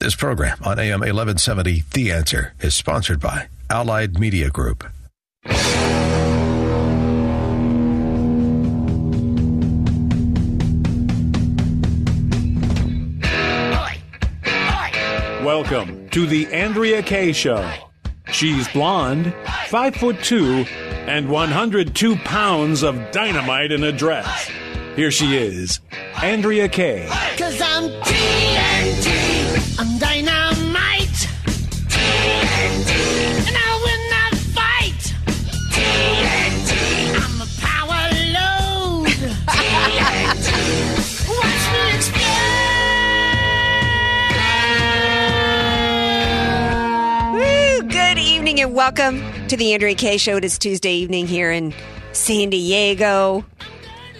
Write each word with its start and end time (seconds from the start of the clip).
This 0.00 0.14
program 0.14 0.58
on 0.62 0.78
AM 0.78 1.00
1170, 1.00 1.82
The 1.92 2.12
Answer, 2.12 2.54
is 2.60 2.72
sponsored 2.72 3.18
by 3.18 3.48
Allied 3.68 4.16
Media 4.16 4.48
Group. 4.48 4.84
Welcome 15.42 16.08
to 16.10 16.26
the 16.28 16.46
Andrea 16.52 17.02
Kaye 17.02 17.32
Show. 17.32 17.68
She's 18.30 18.68
blonde, 18.68 19.34
five 19.66 19.96
foot 19.96 20.22
two, 20.22 20.64
and 21.08 21.28
102 21.28 22.14
pounds 22.18 22.84
of 22.84 23.10
dynamite 23.10 23.72
in 23.72 23.82
a 23.82 23.90
dress. 23.90 24.48
Here 24.94 25.10
she 25.10 25.36
is, 25.36 25.80
Andrea 26.22 26.68
Kaye. 26.68 27.08
Cause 27.36 27.60
I'm 27.60 27.90
TNT. 28.02 28.77
I'm 29.80 29.96
dynamite. 29.96 31.28
TNT. 31.86 32.90
And 33.46 33.56
I 33.56 33.78
will 33.84 34.02
not 34.10 34.34
fight. 34.50 35.14
TNT. 35.70 36.72
I'm 37.14 37.40
a 37.40 37.46
power 37.60 38.10
load. 38.34 39.06
TNT. 39.46 40.48
Watch 41.30 41.64
me 41.72 41.82
explode. 41.94 42.26
Woo! 47.34 47.88
Good 47.88 48.18
evening 48.18 48.60
and 48.60 48.74
welcome 48.74 49.22
to 49.46 49.56
the 49.56 49.74
Andrea 49.74 49.94
Kaye 49.94 50.16
Show. 50.16 50.38
It 50.38 50.44
is 50.44 50.58
Tuesday 50.58 50.94
evening 50.94 51.28
here 51.28 51.52
in 51.52 51.72
San 52.12 52.50
Diego. 52.50 53.44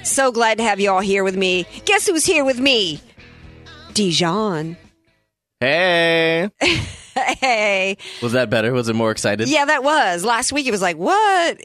So 0.04 0.30
glad 0.30 0.58
to 0.58 0.64
have 0.64 0.78
you 0.78 0.92
all 0.92 1.00
here 1.00 1.24
with 1.24 1.36
me. 1.36 1.66
Guess 1.84 2.06
who's 2.06 2.24
here 2.24 2.44
with 2.44 2.60
me? 2.60 3.00
Dijon. 3.92 4.76
Hey. 5.60 6.50
Hey. 7.40 7.96
Was 8.22 8.32
that 8.32 8.48
better? 8.48 8.72
Was 8.72 8.88
it 8.88 8.94
more 8.94 9.10
excited? 9.10 9.48
Yeah, 9.48 9.64
that 9.64 9.82
was. 9.82 10.24
Last 10.24 10.52
week 10.52 10.68
it 10.68 10.70
was 10.70 10.80
like, 10.80 10.96
what? 10.96 11.58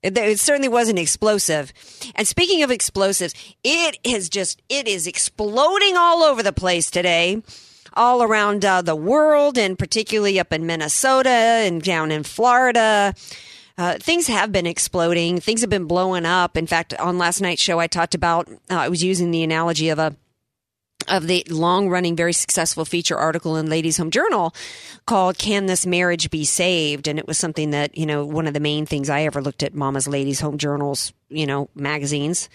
It, 0.00 0.16
it 0.16 0.38
certainly 0.38 0.68
wasn't 0.68 1.00
explosive. 1.00 1.72
And 2.14 2.26
speaking 2.26 2.62
of 2.62 2.70
explosives, 2.70 3.34
it 3.64 3.98
is 4.04 4.28
just, 4.28 4.62
it 4.68 4.86
is 4.86 5.08
exploding 5.08 5.96
all 5.96 6.22
over 6.22 6.40
the 6.40 6.52
place 6.52 6.88
today. 6.88 7.42
All 7.94 8.22
around 8.22 8.64
uh, 8.64 8.80
the 8.80 8.94
world, 8.96 9.58
and 9.58 9.76
particularly 9.76 10.38
up 10.38 10.52
in 10.52 10.66
Minnesota 10.66 11.28
and 11.28 11.82
down 11.82 12.12
in 12.12 12.22
Florida. 12.22 13.12
Uh, 13.76 13.94
things 13.98 14.28
have 14.28 14.52
been 14.52 14.66
exploding. 14.66 15.40
Things 15.40 15.62
have 15.62 15.70
been 15.70 15.86
blowing 15.86 16.24
up. 16.24 16.56
In 16.56 16.66
fact, 16.66 16.94
on 16.94 17.18
last 17.18 17.40
night's 17.40 17.60
show, 17.60 17.80
I 17.80 17.88
talked 17.88 18.14
about, 18.14 18.48
uh, 18.48 18.56
I 18.70 18.88
was 18.88 19.02
using 19.02 19.30
the 19.30 19.42
analogy 19.42 19.88
of 19.88 19.98
a, 19.98 20.14
of 21.08 21.26
the 21.26 21.44
long 21.48 21.88
running, 21.88 22.16
very 22.16 22.32
successful 22.32 22.84
feature 22.84 23.16
article 23.16 23.56
in 23.56 23.68
Ladies 23.68 23.96
Home 23.96 24.10
Journal 24.10 24.54
called 25.06 25.38
Can 25.38 25.66
This 25.66 25.86
Marriage 25.86 26.30
Be 26.30 26.44
Saved? 26.44 27.08
And 27.08 27.18
it 27.18 27.26
was 27.26 27.38
something 27.38 27.70
that, 27.70 27.96
you 27.96 28.06
know, 28.06 28.24
one 28.24 28.46
of 28.46 28.54
the 28.54 28.60
main 28.60 28.86
things 28.86 29.10
I 29.10 29.22
ever 29.22 29.42
looked 29.42 29.62
at 29.62 29.74
Mama's 29.74 30.08
Ladies 30.08 30.40
Home 30.40 30.58
Journals, 30.58 31.12
you 31.28 31.46
know, 31.46 31.68
magazines. 31.74 32.48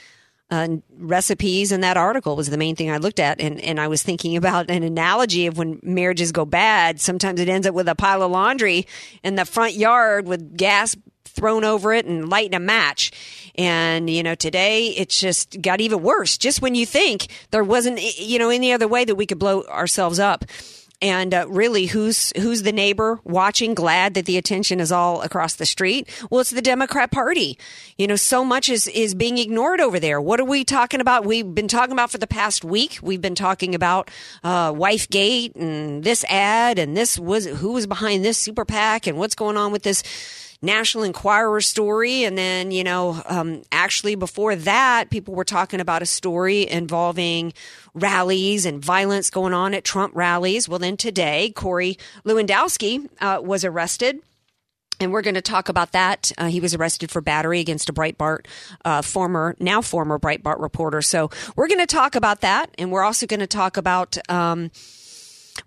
Uh, 0.50 0.78
recipes 0.98 1.74
and 1.74 1.84
that 1.84 1.98
article 1.98 2.38
was 2.38 2.50
the 2.50 2.58
main 2.58 2.74
thing 2.74 2.90
I 2.90 2.98
looked 2.98 3.20
at. 3.20 3.42
And, 3.42 3.60
and 3.60 3.82
I 3.82 3.90
was 3.90 4.02
thinking 4.02 4.38
about 4.38 4.70
an 4.70 4.82
analogy 4.82 5.46
of 5.46 5.58
when 5.58 5.82
marriages 5.84 6.32
go 6.32 6.46
bad. 6.46 7.02
Sometimes 7.02 7.42
it 7.42 7.50
ends 7.50 7.68
up 7.68 7.76
with 7.76 7.90
a 7.90 7.96
pile 7.96 8.24
of 8.24 8.32
laundry 8.32 8.88
in 9.24 9.36
the 9.36 9.44
front 9.44 9.74
yard 9.74 10.26
with 10.26 10.56
gas 10.56 10.96
thrown 11.38 11.64
over 11.64 11.94
it 11.94 12.06
and 12.06 12.28
lighting 12.28 12.56
a 12.56 12.60
match. 12.60 13.12
And, 13.56 14.10
you 14.10 14.24
know, 14.24 14.36
today 14.36 14.90
it 14.90 15.10
just 15.10 15.62
got 15.62 15.80
even 15.80 16.02
worse. 16.02 16.38
Just 16.38 16.62
when 16.62 16.76
you 16.76 16.86
think 16.86 17.28
there 17.52 17.64
wasn't, 17.64 18.02
you 18.20 18.38
know, 18.38 18.50
any 18.50 18.74
other 18.74 18.88
way 18.88 19.06
that 19.06 19.16
we 19.16 19.26
could 19.26 19.40
blow 19.40 19.64
ourselves 19.64 20.20
up. 20.20 20.44
And 21.00 21.32
uh, 21.32 21.46
really, 21.48 21.86
who's 21.86 22.34
who's 22.38 22.64
the 22.64 22.72
neighbor 22.72 23.20
watching, 23.24 23.76
glad 23.76 24.16
that 24.16 24.26
the 24.26 24.36
attention 24.36 24.80
is 24.80 24.92
all 24.92 25.22
across 25.22 25.54
the 25.54 25.66
street? 25.66 26.10
Well, 26.32 26.42
it's 26.42 26.50
the 26.50 26.62
Democrat 26.62 27.12
Party. 27.12 27.60
You 28.00 28.08
know, 28.08 28.16
so 28.16 28.44
much 28.44 28.68
is 28.68 28.88
is 28.88 29.14
being 29.14 29.38
ignored 29.38 29.80
over 29.80 30.00
there. 30.00 30.20
What 30.20 30.40
are 30.40 30.46
we 30.46 30.64
talking 30.64 31.00
about? 31.00 31.24
We've 31.24 31.54
been 31.54 31.68
talking 31.68 31.92
about 31.92 32.10
for 32.10 32.18
the 32.18 32.26
past 32.26 32.66
week. 32.66 32.98
We've 33.04 33.22
been 33.22 33.36
talking 33.36 33.76
about 33.76 34.10
uh, 34.44 34.74
Wife 34.76 35.08
Gate 35.08 35.56
and 35.56 36.04
this 36.04 36.24
ad 36.30 36.80
and 36.80 36.98
this 36.98 37.20
was 37.20 37.46
who 37.46 37.74
was 37.74 37.86
behind 37.86 38.26
this 38.26 38.40
super 38.40 38.66
PAC 38.66 39.06
and 39.06 39.20
what's 39.20 39.36
going 39.36 39.56
on 39.56 39.72
with 39.72 39.84
this 39.84 40.02
National 40.62 41.04
Enquirer 41.04 41.62
story. 41.62 42.24
And 42.24 42.38
then, 42.38 42.72
you 42.72 42.84
know, 42.84 43.22
um, 43.28 43.64
actually 43.72 44.16
before 44.16 44.56
that, 44.56 45.10
people 45.10 45.36
were 45.36 45.44
talking 45.44 45.80
about 45.80 46.02
a 46.02 46.06
story 46.06 46.68
involving 46.70 47.54
rallies 47.94 48.66
and 48.66 48.84
violence 48.84 49.30
going 49.30 49.54
on 49.54 49.74
at 49.74 49.84
Trump 49.84 50.16
rallies. 50.16 50.68
Well, 50.68 50.80
then 50.80 50.98
today, 50.98 51.52
Corey 51.56 51.98
Lewandowski 52.26 53.08
uh, 53.22 53.42
was 53.44 53.64
arrested. 53.64 54.20
And 55.00 55.12
we're 55.12 55.22
going 55.22 55.36
to 55.36 55.44
talk 55.44 55.70
about 55.70 55.92
that. 55.92 56.32
Uh, 56.40 56.48
he 56.48 56.60
was 56.60 56.74
arrested 56.74 57.12
for 57.12 57.22
battery 57.22 57.60
against 57.60 57.88
a 57.88 57.94
Breitbart 57.94 58.48
uh, 58.84 59.04
former, 59.04 59.56
now 59.60 59.82
former 59.82 60.18
Breitbart 60.18 60.60
reporter. 60.60 61.04
So 61.04 61.30
we're 61.56 61.68
going 61.68 61.80
to 61.80 61.86
talk 61.86 62.16
about 62.16 62.42
that, 62.42 62.72
and 62.80 62.92
we're 62.92 63.04
also 63.04 63.28
going 63.28 63.40
to 63.42 63.46
talk 63.46 63.78
about 63.78 64.18
um, 64.28 64.72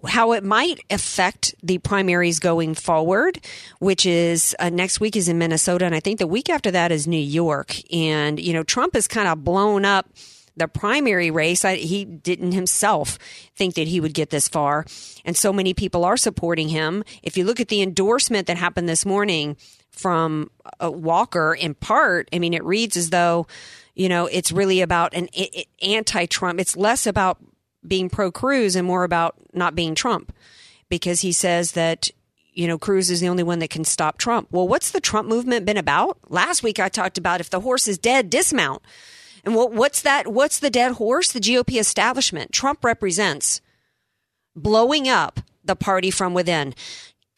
how 0.07 0.33
it 0.33 0.45
might 0.45 0.81
affect 0.91 1.55
the 1.63 1.79
primaries 1.79 2.39
going 2.39 2.75
forward, 2.75 3.41
which 3.79 4.07
is 4.07 4.57
uh, 4.59 4.71
next 4.71 5.01
week 5.01 5.17
is 5.17 5.29
in 5.29 5.39
Minnesota, 5.39 5.85
and 5.85 5.95
I 5.95 6.01
think 6.01 6.19
the 6.19 6.27
week 6.27 6.49
after 6.49 6.71
that 6.71 6.93
is 6.93 7.07
New 7.07 7.19
York. 7.19 7.77
And 7.93 8.41
you 8.41 8.53
know, 8.53 8.63
Trump 8.63 8.95
has 8.95 9.07
kind 9.07 9.29
of 9.29 9.45
blown 9.45 9.85
up 9.85 10.09
the 10.57 10.69
primary 10.69 11.31
race. 11.31 11.65
I, 11.65 11.77
he 11.77 12.05
didn't 12.05 12.53
himself 12.53 13.19
think 13.57 13.75
that 13.75 13.89
he 13.89 14.01
would 14.01 14.15
get 14.15 14.31
this 14.31 14.49
far, 14.49 14.87
and 15.25 15.37
so 15.37 15.53
many 15.53 15.75
people 15.75 16.05
are 16.05 16.17
supporting 16.17 16.69
him. 16.69 17.05
If 17.23 17.37
you 17.37 17.45
look 17.45 17.61
at 17.61 17.69
the 17.69 17.83
endorsement 17.83 18.47
that 18.47 18.57
happened 18.57 18.89
this 18.89 19.05
morning 19.05 19.57
from 19.91 20.51
uh, 20.83 20.91
Walker, 20.91 21.55
in 21.55 21.75
part, 21.75 22.29
I 22.33 22.39
mean, 22.39 22.55
it 22.55 22.65
reads 22.65 22.97
as 22.97 23.11
though 23.11 23.47
you 23.95 24.09
know 24.09 24.27
it's 24.27 24.51
really 24.51 24.81
about 24.81 25.15
an 25.15 25.29
it, 25.35 25.55
it, 25.55 25.67
anti-Trump. 25.83 26.59
It's 26.59 26.77
less 26.77 27.07
about 27.07 27.39
being 27.87 28.11
pro 28.11 28.31
Cruz 28.31 28.77
and 28.77 28.87
more 28.87 29.05
about 29.05 29.35
not 29.53 29.75
being 29.75 29.95
Trump 29.95 30.33
because 30.89 31.21
he 31.21 31.33
says 31.33 31.73
that 31.73 32.11
you 32.53 32.67
know 32.67 32.79
Cruz 32.79 33.11
is 33.11 33.21
the 33.21 33.29
only 33.29 33.43
one 33.43 33.59
that 33.61 33.71
can 33.71 33.85
stop 33.85 34.19
Trump. 34.19 34.49
Well, 34.51 34.69
what's 34.69 34.91
the 34.91 35.01
Trump 35.01 35.29
movement 35.29 35.67
been 35.67 35.77
about? 35.77 36.19
Last 36.29 36.63
week 36.63 36.79
I 36.79 36.89
talked 36.89 37.19
about 37.19 37.41
if 37.41 37.51
the 37.51 37.61
horse 37.61 37.89
is 37.89 37.99
dead, 37.99 38.31
dismount. 38.31 38.83
And 39.45 39.55
what, 39.55 39.73
what's 39.73 40.03
that? 40.03 40.29
What's 40.29 40.59
the 40.59 40.71
dead 40.71 40.93
horse? 40.93 41.33
The 41.33 41.41
GOP 41.41 41.79
establishment. 41.79 42.53
Trump 42.53 42.85
represents 42.85 43.61
blowing 44.55 45.09
up 45.09 45.41
the 45.65 45.77
party 45.77 46.11
from 46.11 46.35
within. 46.35 46.75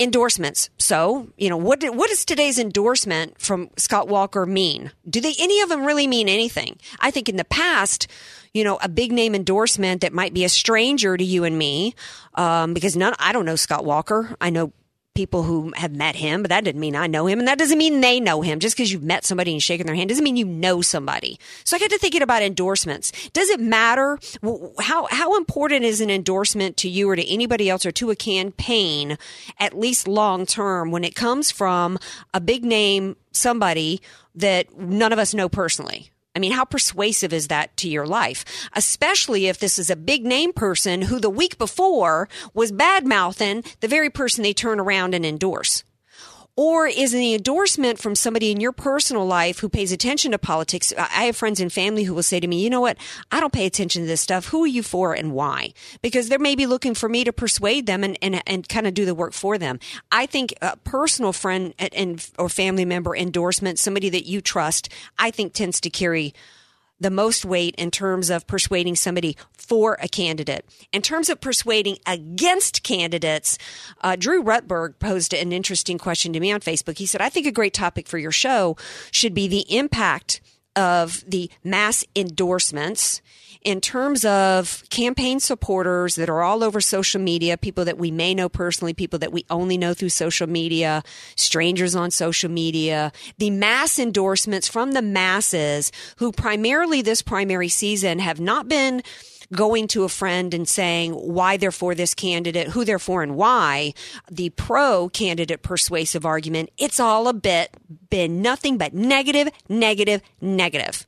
Endorsements. 0.00 0.68
So, 0.78 1.28
you 1.36 1.48
know, 1.48 1.56
what 1.56 1.82
what 1.94 2.08
does 2.08 2.24
today's 2.24 2.58
endorsement 2.58 3.40
from 3.40 3.70
Scott 3.76 4.08
Walker 4.08 4.46
mean? 4.46 4.90
Do 5.08 5.20
they 5.20 5.34
any 5.38 5.60
of 5.60 5.68
them 5.68 5.84
really 5.84 6.06
mean 6.08 6.28
anything? 6.28 6.78
I 6.98 7.10
think 7.12 7.28
in 7.28 7.36
the 7.36 7.44
past, 7.44 8.08
you 8.52 8.64
know, 8.64 8.78
a 8.82 8.88
big 8.88 9.12
name 9.12 9.34
endorsement 9.34 10.00
that 10.00 10.12
might 10.12 10.34
be 10.34 10.44
a 10.44 10.48
stranger 10.48 11.16
to 11.16 11.22
you 11.22 11.44
and 11.44 11.56
me, 11.56 11.94
um, 12.34 12.74
because 12.74 12.96
none, 12.96 13.14
I 13.18 13.32
don't 13.32 13.44
know 13.44 13.54
Scott 13.54 13.84
Walker. 13.84 14.34
I 14.40 14.50
know 14.50 14.72
people 15.14 15.42
who 15.42 15.72
have 15.76 15.92
met 15.92 16.16
him, 16.16 16.42
but 16.42 16.48
that 16.48 16.64
didn't 16.64 16.80
mean 16.80 16.96
I 16.96 17.06
know 17.06 17.26
him. 17.26 17.38
And 17.38 17.48
that 17.48 17.58
doesn't 17.58 17.78
mean 17.78 18.00
they 18.00 18.20
know 18.20 18.40
him. 18.40 18.60
Just 18.60 18.76
because 18.76 18.92
you've 18.92 19.02
met 19.02 19.24
somebody 19.24 19.52
and 19.52 19.62
shaken 19.62 19.86
their 19.86 19.96
hand 19.96 20.08
doesn't 20.08 20.24
mean 20.24 20.36
you 20.36 20.44
know 20.44 20.80
somebody. 20.80 21.38
So 21.64 21.76
I 21.76 21.80
got 21.80 21.90
to 21.90 21.98
thinking 21.98 22.22
about 22.22 22.42
endorsements. 22.42 23.12
Does 23.30 23.50
it 23.50 23.60
matter? 23.60 24.18
How, 24.80 25.06
how 25.10 25.36
important 25.36 25.84
is 25.84 26.00
an 26.00 26.10
endorsement 26.10 26.76
to 26.78 26.88
you 26.88 27.10
or 27.10 27.16
to 27.16 27.26
anybody 27.28 27.68
else 27.68 27.84
or 27.84 27.92
to 27.92 28.10
a 28.10 28.16
campaign, 28.16 29.18
at 29.58 29.78
least 29.78 30.08
long 30.08 30.46
term, 30.46 30.90
when 30.90 31.04
it 31.04 31.14
comes 31.14 31.50
from 31.50 31.98
a 32.32 32.40
big 32.40 32.64
name, 32.64 33.16
somebody 33.32 34.00
that 34.34 34.78
none 34.78 35.12
of 35.12 35.18
us 35.18 35.34
know 35.34 35.48
personally? 35.48 36.11
I 36.34 36.38
mean, 36.38 36.52
how 36.52 36.64
persuasive 36.64 37.32
is 37.32 37.48
that 37.48 37.76
to 37.78 37.88
your 37.88 38.06
life? 38.06 38.44
Especially 38.72 39.46
if 39.48 39.58
this 39.58 39.78
is 39.78 39.90
a 39.90 39.96
big 39.96 40.24
name 40.24 40.52
person 40.52 41.02
who 41.02 41.20
the 41.20 41.30
week 41.30 41.58
before 41.58 42.28
was 42.54 42.72
bad 42.72 43.06
mouthing 43.06 43.64
the 43.80 43.88
very 43.88 44.10
person 44.10 44.42
they 44.42 44.54
turn 44.54 44.80
around 44.80 45.14
and 45.14 45.26
endorse. 45.26 45.84
Or 46.54 46.86
is 46.86 47.14
an 47.14 47.22
endorsement 47.22 47.98
from 47.98 48.14
somebody 48.14 48.50
in 48.50 48.60
your 48.60 48.72
personal 48.72 49.24
life 49.24 49.60
who 49.60 49.70
pays 49.70 49.90
attention 49.90 50.32
to 50.32 50.38
politics? 50.38 50.92
I 50.98 51.24
have 51.24 51.36
friends 51.36 51.60
and 51.60 51.72
family 51.72 52.04
who 52.04 52.12
will 52.12 52.22
say 52.22 52.40
to 52.40 52.46
me, 52.46 52.62
you 52.62 52.68
know 52.68 52.82
what? 52.82 52.98
I 53.30 53.40
don't 53.40 53.54
pay 53.54 53.64
attention 53.64 54.02
to 54.02 54.08
this 54.08 54.20
stuff. 54.20 54.48
Who 54.48 54.64
are 54.64 54.66
you 54.66 54.82
for 54.82 55.14
and 55.14 55.32
why? 55.32 55.72
Because 56.02 56.28
they're 56.28 56.38
maybe 56.38 56.66
looking 56.66 56.94
for 56.94 57.08
me 57.08 57.24
to 57.24 57.32
persuade 57.32 57.86
them 57.86 58.04
and, 58.04 58.18
and, 58.20 58.42
and 58.46 58.68
kind 58.68 58.86
of 58.86 58.92
do 58.92 59.06
the 59.06 59.14
work 59.14 59.32
for 59.32 59.56
them. 59.56 59.80
I 60.10 60.26
think 60.26 60.52
a 60.60 60.76
personal 60.76 61.32
friend 61.32 61.72
and, 61.78 61.94
and 61.94 62.30
or 62.38 62.50
family 62.50 62.84
member 62.84 63.16
endorsement, 63.16 63.78
somebody 63.78 64.10
that 64.10 64.26
you 64.26 64.42
trust, 64.42 64.90
I 65.18 65.30
think 65.30 65.54
tends 65.54 65.80
to 65.80 65.90
carry 65.90 66.34
the 67.02 67.10
most 67.10 67.44
weight 67.44 67.74
in 67.76 67.90
terms 67.90 68.30
of 68.30 68.46
persuading 68.46 68.96
somebody 68.96 69.36
for 69.52 69.98
a 70.00 70.08
candidate. 70.08 70.64
In 70.92 71.02
terms 71.02 71.28
of 71.28 71.40
persuading 71.40 71.98
against 72.06 72.82
candidates, 72.82 73.58
uh, 74.00 74.16
Drew 74.16 74.42
Rutberg 74.42 74.98
posed 74.98 75.34
an 75.34 75.52
interesting 75.52 75.98
question 75.98 76.32
to 76.32 76.40
me 76.40 76.52
on 76.52 76.60
Facebook. 76.60 76.98
He 76.98 77.06
said, 77.06 77.20
I 77.20 77.28
think 77.28 77.46
a 77.46 77.52
great 77.52 77.74
topic 77.74 78.06
for 78.06 78.18
your 78.18 78.32
show 78.32 78.76
should 79.10 79.34
be 79.34 79.48
the 79.48 79.66
impact 79.76 80.40
of 80.76 81.24
the 81.26 81.50
mass 81.62 82.04
endorsements 82.16 83.20
in 83.64 83.80
terms 83.80 84.24
of 84.24 84.82
campaign 84.90 85.38
supporters 85.38 86.16
that 86.16 86.28
are 86.28 86.42
all 86.42 86.64
over 86.64 86.80
social 86.80 87.20
media, 87.20 87.56
people 87.56 87.84
that 87.84 87.98
we 87.98 88.10
may 88.10 88.34
know 88.34 88.48
personally, 88.48 88.92
people 88.92 89.18
that 89.20 89.32
we 89.32 89.44
only 89.50 89.78
know 89.78 89.94
through 89.94 90.08
social 90.08 90.48
media, 90.48 91.02
strangers 91.36 91.94
on 91.94 92.10
social 92.10 92.50
media, 92.50 93.12
the 93.38 93.50
mass 93.50 93.98
endorsements 93.98 94.66
from 94.66 94.92
the 94.92 95.02
masses 95.02 95.92
who 96.16 96.32
primarily 96.32 97.02
this 97.02 97.22
primary 97.22 97.68
season 97.68 98.18
have 98.18 98.40
not 98.40 98.68
been 98.68 99.02
going 99.52 99.86
to 99.88 100.04
a 100.04 100.08
friend 100.08 100.54
and 100.54 100.68
saying 100.68 101.12
why 101.12 101.56
they're 101.56 101.70
for 101.70 101.94
this 101.94 102.14
candidate, 102.14 102.68
who 102.68 102.84
they're 102.84 102.98
for 102.98 103.22
and 103.22 103.36
why, 103.36 103.94
the 104.30 104.50
pro 104.50 105.08
candidate 105.08 105.62
persuasive 105.62 106.24
argument, 106.24 106.70
it's 106.78 107.00
all 107.00 107.28
a 107.28 107.32
bit 107.32 107.70
been 108.10 108.42
nothing 108.42 108.78
but 108.78 108.94
negative, 108.94 109.48
negative, 109.68 110.22
negative. 110.40 111.06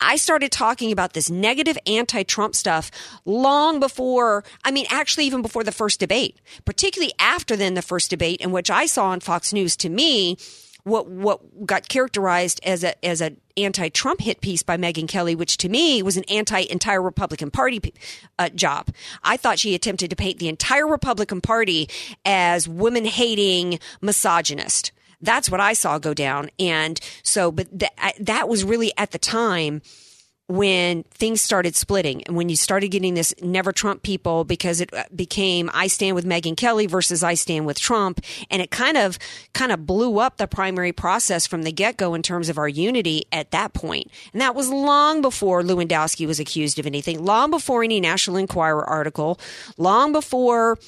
I 0.00 0.16
started 0.16 0.52
talking 0.52 0.92
about 0.92 1.14
this 1.14 1.30
negative 1.30 1.78
anti 1.86 2.22
Trump 2.22 2.54
stuff 2.54 2.90
long 3.24 3.80
before, 3.80 4.44
I 4.64 4.70
mean, 4.70 4.86
actually, 4.90 5.24
even 5.26 5.42
before 5.42 5.64
the 5.64 5.72
first 5.72 6.00
debate, 6.00 6.38
particularly 6.64 7.14
after 7.18 7.56
then 7.56 7.74
the 7.74 7.82
first 7.82 8.10
debate, 8.10 8.40
in 8.40 8.52
which 8.52 8.70
I 8.70 8.86
saw 8.86 9.06
on 9.06 9.20
Fox 9.20 9.52
News 9.52 9.76
to 9.78 9.88
me 9.88 10.36
what 10.84 11.08
what 11.08 11.66
got 11.66 11.88
characterized 11.88 12.60
as 12.64 12.84
a 12.84 13.04
as 13.04 13.20
an 13.20 13.40
anti-Trump 13.56 14.20
hit 14.20 14.40
piece 14.40 14.62
by 14.62 14.76
Megyn 14.76 15.08
Kelly, 15.08 15.34
which 15.34 15.56
to 15.58 15.68
me 15.68 16.02
was 16.02 16.16
an 16.16 16.24
anti-entire 16.24 17.02
Republican 17.02 17.50
Party 17.50 17.80
uh, 18.38 18.48
job. 18.50 18.88
I 19.22 19.36
thought 19.36 19.58
she 19.58 19.74
attempted 19.74 20.10
to 20.10 20.16
paint 20.16 20.38
the 20.38 20.48
entire 20.48 20.86
Republican 20.86 21.40
Party 21.40 21.88
as 22.24 22.68
women-hating 22.68 23.78
misogynist. 24.00 24.92
That's 25.20 25.50
what 25.50 25.60
I 25.60 25.72
saw 25.72 25.98
go 25.98 26.12
down, 26.12 26.50
and 26.58 27.00
so, 27.22 27.50
but 27.50 27.78
th- 27.78 27.92
that 28.20 28.48
was 28.48 28.62
really 28.62 28.92
at 28.98 29.12
the 29.12 29.18
time 29.18 29.80
when 30.46 31.04
things 31.04 31.40
started 31.40 31.74
splitting 31.74 32.22
and 32.24 32.36
when 32.36 32.50
you 32.50 32.56
started 32.56 32.88
getting 32.88 33.14
this 33.14 33.34
never 33.40 33.72
Trump 33.72 34.02
people 34.02 34.44
because 34.44 34.80
it 34.80 34.92
uh, 34.92 35.04
became 35.14 35.70
I 35.72 35.86
stand 35.86 36.14
with 36.14 36.26
Megyn 36.26 36.56
Kelly 36.56 36.86
versus 36.86 37.22
I 37.22 37.34
stand 37.34 37.64
with 37.64 37.80
Trump 37.80 38.20
and 38.50 38.60
it 38.60 38.70
kind 38.70 38.98
of 38.98 39.18
kind 39.54 39.72
of 39.72 39.86
blew 39.86 40.18
up 40.18 40.36
the 40.36 40.46
primary 40.46 40.92
process 40.92 41.46
from 41.46 41.62
the 41.62 41.72
get-go 41.72 42.12
in 42.12 42.22
terms 42.22 42.50
of 42.50 42.58
our 42.58 42.68
unity 42.68 43.24
at 43.32 43.52
that 43.52 43.72
point. 43.72 44.10
And 44.32 44.42
that 44.42 44.54
was 44.54 44.68
long 44.68 45.22
before 45.22 45.62
Lewandowski 45.62 46.26
was 46.26 46.38
accused 46.38 46.78
of 46.78 46.86
anything, 46.86 47.24
long 47.24 47.50
before 47.50 47.82
any 47.82 47.98
National 47.98 48.36
Enquirer 48.36 48.84
article, 48.84 49.40
long 49.78 50.12
before 50.12 50.78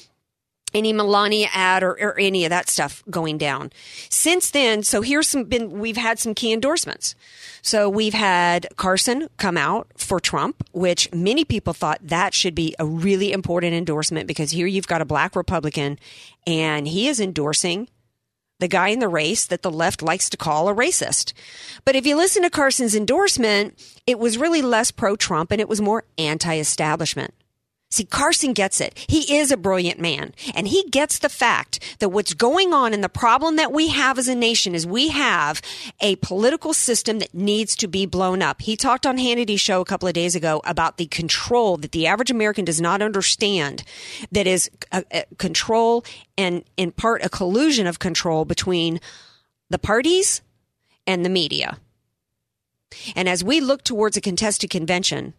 any 0.73 0.93
Melania 0.93 1.47
ad 1.53 1.83
or, 1.83 1.91
or 1.93 2.19
any 2.19 2.45
of 2.45 2.49
that 2.49 2.69
stuff 2.69 3.03
going 3.09 3.37
down. 3.37 3.71
Since 4.09 4.51
then, 4.51 4.83
so 4.83 5.01
here's 5.01 5.27
some 5.27 5.45
been 5.45 5.79
we've 5.79 5.97
had 5.97 6.19
some 6.19 6.33
key 6.33 6.51
endorsements. 6.51 7.15
So 7.61 7.89
we've 7.89 8.13
had 8.13 8.67
Carson 8.75 9.29
come 9.37 9.57
out 9.57 9.87
for 9.97 10.19
Trump, 10.19 10.63
which 10.71 11.11
many 11.13 11.43
people 11.43 11.73
thought 11.73 11.99
that 12.01 12.33
should 12.33 12.55
be 12.55 12.75
a 12.79 12.85
really 12.85 13.31
important 13.31 13.73
endorsement 13.73 14.27
because 14.27 14.51
here 14.51 14.67
you've 14.67 14.87
got 14.87 15.01
a 15.01 15.05
black 15.05 15.35
Republican 15.35 15.99
and 16.45 16.87
he 16.87 17.07
is 17.07 17.19
endorsing 17.19 17.89
the 18.59 18.67
guy 18.67 18.89
in 18.89 18.99
the 18.99 19.07
race 19.07 19.45
that 19.45 19.61
the 19.61 19.71
left 19.71 20.01
likes 20.01 20.29
to 20.29 20.37
call 20.37 20.67
a 20.67 20.73
racist. 20.75 21.33
But 21.85 21.95
if 21.95 22.05
you 22.05 22.15
listen 22.15 22.43
to 22.43 22.49
Carson's 22.49 22.95
endorsement, 22.95 23.79
it 24.07 24.17
was 24.17 24.37
really 24.37 24.61
less 24.61 24.91
pro 24.91 25.15
Trump 25.15 25.51
and 25.51 25.61
it 25.61 25.69
was 25.69 25.81
more 25.81 26.05
anti 26.17 26.57
establishment. 26.57 27.33
See, 27.89 28.03
Carson 28.03 28.51
gets 28.51 28.81
it. 28.81 28.97
He 29.07 29.37
is 29.37 29.49
a 29.49 29.57
brilliant 29.57 29.99
man 29.99 30.33
and 30.53 30.67
he 30.67 30.83
gets 30.89 31.19
the 31.19 31.29
fact 31.29 31.79
that 31.99 32.09
what's 32.09 32.33
going 32.33 32.73
on 32.73 32.93
and 32.93 33.01
the 33.01 33.07
problem 33.07 33.55
that 33.55 33.71
we 33.71 33.87
have 33.87 34.19
as 34.19 34.27
a 34.27 34.35
nation 34.35 34.75
is 34.75 34.85
we 34.85 35.07
have 35.07 35.61
a 36.01 36.17
political 36.17 36.73
system 36.73 37.19
that 37.19 37.33
needs 37.33 37.77
to 37.77 37.87
be 37.87 38.05
blown 38.05 38.41
up. 38.41 38.61
He 38.61 38.75
talked 38.75 39.05
on 39.05 39.17
Hannity's 39.17 39.61
show 39.61 39.79
a 39.79 39.85
couple 39.85 40.07
of 40.07 40.13
days 40.13 40.35
ago 40.35 40.61
about 40.65 40.97
the 40.97 41.05
control 41.05 41.77
that 41.77 41.93
the 41.93 42.07
average 42.07 42.29
American 42.29 42.65
does 42.65 42.81
not 42.81 43.01
understand 43.01 43.83
that 44.31 44.47
is 44.47 44.69
a, 44.91 45.05
a 45.11 45.23
control 45.37 46.03
and 46.37 46.65
in 46.75 46.91
part 46.91 47.23
a 47.23 47.29
collusion 47.29 47.87
of 47.87 47.99
control 47.99 48.43
between 48.43 48.99
the 49.69 49.79
parties 49.79 50.41
and 51.05 51.23
the 51.23 51.29
media. 51.29 51.77
And 53.15 53.29
as 53.29 53.45
we 53.45 53.61
look 53.61 53.83
towards 53.83 54.17
a 54.17 54.21
contested 54.21 54.69
convention, 54.69 55.33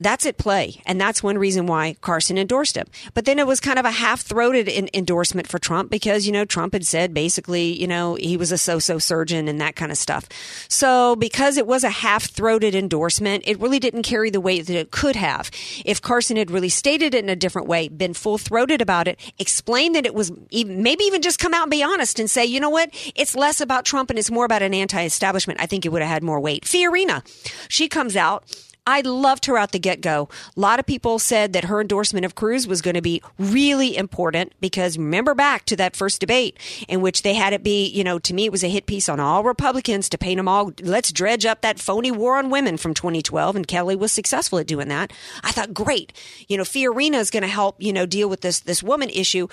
that's 0.00 0.24
at 0.26 0.38
play. 0.38 0.80
And 0.86 1.00
that's 1.00 1.22
one 1.22 1.38
reason 1.38 1.66
why 1.66 1.96
Carson 2.00 2.38
endorsed 2.38 2.76
him. 2.76 2.86
But 3.14 3.26
then 3.26 3.38
it 3.38 3.46
was 3.46 3.60
kind 3.60 3.78
of 3.78 3.84
a 3.84 3.90
half 3.90 4.22
throated 4.22 4.68
endorsement 4.94 5.46
for 5.46 5.58
Trump 5.58 5.90
because, 5.90 6.26
you 6.26 6.32
know, 6.32 6.44
Trump 6.44 6.72
had 6.72 6.86
said 6.86 7.12
basically, 7.12 7.78
you 7.78 7.86
know, 7.86 8.14
he 8.14 8.36
was 8.36 8.50
a 8.50 8.58
so 8.58 8.78
so 8.78 8.98
surgeon 8.98 9.46
and 9.46 9.60
that 9.60 9.76
kind 9.76 9.92
of 9.92 9.98
stuff. 9.98 10.26
So 10.68 11.16
because 11.16 11.56
it 11.56 11.66
was 11.66 11.84
a 11.84 11.90
half 11.90 12.24
throated 12.24 12.74
endorsement, 12.74 13.44
it 13.46 13.60
really 13.60 13.78
didn't 13.78 14.02
carry 14.02 14.30
the 14.30 14.40
weight 14.40 14.66
that 14.66 14.76
it 14.76 14.90
could 14.90 15.16
have. 15.16 15.50
If 15.84 16.00
Carson 16.00 16.36
had 16.36 16.50
really 16.50 16.70
stated 16.70 17.14
it 17.14 17.22
in 17.22 17.28
a 17.28 17.36
different 17.36 17.68
way, 17.68 17.88
been 17.88 18.14
full 18.14 18.38
throated 18.38 18.80
about 18.80 19.06
it, 19.06 19.18
explained 19.38 19.94
that 19.94 20.06
it 20.06 20.14
was 20.14 20.32
even, 20.50 20.82
maybe 20.82 21.04
even 21.04 21.22
just 21.22 21.38
come 21.38 21.52
out 21.52 21.62
and 21.62 21.70
be 21.70 21.82
honest 21.82 22.18
and 22.18 22.30
say, 22.30 22.44
you 22.44 22.60
know 22.60 22.70
what? 22.70 22.90
It's 23.14 23.36
less 23.36 23.60
about 23.60 23.84
Trump 23.84 24.10
and 24.10 24.18
it's 24.18 24.30
more 24.30 24.44
about 24.44 24.62
an 24.62 24.72
anti 24.74 25.04
establishment. 25.04 25.60
I 25.60 25.66
think 25.66 25.84
it 25.84 25.90
would 25.90 26.02
have 26.02 26.10
had 26.10 26.22
more 26.22 26.40
weight. 26.40 26.64
Fiorina, 26.64 27.22
she 27.68 27.88
comes 27.88 28.16
out. 28.16 28.44
I 28.90 29.02
loved 29.02 29.46
her 29.46 29.56
out 29.56 29.70
the 29.70 29.78
get 29.78 30.00
go. 30.00 30.28
A 30.56 30.60
lot 30.60 30.80
of 30.80 30.86
people 30.86 31.20
said 31.20 31.52
that 31.52 31.64
her 31.64 31.80
endorsement 31.80 32.26
of 32.26 32.34
Cruz 32.34 32.66
was 32.66 32.82
going 32.82 32.94
to 32.94 33.00
be 33.00 33.22
really 33.38 33.96
important 33.96 34.52
because 34.60 34.98
remember 34.98 35.32
back 35.32 35.64
to 35.66 35.76
that 35.76 35.94
first 35.94 36.20
debate 36.20 36.58
in 36.88 37.00
which 37.00 37.22
they 37.22 37.34
had 37.34 37.52
it 37.52 37.62
be, 37.62 37.86
you 37.86 38.02
know, 38.02 38.18
to 38.18 38.34
me 38.34 38.46
it 38.46 38.52
was 38.52 38.64
a 38.64 38.68
hit 38.68 38.86
piece 38.86 39.08
on 39.08 39.20
all 39.20 39.44
Republicans 39.44 40.08
to 40.08 40.18
paint 40.18 40.38
them 40.38 40.48
all. 40.48 40.72
Let's 40.82 41.12
dredge 41.12 41.46
up 41.46 41.60
that 41.60 41.78
phony 41.78 42.10
war 42.10 42.36
on 42.36 42.50
women 42.50 42.76
from 42.76 42.92
2012, 42.92 43.54
and 43.54 43.68
Kelly 43.68 43.94
was 43.94 44.10
successful 44.10 44.58
at 44.58 44.66
doing 44.66 44.88
that. 44.88 45.12
I 45.44 45.52
thought, 45.52 45.72
great, 45.72 46.12
you 46.48 46.56
know, 46.56 46.64
Fiorina 46.64 47.18
is 47.18 47.30
going 47.30 47.42
to 47.42 47.48
help, 47.48 47.76
you 47.78 47.92
know, 47.92 48.06
deal 48.06 48.28
with 48.28 48.40
this 48.40 48.58
this 48.58 48.82
woman 48.82 49.08
issue 49.10 49.46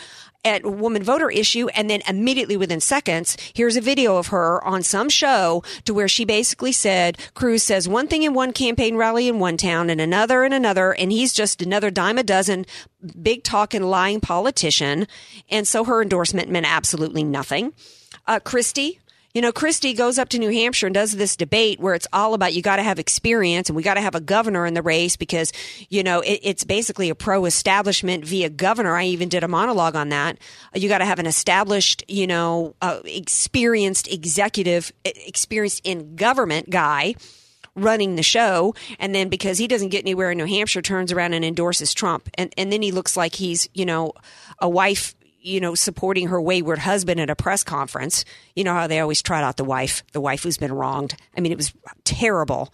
at 0.46 0.66
woman 0.66 1.04
voter 1.04 1.30
issue 1.30 1.68
and 1.70 1.90
then 1.90 2.02
immediately 2.08 2.58
within 2.58 2.80
seconds 2.80 3.38
here's 3.54 3.76
a 3.76 3.82
video 3.82 4.18
of 4.18 4.28
her 4.28 4.64
on 4.64 4.84
some 4.84 5.10
show 5.10 5.64
to 5.84 5.94
where 5.94 6.08
she 6.08 6.24
basically 6.26 6.72
said 6.72 7.18
cruz 7.34 7.64
says 7.64 7.88
one 7.88 8.08
thing 8.08 8.24
in 8.24 8.34
one 8.34 8.54
campaign 8.54 8.96
rally 8.96 9.28
in 9.28 9.40
one 9.40 9.58
town 9.58 9.90
and 9.90 10.00
another 10.00 10.44
in 10.44 10.54
another 10.54 10.94
and 10.94 11.12
he's 11.12 11.34
just 11.34 11.62
another 11.62 11.92
dime 11.92 12.18
a 12.18 12.24
dozen 12.24 12.66
big 13.22 13.44
talking 13.44 13.84
lying 13.84 14.20
politician. 14.20 15.08
And 15.50 15.68
so 15.68 15.84
her 15.84 16.02
endorsement 16.02 16.50
meant 16.50 16.66
absolutely 16.66 17.24
nothing. 17.24 17.74
Uh, 18.26 18.40
christie 18.40 19.00
you 19.38 19.42
know, 19.42 19.52
Christie 19.52 19.94
goes 19.94 20.18
up 20.18 20.30
to 20.30 20.40
New 20.40 20.50
Hampshire 20.50 20.88
and 20.88 20.96
does 20.96 21.12
this 21.12 21.36
debate 21.36 21.80
where 21.80 21.94
it's 21.94 22.08
all 22.12 22.34
about 22.34 22.56
you 22.56 22.64
got 22.64 22.78
to 22.78 22.82
have 22.82 22.98
experience 22.98 23.70
and 23.70 23.76
we 23.76 23.84
got 23.84 23.94
to 23.94 24.02
have 24.02 24.16
a 24.16 24.20
governor 24.20 24.66
in 24.66 24.74
the 24.74 24.82
race 24.82 25.16
because, 25.16 25.54
you 25.90 26.02
know, 26.02 26.22
it, 26.22 26.40
it's 26.42 26.64
basically 26.64 27.12
a 27.12 27.14
pro 27.14 27.46
establishment 27.46 28.26
via 28.26 28.50
governor. 28.50 28.96
I 28.96 29.06
even 29.06 29.30
did 29.30 29.44
a 29.44 29.48
monologue 29.48 29.96
on 29.96 30.10
that. 30.10 30.40
You 30.74 30.90
got 30.90 30.98
to 30.98 31.06
have 31.06 31.20
an 31.20 31.28
established, 31.28 32.04
you 32.08 32.26
know, 32.26 32.74
uh, 32.82 33.02
experienced 33.06 34.12
executive, 34.12 34.92
experienced 35.06 35.82
in 35.86 36.16
government 36.16 36.72
guy 36.72 37.14
running 37.76 38.16
the 38.16 38.24
show 38.24 38.74
and 38.98 39.14
then 39.14 39.30
because 39.30 39.60
he 39.60 39.68
doesn't 39.68 39.90
get 39.90 40.04
anywhere 40.04 40.32
in 40.32 40.38
New 40.40 40.46
Hampshire 40.46 40.82
turns 40.82 41.12
around 41.12 41.34
and 41.34 41.46
endorses 41.46 41.94
Trump 41.94 42.28
and 42.34 42.52
and 42.58 42.74
then 42.74 42.82
he 42.82 42.92
looks 42.92 43.16
like 43.16 43.36
he's 43.36 43.70
you 43.76 43.86
know 43.86 44.14
a 44.58 44.68
wife 44.68 45.14
you 45.48 45.60
know 45.60 45.76
supporting 45.76 46.28
her 46.28 46.42
wayward 46.42 46.80
husband 46.80 47.20
at 47.20 47.30
a 47.30 47.36
press 47.36 47.64
conference 47.64 48.26
you 48.56 48.64
know 48.64 48.74
how 48.74 48.88
they 48.88 49.00
always 49.00 49.22
trot 49.22 49.44
out 49.44 49.58
the 49.58 49.64
wife 49.64 50.04
the 50.12 50.22
wife 50.22 50.44
who's 50.44 50.58
been 50.58 50.74
wronged 50.74 51.16
I 51.36 51.42
mean 51.42 51.52
it 51.52 51.58
was 51.58 51.74
terrible 52.04 52.74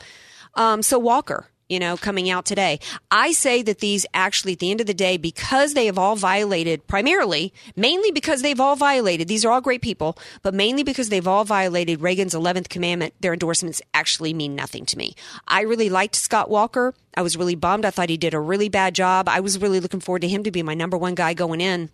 um 0.56 0.82
so 0.82 1.00
Walker 1.00 1.48
you 1.70 1.80
know, 1.80 1.98
coming 1.98 2.30
out 2.30 2.46
today. 2.46 2.80
I 3.10 3.32
say 3.32 3.62
that 3.64 3.80
these 3.80 4.06
actually, 4.14 4.54
at 4.54 4.60
the 4.60 4.70
end 4.70 4.82
of 4.82 4.86
the 4.86 4.94
day, 4.94 5.18
because 5.18 5.74
they 5.74 5.88
have 5.88 5.98
all 5.98 6.16
violated, 6.16 6.86
primarily, 6.88 7.52
mainly 7.76 8.12
because 8.12 8.42
they've 8.42 8.60
all 8.60 8.76
violated, 8.76 9.28
these 9.28 9.44
are 9.44 9.52
all 9.52 9.62
great 9.62 9.82
people, 9.82 10.18
but 10.44 10.54
mainly 10.54 10.84
because 10.84 11.10
they've 11.10 11.28
all 11.28 11.46
violated 11.46 12.02
Reagan's 12.02 12.36
11th 12.36 12.70
commandment, 12.70 13.16
their 13.22 13.34
endorsements 13.34 13.82
actually 13.94 14.34
mean 14.34 14.56
nothing 14.56 14.86
to 14.88 14.98
me. 14.98 15.16
I 15.48 15.62
really 15.62 15.90
liked 15.90 16.16
Scott 16.16 16.50
Walker. 16.50 16.94
I 17.16 17.22
was 17.24 17.38
really 17.38 17.56
bummed. 17.56 17.86
I 17.86 17.92
thought 17.92 18.10
he 18.10 18.18
did 18.18 18.34
a 18.34 18.40
really 18.40 18.70
bad 18.70 18.94
job. 18.94 19.28
I 19.28 19.40
was 19.40 19.60
really 19.60 19.80
looking 19.80 20.00
forward 20.00 20.22
to 20.22 20.28
him 20.28 20.44
to 20.44 20.52
be 20.52 20.62
my 20.64 20.74
number 20.74 20.98
one 20.98 21.16
guy 21.16 21.34
going 21.34 21.62
in. 21.62 21.90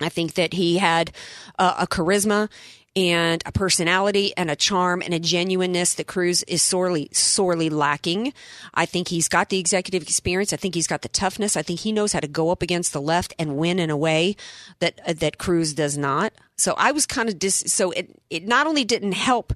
I 0.00 0.08
think 0.08 0.34
that 0.34 0.54
he 0.54 0.78
had 0.78 1.12
a 1.58 1.86
charisma 1.86 2.48
and 2.96 3.42
a 3.46 3.52
personality 3.52 4.32
and 4.36 4.50
a 4.50 4.56
charm 4.56 5.00
and 5.00 5.14
a 5.14 5.20
genuineness 5.20 5.94
that 5.94 6.08
Cruz 6.08 6.42
is 6.44 6.60
sorely, 6.60 7.08
sorely 7.12 7.70
lacking. 7.70 8.32
I 8.74 8.84
think 8.84 9.08
he's 9.08 9.28
got 9.28 9.48
the 9.48 9.58
executive 9.58 10.02
experience. 10.02 10.52
I 10.52 10.56
think 10.56 10.74
he's 10.74 10.88
got 10.88 11.02
the 11.02 11.08
toughness. 11.08 11.56
I 11.56 11.62
think 11.62 11.80
he 11.80 11.92
knows 11.92 12.12
how 12.12 12.20
to 12.20 12.26
go 12.26 12.50
up 12.50 12.62
against 12.62 12.92
the 12.92 13.00
left 13.00 13.32
and 13.38 13.56
win 13.56 13.78
in 13.78 13.90
a 13.90 13.96
way 13.96 14.34
that 14.80 15.00
uh, 15.06 15.12
that 15.14 15.38
Cruz 15.38 15.72
does 15.72 15.96
not. 15.96 16.32
So 16.56 16.74
I 16.76 16.90
was 16.90 17.06
kind 17.06 17.28
of 17.28 17.38
dis. 17.38 17.64
So 17.68 17.92
it 17.92 18.10
it 18.28 18.46
not 18.46 18.66
only 18.66 18.84
didn't 18.84 19.12
help 19.12 19.52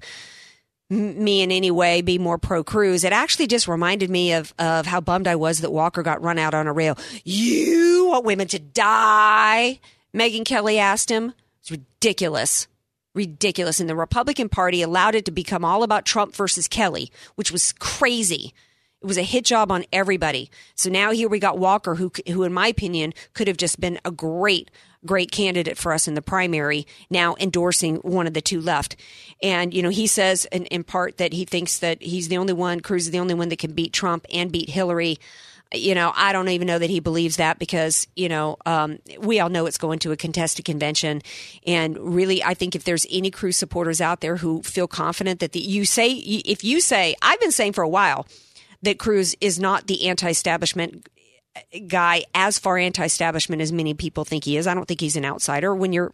me 0.89 1.41
in 1.41 1.51
any 1.51 1.71
way 1.71 2.01
be 2.01 2.17
more 2.17 2.37
pro 2.37 2.63
Cruz. 2.63 3.03
It 3.03 3.11
actually 3.11 3.47
just 3.47 3.67
reminded 3.67 4.09
me 4.09 4.31
of 4.33 4.53
of 4.57 4.85
how 4.85 5.01
bummed 5.01 5.27
I 5.27 5.35
was 5.35 5.59
that 5.59 5.71
Walker 5.71 6.03
got 6.03 6.21
run 6.21 6.39
out 6.39 6.53
on 6.53 6.67
a 6.67 6.73
rail. 6.73 6.97
You 7.25 8.07
want 8.11 8.23
women 8.23 8.47
to 8.47 8.59
die? 8.59 9.81
Megyn 10.15 10.45
Kelly 10.45 10.79
asked 10.79 11.11
him. 11.11 11.33
It's 11.59 11.71
ridiculous. 11.71 12.67
Ridiculous. 13.13 13.81
And 13.81 13.89
the 13.89 13.95
Republican 13.95 14.47
Party 14.47 14.81
allowed 14.81 15.13
it 15.13 15.25
to 15.25 15.31
become 15.31 15.65
all 15.65 15.83
about 15.83 16.05
Trump 16.05 16.33
versus 16.33 16.69
Kelly, 16.69 17.11
which 17.35 17.51
was 17.51 17.73
crazy. 17.73 18.53
It 19.01 19.07
was 19.07 19.17
a 19.17 19.23
hit 19.23 19.43
job 19.43 19.71
on 19.71 19.85
everybody. 19.91 20.49
So 20.73 20.89
now 20.89 21.11
here 21.11 21.27
we 21.27 21.37
got 21.37 21.59
Walker, 21.59 21.95
who, 21.95 22.11
who 22.27 22.43
in 22.43 22.53
my 22.53 22.67
opinion, 22.69 23.13
could 23.33 23.47
have 23.47 23.57
just 23.57 23.79
been 23.79 23.99
a 24.05 24.09
great, 24.09 24.71
great 25.05 25.31
candidate 25.31 25.77
for 25.77 25.91
us 25.91 26.07
in 26.07 26.15
the 26.15 26.21
primary, 26.21 26.87
now 27.09 27.35
endorsing 27.39 27.97
one 27.97 28.25
of 28.25 28.33
the 28.33 28.41
two 28.41 28.61
left. 28.61 28.95
And, 29.43 29.73
you 29.73 29.83
know, 29.83 29.89
he 29.89 30.07
says 30.07 30.45
in, 30.45 30.65
in 30.67 30.85
part 30.85 31.17
that 31.17 31.33
he 31.33 31.43
thinks 31.43 31.77
that 31.79 32.01
he's 32.01 32.29
the 32.29 32.37
only 32.37 32.53
one, 32.53 32.79
Cruz 32.79 33.05
is 33.05 33.11
the 33.11 33.19
only 33.19 33.35
one 33.35 33.49
that 33.49 33.59
can 33.59 33.73
beat 33.73 33.91
Trump 33.91 34.25
and 34.33 34.51
beat 34.51 34.69
Hillary 34.69 35.17
you 35.73 35.95
know, 35.95 36.13
I 36.15 36.31
don't 36.31 36.49
even 36.49 36.67
know 36.67 36.79
that 36.79 36.89
he 36.89 36.99
believes 36.99 37.37
that 37.37 37.59
because, 37.59 38.07
you 38.15 38.29
know, 38.29 38.57
um, 38.65 38.99
we 39.19 39.39
all 39.39 39.49
know 39.49 39.65
it's 39.65 39.77
going 39.77 39.99
to 39.99 40.11
a 40.11 40.17
contested 40.17 40.65
convention. 40.65 41.21
And 41.65 41.97
really, 41.97 42.43
I 42.43 42.53
think 42.53 42.75
if 42.75 42.83
there's 42.83 43.05
any 43.09 43.31
Cruz 43.31 43.57
supporters 43.57 43.99
out 43.99 44.21
there 44.21 44.37
who 44.37 44.61
feel 44.61 44.87
confident 44.87 45.39
that 45.39 45.51
the, 45.51 45.59
you 45.59 45.85
say, 45.85 46.11
if 46.11 46.63
you 46.63 46.81
say, 46.81 47.15
I've 47.21 47.39
been 47.39 47.51
saying 47.51 47.73
for 47.73 47.83
a 47.83 47.89
while 47.89 48.27
that 48.83 48.99
Cruz 48.99 49.35
is 49.41 49.59
not 49.59 49.87
the 49.87 50.07
anti 50.07 50.29
establishment 50.29 51.07
guy, 51.87 52.25
as 52.33 52.59
far 52.59 52.77
anti 52.77 53.03
establishment 53.03 53.61
as 53.61 53.71
many 53.71 53.93
people 53.93 54.25
think 54.25 54.43
he 54.43 54.57
is. 54.57 54.67
I 54.67 54.73
don't 54.73 54.87
think 54.87 55.01
he's 55.01 55.15
an 55.15 55.25
outsider. 55.25 55.73
When 55.73 55.93
your 55.93 56.13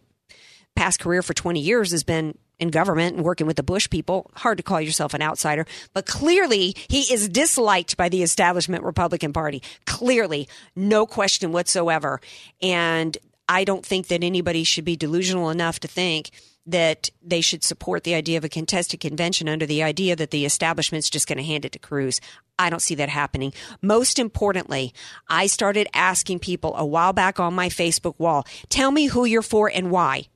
past 0.76 1.00
career 1.00 1.22
for 1.22 1.34
20 1.34 1.60
years 1.60 1.92
has 1.92 2.04
been 2.04 2.38
in 2.60 2.70
government 2.70 3.16
and 3.16 3.26
working 3.26 3.48
with 3.48 3.58
the 3.58 3.64
Bush 3.64 3.90
people, 3.90 4.30
hard 4.36 4.58
to 4.58 4.64
call 4.64 4.80
yourself 4.80 5.14
an 5.14 5.22
outsider. 5.22 5.66
But 5.94 6.06
clearly, 6.06 6.76
he 6.90 7.12
is 7.12 7.28
disliked 7.28 7.98
by 7.98 8.08
the 8.08 8.22
establishment 8.22 8.84
Republican 8.84 9.34
Party. 9.34 9.64
Clearly, 9.86 10.48
no 10.76 11.08
question 11.08 11.52
whatsoever. 11.52 12.22
And 12.62 13.18
I 13.50 13.64
don't 13.64 13.86
think 13.86 14.08
that 14.08 14.24
anybody 14.24 14.64
should 14.64 14.86
be 14.86 14.96
delusional 14.96 15.50
enough 15.50 15.80
to 15.82 15.88
think 15.88 16.30
that 16.68 17.10
they 17.24 17.42
should 17.42 17.64
support 17.64 18.04
the 18.04 18.14
idea 18.14 18.38
of 18.38 18.44
a 18.44 18.50
contested 18.50 19.00
convention 19.00 19.50
under 19.50 19.66
the 19.66 19.82
idea 19.82 20.16
that 20.16 20.30
the 20.30 20.46
establishment's 20.46 21.10
just 21.10 21.28
going 21.28 21.40
to 21.40 21.44
hand 21.44 21.66
it 21.66 21.72
to 21.72 21.80
Cruz. 21.80 22.22
I 22.60 22.70
don't 22.70 22.82
see 22.82 22.96
that 22.96 23.10
happening. 23.10 23.54
Most 23.82 24.20
importantly, 24.20 24.94
I 25.28 25.48
started 25.48 25.88
asking 25.96 26.40
people 26.40 26.76
a 26.78 26.86
while 26.86 27.14
back 27.14 27.40
on 27.40 27.56
my 27.56 27.70
Facebook 27.70 28.20
wall, 28.20 28.46
tell 28.70 28.92
me 28.92 29.08
who 29.08 29.26
you're 29.26 29.42
for 29.42 29.72
and 29.74 29.90
why. 29.90 30.28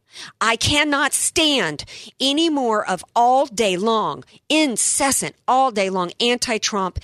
I 0.42 0.56
cannot 0.56 1.14
stand 1.14 1.86
any 2.20 2.50
more 2.50 2.88
of 2.88 3.04
all 3.16 3.46
day 3.46 3.78
long, 3.78 4.24
incessant, 4.50 5.36
all 5.48 5.72
day 5.72 5.90
long 5.90 6.12
anti 6.20 6.58
Trump, 6.58 7.00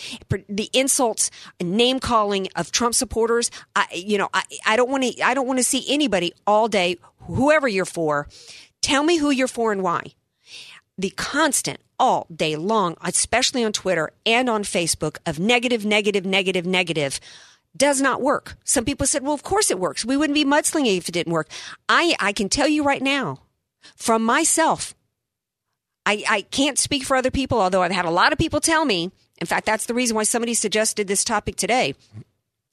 the 0.48 0.70
insults, 0.74 1.32
name 1.62 2.00
calling 2.00 2.48
of 2.56 2.72
Trump 2.72 2.96
supporters. 2.96 3.52
I, 3.76 3.88
you 3.94 4.18
know, 4.18 4.30
I, 4.34 4.44
I 4.66 4.76
don't 4.76 4.90
want 4.90 5.04
to, 5.04 5.22
I 5.26 5.34
don't 5.34 5.48
want 5.48 5.60
to 5.60 5.64
see 5.64 5.86
anybody 5.88 6.34
all 6.46 6.68
day, 6.68 6.98
whoever 7.22 7.68
you're 7.68 7.86
for. 7.86 8.28
Tell 8.82 9.04
me 9.04 9.18
who 9.18 9.30
you're 9.30 9.48
for 9.48 9.72
and 9.72 9.84
why. 9.84 10.14
The 10.98 11.12
constant 11.12 11.80
all 12.00 12.26
day 12.36 12.56
long, 12.56 12.98
especially 13.04 13.64
on 13.64 13.72
Twitter 13.72 14.12
and 14.26 14.50
on 14.50 14.64
Facebook 14.64 15.18
of 15.26 15.40
negative, 15.40 15.86
negative, 15.86 16.26
negative, 16.26 16.66
negative 16.66 17.20
does 17.76 18.02
not 18.02 18.22
work. 18.22 18.58
Some 18.64 18.86
people 18.86 19.08
said, 19.08 19.24
well, 19.24 19.34
of 19.34 19.44
course 19.44 19.72
it 19.72 19.80
works. 19.80 20.06
We 20.06 20.18
wouldn't 20.18 20.36
be 20.36 20.46
mudslinging 20.46 20.98
if 20.98 21.08
it 21.08 21.14
didn't 21.14 21.34
work. 21.34 21.50
I, 21.88 22.16
I 22.20 22.34
can 22.34 22.50
tell 22.50 22.68
you 22.68 22.84
right 22.84 23.02
now 23.02 23.40
from 23.96 24.24
myself, 24.24 24.94
I, 26.06 26.24
I 26.30 26.42
can't 26.42 26.78
speak 26.78 27.04
for 27.04 27.16
other 27.16 27.32
people, 27.32 27.60
although 27.60 27.84
I've 27.84 27.92
had 27.92 28.06
a 28.06 28.12
lot 28.12 28.34
of 28.34 28.40
people 28.40 28.60
tell 28.60 28.86
me. 28.86 29.12
In 29.40 29.48
fact, 29.48 29.66
that's 29.66 29.86
the 29.86 29.94
reason 29.94 30.16
why 30.16 30.24
somebody 30.24 30.54
suggested 30.54 31.08
this 31.08 31.24
topic 31.24 31.56
today 31.56 31.96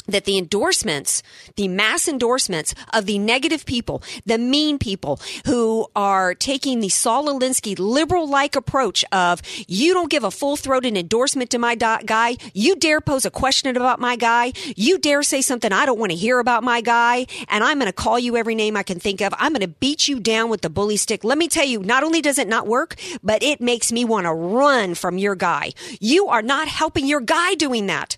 that 0.08 0.24
the 0.24 0.38
endorsements, 0.38 1.22
the 1.56 1.68
mass 1.68 2.08
endorsements 2.08 2.74
of 2.92 3.06
the 3.06 3.18
negative 3.18 3.64
people, 3.64 4.02
the 4.26 4.38
mean 4.38 4.78
people 4.78 5.20
who 5.46 5.86
are 5.94 6.34
taking 6.34 6.80
the 6.80 6.88
Saul 6.88 7.26
Alinsky 7.26 7.78
liberal-like 7.78 8.56
approach 8.56 9.04
of 9.12 9.40
you 9.68 9.94
don't 9.94 10.10
give 10.10 10.24
a 10.24 10.30
full-throated 10.30 10.96
endorsement 10.96 11.50
to 11.50 11.58
my 11.58 11.74
guy, 11.74 12.36
you 12.54 12.74
dare 12.76 13.00
pose 13.00 13.24
a 13.24 13.30
question 13.30 13.76
about 13.76 14.00
my 14.00 14.16
guy, 14.16 14.52
you 14.76 14.98
dare 14.98 15.22
say 15.22 15.42
something 15.42 15.72
I 15.72 15.86
don't 15.86 15.98
want 15.98 16.10
to 16.10 16.16
hear 16.16 16.38
about 16.38 16.64
my 16.64 16.80
guy, 16.80 17.26
and 17.48 17.62
I'm 17.62 17.78
going 17.78 17.86
to 17.86 17.92
call 17.92 18.18
you 18.18 18.36
every 18.36 18.54
name 18.54 18.76
I 18.76 18.82
can 18.82 18.98
think 18.98 19.20
of. 19.20 19.34
I'm 19.38 19.52
going 19.52 19.60
to 19.60 19.68
beat 19.68 20.08
you 20.08 20.20
down 20.20 20.48
with 20.48 20.62
the 20.62 20.70
bully 20.70 20.96
stick. 20.96 21.24
Let 21.24 21.38
me 21.38 21.48
tell 21.48 21.66
you, 21.66 21.80
not 21.80 22.02
only 22.02 22.22
does 22.22 22.38
it 22.38 22.48
not 22.48 22.66
work, 22.66 22.96
but 23.22 23.42
it 23.42 23.60
makes 23.60 23.92
me 23.92 24.04
want 24.04 24.26
to 24.26 24.32
run 24.32 24.94
from 24.94 25.18
your 25.18 25.34
guy. 25.34 25.72
You 26.00 26.28
are 26.28 26.42
not 26.42 26.68
helping 26.68 27.06
your 27.06 27.20
guy 27.20 27.54
doing 27.54 27.86
that. 27.86 28.16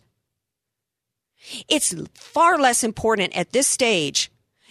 It's 1.69 1.95
far 2.15 2.59
less 2.59 2.85
important 2.85 3.37
at 3.37 3.53
this 3.53 3.67
stage 3.67 4.31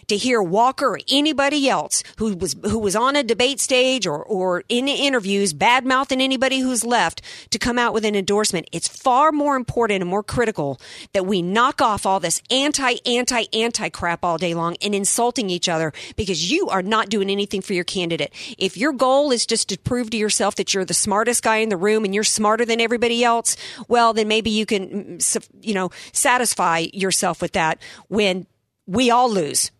to 0.09 0.17
hear 0.17 0.41
Walker 0.41 0.95
or 0.95 0.99
anybody 1.09 1.69
else 1.69 2.03
who 2.17 2.35
was 2.35 2.55
who 2.63 2.79
was 2.79 2.95
on 2.95 3.15
a 3.15 3.23
debate 3.23 3.59
stage 3.59 4.05
or 4.05 4.23
or 4.23 4.63
in 4.69 4.87
interviews 4.87 5.53
bad 5.53 5.85
mouthing 5.85 6.21
anybody 6.21 6.59
who's 6.59 6.83
left 6.83 7.21
to 7.51 7.59
come 7.59 7.77
out 7.79 7.93
with 7.93 8.05
an 8.05 8.15
endorsement. 8.15 8.67
It's 8.71 8.87
far 8.87 9.31
more 9.31 9.55
important 9.55 10.01
and 10.01 10.09
more 10.09 10.23
critical 10.23 10.79
that 11.13 11.25
we 11.25 11.41
knock 11.41 11.81
off 11.81 12.05
all 12.05 12.19
this 12.19 12.41
anti 12.49 12.95
anti 13.05 13.45
anti 13.53 13.89
crap 13.89 14.23
all 14.23 14.37
day 14.37 14.53
long 14.53 14.75
and 14.81 14.93
insulting 14.93 15.49
each 15.49 15.69
other 15.69 15.93
because 16.15 16.51
you 16.51 16.69
are 16.69 16.81
not 16.81 17.09
doing 17.09 17.29
anything 17.29 17.61
for 17.61 17.73
your 17.73 17.83
candidate. 17.83 18.33
If 18.57 18.77
your 18.77 18.93
goal 18.93 19.31
is 19.31 19.45
just 19.45 19.69
to 19.69 19.77
prove 19.77 20.09
to 20.11 20.17
yourself 20.17 20.55
that 20.55 20.73
you're 20.73 20.85
the 20.85 20.93
smartest 20.93 21.43
guy 21.43 21.57
in 21.57 21.69
the 21.69 21.77
room 21.77 22.03
and 22.03 22.13
you're 22.13 22.23
smarter 22.23 22.65
than 22.65 22.81
everybody 22.81 23.23
else, 23.23 23.55
well 23.87 24.13
then 24.13 24.27
maybe 24.27 24.49
you 24.49 24.65
can 24.65 25.19
mm, 25.19 25.49
you 25.61 25.73
know 25.73 25.91
satisfy 26.11 26.87
yourself 26.93 27.41
with 27.41 27.53
that 27.53 27.79
when 28.07 28.47
we 28.87 29.11
all 29.11 29.29
lose 29.29 29.71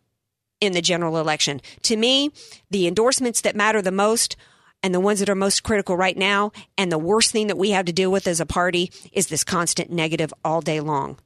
in 0.62 0.74
the 0.74 0.82
general 0.82 1.18
election. 1.18 1.62
To 1.84 1.98
me, 1.98 2.32
the 2.70 2.88
endorsements 2.88 3.42
that 3.42 3.56
matter 3.56 3.82
the 3.82 3.92
most 3.92 4.36
and 4.82 4.94
the 4.94 5.00
ones 5.00 5.20
that 5.20 5.30
are 5.30 5.36
most 5.36 5.64
critical 5.64 5.98
right 5.98 6.18
now 6.18 6.52
and 6.78 6.92
the 6.92 6.98
worst 6.98 7.32
thing 7.32 7.48
that 7.48 7.58
we 7.58 7.72
have 7.72 7.86
to 7.86 7.94
deal 7.94 8.12
with 8.12 8.28
as 8.28 8.40
a 8.40 8.46
party 8.46 8.92
is 9.12 9.28
this 9.28 9.44
constant 9.44 9.92
negative 9.92 10.34
all 10.44 10.62
day 10.62 10.80
long. 10.80 11.18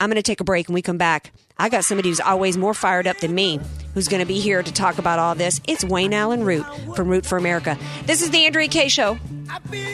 I'm 0.00 0.08
going 0.08 0.16
to 0.16 0.22
take 0.22 0.40
a 0.40 0.44
break 0.44 0.68
and 0.68 0.74
we 0.74 0.80
come 0.80 0.96
back. 0.96 1.30
I 1.58 1.68
got 1.68 1.84
somebody 1.84 2.08
who's 2.08 2.20
always 2.20 2.56
more 2.56 2.72
fired 2.72 3.06
up 3.06 3.18
than 3.18 3.34
me 3.34 3.60
who's 3.92 4.08
going 4.08 4.20
to 4.20 4.26
be 4.26 4.40
here 4.40 4.62
to 4.62 4.72
talk 4.72 4.98
about 4.98 5.18
all 5.18 5.34
this. 5.34 5.60
It's 5.68 5.84
Wayne 5.84 6.14
Allen 6.14 6.42
Root 6.42 6.64
from 6.96 7.08
Root 7.08 7.26
for 7.26 7.36
America. 7.36 7.76
This 8.06 8.22
is 8.22 8.30
the 8.30 8.46
Andrea 8.46 8.68
Kaye 8.68 8.88
Show 8.88 9.18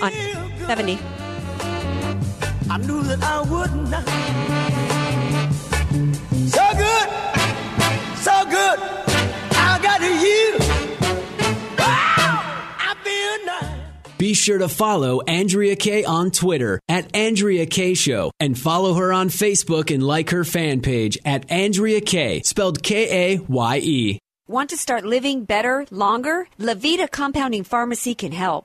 on 0.00 0.12
70. 0.66 0.98
I 2.70 2.78
knew 2.78 3.02
that 3.02 3.22
I 3.22 3.40
would 3.42 3.90
not. 3.90 4.75
So 8.26 8.44
good. 8.46 8.78
I 9.52 9.78
got 9.80 10.00
you. 10.02 10.58
Wow, 11.78 12.42
I 12.88 12.94
feel 13.04 13.46
nice. 13.46 14.16
Be 14.18 14.34
sure 14.34 14.58
to 14.58 14.68
follow 14.68 15.20
Andrea 15.20 15.76
Kaye 15.76 16.04
on 16.04 16.32
Twitter 16.32 16.80
at 16.88 17.14
Andrea 17.14 17.66
Kaye 17.66 17.94
Show 17.94 18.32
and 18.40 18.58
follow 18.58 18.94
her 18.94 19.12
on 19.12 19.28
Facebook 19.28 19.94
and 19.94 20.02
like 20.02 20.30
her 20.30 20.42
fan 20.42 20.80
page 20.80 21.16
at 21.24 21.48
Andrea 21.52 22.00
Kaye, 22.00 22.42
spelled 22.42 22.82
K 22.82 23.34
A 23.34 23.38
Y 23.38 23.78
E. 23.78 24.18
Want 24.48 24.70
to 24.70 24.76
start 24.76 25.04
living 25.04 25.44
better, 25.44 25.86
longer? 25.92 26.48
Levita 26.58 27.08
Compounding 27.08 27.62
Pharmacy 27.62 28.16
can 28.16 28.32
help. 28.32 28.64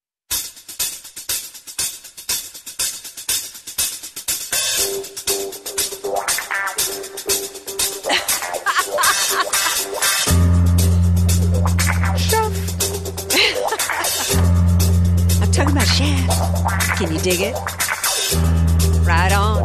Dig 17.23 17.39
it? 17.39 17.53
Right 19.05 19.31
on. 19.31 19.63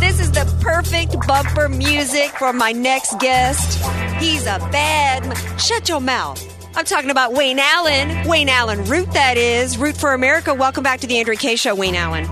This 0.00 0.20
is 0.20 0.30
the 0.32 0.44
perfect 0.62 1.16
bumper 1.26 1.68
music 1.70 2.30
for 2.38 2.52
my 2.52 2.72
next 2.72 3.18
guest. 3.18 3.82
He's 4.22 4.42
a 4.42 4.58
bad. 4.70 5.24
m- 5.24 5.58
Shut 5.58 5.88
your 5.88 6.00
mouth. 6.00 6.42
I'm 6.76 6.84
talking 6.84 7.10
about 7.10 7.32
Wayne 7.32 7.58
Allen. 7.58 8.28
Wayne 8.28 8.50
Allen 8.50 8.84
Root, 8.84 9.10
that 9.12 9.38
is. 9.38 9.78
Root 9.78 9.96
for 9.96 10.12
America. 10.12 10.52
Welcome 10.52 10.84
back 10.84 11.00
to 11.00 11.06
the 11.06 11.18
Andrea 11.18 11.38
Kaye 11.38 11.56
Show, 11.56 11.74
Wayne 11.74 11.94
Allen. 11.94 12.26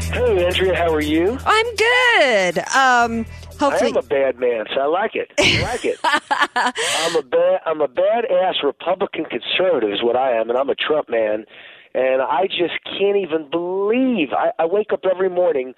Hey, 0.00 0.46
Andrea, 0.46 0.74
how 0.74 0.94
are 0.94 1.00
you? 1.02 1.38
I'm 1.44 1.66
good. 1.76 2.58
Um, 2.74 3.24
hopefully. 3.60 3.82
I 3.84 3.88
am 3.88 3.96
a 3.96 4.02
bad 4.02 4.38
man, 4.40 4.64
so 4.74 4.80
I 4.80 4.86
like 4.86 5.14
it. 5.14 5.30
I 5.38 5.60
like 5.62 5.84
it. 5.84 5.98
I'm 6.04 7.16
a 7.16 7.22
bad, 7.22 7.60
I'm 7.66 7.80
a 7.82 7.88
badass 7.88 8.62
Republican 8.64 9.26
conservative, 9.26 9.90
is 9.92 10.02
what 10.02 10.16
I 10.16 10.32
am, 10.40 10.48
and 10.48 10.58
I'm 10.58 10.70
a 10.70 10.74
Trump 10.74 11.10
man. 11.10 11.44
And 11.94 12.22
I 12.22 12.46
just 12.46 12.82
can't 12.84 13.16
even 13.16 13.50
believe 13.50 14.28
I, 14.32 14.50
I 14.58 14.66
wake 14.66 14.92
up 14.92 15.04
every 15.10 15.28
morning 15.28 15.74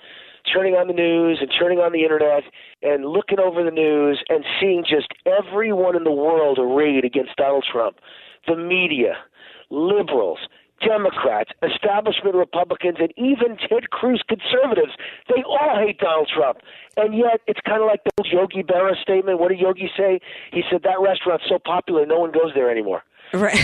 turning 0.53 0.75
on 0.75 0.89
the 0.89 0.93
news 0.93 1.39
and 1.41 1.51
turning 1.59 1.79
on 1.79 1.93
the 1.93 2.03
internet 2.03 2.45
and 2.83 3.07
looking 3.07 3.39
over 3.41 3.65
the 3.65 3.71
news 3.71 4.23
and 4.29 4.45
seeing 4.61 4.85
just 4.85 5.09
everyone 5.27 5.97
in 5.97 6.05
the 6.05 6.13
world 6.13 6.59
arrayed 6.59 7.05
against 7.05 7.37
Donald 7.37 7.65
Trump. 7.71 7.97
The 8.47 8.57
media, 8.57 9.17
liberals, 9.71 10.39
Democrats, 10.87 11.51
establishment 11.63 12.35
Republicans, 12.35 12.99
and 13.01 13.13
even 13.17 13.57
Ted 13.57 13.91
Cruz 13.91 14.23
conservatives. 14.29 14.93
They 15.29 15.43
all 15.43 15.79
hate 15.81 15.99
Donald 15.99 16.29
Trump. 16.29 16.59
And 16.97 17.17
yet, 17.17 17.41
it's 17.47 17.61
kind 17.67 17.81
of 17.81 17.87
like 17.87 18.05
the 18.05 18.11
old 18.19 18.29
Yogi 18.31 18.63
Berra 18.63 19.01
statement. 19.01 19.39
What 19.39 19.49
did 19.49 19.61
Yogi 19.61 19.89
say? 19.97 20.21
He 20.53 20.63
said, 20.71 20.83
That 20.83 21.01
restaurant's 21.01 21.47
so 21.49 21.59
popular, 21.59 22.05
no 22.05 22.19
one 22.19 22.33
goes 22.33 22.53
there 22.55 22.71
anymore. 22.71 23.03
Right. 23.35 23.59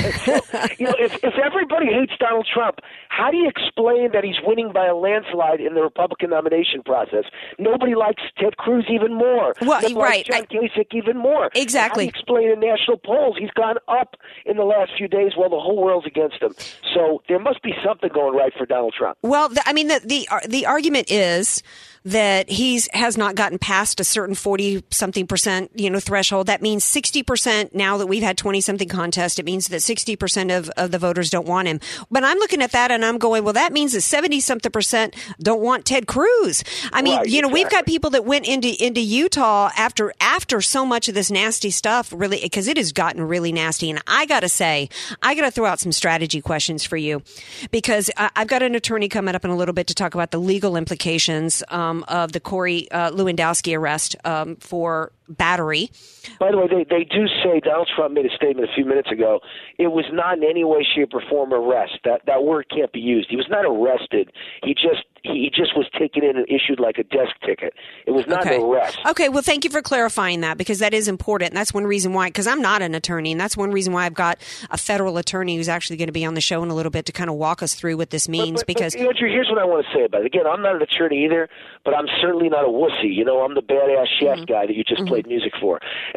you 0.80 0.86
know, 0.86 0.94
if 0.98 1.14
if 1.22 1.34
everybody 1.38 1.86
hates 1.86 2.12
Donald 2.18 2.46
Trump, 2.52 2.80
how 3.08 3.30
do 3.30 3.36
you 3.36 3.48
explain 3.48 4.10
that 4.12 4.24
he's 4.24 4.40
winning 4.44 4.72
by 4.72 4.86
a 4.86 4.96
landslide 4.96 5.60
in 5.60 5.74
the 5.74 5.82
Republican 5.82 6.30
nomination 6.30 6.82
process? 6.82 7.24
Nobody 7.58 7.94
likes 7.94 8.22
Ted 8.36 8.56
Cruz 8.56 8.86
even 8.90 9.14
more. 9.14 9.54
Well, 9.60 9.80
Nobody 9.80 9.94
right. 9.94 10.28
likes 10.28 10.48
John 10.50 10.62
Kasich 10.62 10.92
even 10.92 11.16
more. 11.16 11.50
Exactly. 11.54 12.06
How 12.06 12.10
do 12.10 12.16
you 12.16 12.20
explain 12.20 12.50
in 12.50 12.60
national 12.60 12.98
polls 12.98 13.36
he's 13.38 13.50
gone 13.50 13.76
up 13.86 14.16
in 14.44 14.56
the 14.56 14.64
last 14.64 14.90
few 14.98 15.06
days 15.06 15.32
while 15.36 15.50
the 15.50 15.60
whole 15.60 15.80
world's 15.80 16.06
against 16.06 16.42
him? 16.42 16.54
So 16.92 17.22
there 17.28 17.38
must 17.38 17.62
be 17.62 17.72
something 17.84 18.10
going 18.12 18.34
right 18.36 18.52
for 18.56 18.66
Donald 18.66 18.94
Trump. 18.98 19.18
Well, 19.22 19.48
the, 19.48 19.62
I 19.66 19.72
mean, 19.72 19.86
the, 19.86 20.00
the 20.04 20.28
uh, 20.30 20.40
the 20.48 20.66
argument 20.66 21.10
is 21.10 21.62
that 22.04 22.48
he's 22.48 22.88
has 22.92 23.16
not 23.18 23.34
gotten 23.34 23.58
past 23.58 24.00
a 24.00 24.04
certain 24.04 24.34
forty 24.34 24.82
something 24.90 25.26
percent, 25.26 25.70
you 25.74 25.90
know, 25.90 26.00
threshold. 26.00 26.46
That 26.46 26.62
means 26.62 26.82
sixty 26.82 27.22
percent. 27.22 27.74
Now 27.74 27.98
that 27.98 28.06
we've 28.06 28.22
had 28.22 28.38
twenty 28.38 28.60
something 28.60 28.88
contest, 28.88 29.38
it 29.38 29.44
means 29.44 29.68
that 29.68 29.80
sixty 29.80 30.16
percent 30.16 30.50
of 30.50 30.70
of 30.70 30.90
the 30.92 30.98
voters 30.98 31.28
don't 31.28 31.46
want 31.46 31.68
him. 31.68 31.80
But 32.10 32.24
I'm 32.24 32.38
looking 32.38 32.62
at 32.62 32.72
that 32.72 32.90
and 32.90 33.04
I'm 33.04 33.18
going, 33.18 33.44
well, 33.44 33.52
that 33.52 33.72
means 33.72 33.92
that 33.92 34.00
seventy 34.00 34.40
something 34.40 34.72
percent 34.72 35.14
don't 35.42 35.60
want 35.60 35.84
Ted 35.84 36.06
Cruz. 36.06 36.64
I 36.92 37.02
mean, 37.02 37.18
Right, 37.18 37.28
you 37.28 37.42
know, 37.42 37.48
we've 37.48 37.68
got 37.68 37.84
people 37.84 38.10
that 38.10 38.24
went 38.24 38.48
into 38.48 38.68
into 38.82 39.00
Utah 39.00 39.70
after 39.76 40.14
after 40.20 40.60
so 40.62 40.86
much 40.86 41.08
of 41.08 41.14
this 41.14 41.30
nasty 41.30 41.70
stuff, 41.70 42.12
really, 42.16 42.40
because 42.40 42.66
it 42.66 42.78
has 42.78 42.92
gotten 42.92 43.22
really 43.22 43.52
nasty. 43.52 43.90
And 43.90 44.00
I 44.06 44.24
got 44.24 44.40
to 44.40 44.48
say, 44.48 44.88
I 45.22 45.34
got 45.34 45.42
to 45.42 45.50
throw 45.50 45.66
out 45.66 45.80
some 45.80 45.92
strategy 45.92 46.40
questions 46.40 46.84
for 46.84 46.96
you, 46.96 47.22
because 47.70 48.10
I, 48.16 48.30
I've 48.36 48.48
got 48.48 48.62
an 48.62 48.74
attorney 48.74 49.08
coming 49.08 49.34
up 49.34 49.44
in 49.44 49.50
a 49.50 49.56
little 49.56 49.74
bit 49.74 49.88
to 49.88 49.94
talk 49.94 50.14
about 50.14 50.30
the 50.30 50.38
legal 50.38 50.76
implications 50.76 51.62
um, 51.68 51.89
of 52.08 52.32
the 52.32 52.40
Corey 52.40 52.90
uh, 52.90 53.10
Lewandowski 53.10 53.76
arrest 53.76 54.16
um, 54.24 54.56
for 54.56 55.12
battery. 55.28 55.90
By 56.38 56.50
the 56.50 56.58
way, 56.58 56.66
they 56.66 56.84
they 56.84 57.04
do 57.04 57.26
say 57.42 57.60
Donald 57.60 57.88
Trump 57.94 58.14
made 58.14 58.26
a 58.26 58.34
statement 58.34 58.68
a 58.70 58.74
few 58.74 58.84
minutes 58.84 59.10
ago. 59.10 59.40
It 59.78 59.88
was 59.88 60.04
not 60.12 60.38
in 60.38 60.44
any 60.44 60.64
way, 60.64 60.86
shape, 60.94 61.10
or 61.14 61.22
form 61.28 61.52
arrest. 61.52 61.98
That 62.04 62.22
that 62.26 62.44
word 62.44 62.66
can't 62.74 62.92
be 62.92 63.00
used. 63.00 63.28
He 63.30 63.36
was 63.36 63.48
not 63.48 63.64
arrested. 63.64 64.32
He 64.62 64.74
just 64.74 65.04
he 65.22 65.50
just 65.54 65.76
was 65.76 65.86
taken 65.98 66.24
in 66.24 66.36
and 66.36 66.46
issued 66.48 66.80
like 66.80 66.98
a 66.98 67.04
desk 67.04 67.34
ticket. 67.44 67.74
It 68.06 68.12
was 68.12 68.26
not 68.26 68.40
Okay. 68.46 68.56
an 68.56 68.62
arrest. 68.62 68.98
Okay, 69.06 69.28
well, 69.28 69.42
thank 69.42 69.64
you 69.64 69.70
for 69.70 69.82
clarifying 69.82 70.40
that 70.40 70.56
because 70.58 70.78
that 70.78 70.94
is 70.94 71.08
important. 71.08 71.50
And 71.50 71.56
that's 71.58 71.74
one 71.74 71.84
reason 71.86 72.12
why, 72.12 72.28
because 72.28 72.46
I'm 72.46 72.62
not 72.62 72.82
an 72.82 72.94
attorney, 72.94 73.32
and 73.32 73.40
that's 73.40 73.56
one 73.56 73.70
reason 73.70 73.92
why 73.92 74.06
I've 74.06 74.14
got 74.14 74.38
a 74.70 74.78
federal 74.78 75.18
attorney 75.18 75.56
who's 75.56 75.68
actually 75.68 75.96
going 75.98 76.08
to 76.08 76.12
be 76.12 76.24
on 76.24 76.34
the 76.34 76.40
show 76.40 76.62
in 76.62 76.70
a 76.70 76.74
little 76.74 76.90
bit 76.90 77.06
to 77.06 77.12
kind 77.12 77.28
of 77.30 77.36
walk 77.36 77.62
us 77.62 77.74
through 77.74 77.96
what 77.96 78.10
this 78.10 78.28
means. 78.28 78.60
But, 78.60 78.66
because 78.66 78.94
but, 78.94 79.06
Andrew, 79.06 79.28
here's 79.28 79.48
what 79.48 79.58
I 79.58 79.64
want 79.64 79.84
to 79.86 79.92
say 79.98 80.04
about 80.04 80.22
it. 80.22 80.26
Again, 80.26 80.46
I'm 80.46 80.62
not 80.62 80.76
an 80.76 80.82
attorney 80.82 81.24
either, 81.24 81.48
but 81.84 81.94
I'm 81.94 82.06
certainly 82.20 82.48
not 82.48 82.64
a 82.64 82.68
wussy. 82.68 83.14
You 83.14 83.24
know, 83.24 83.40
I'm 83.42 83.54
the 83.54 83.62
badass 83.62 84.06
chef 84.18 84.30
Mm-hmm. 84.30 84.44
guy 84.44 84.66
that 84.66 84.76
you 84.76 84.84
just 84.84 85.04
played 85.06 85.26
music 85.26 85.52
for. 85.60 85.80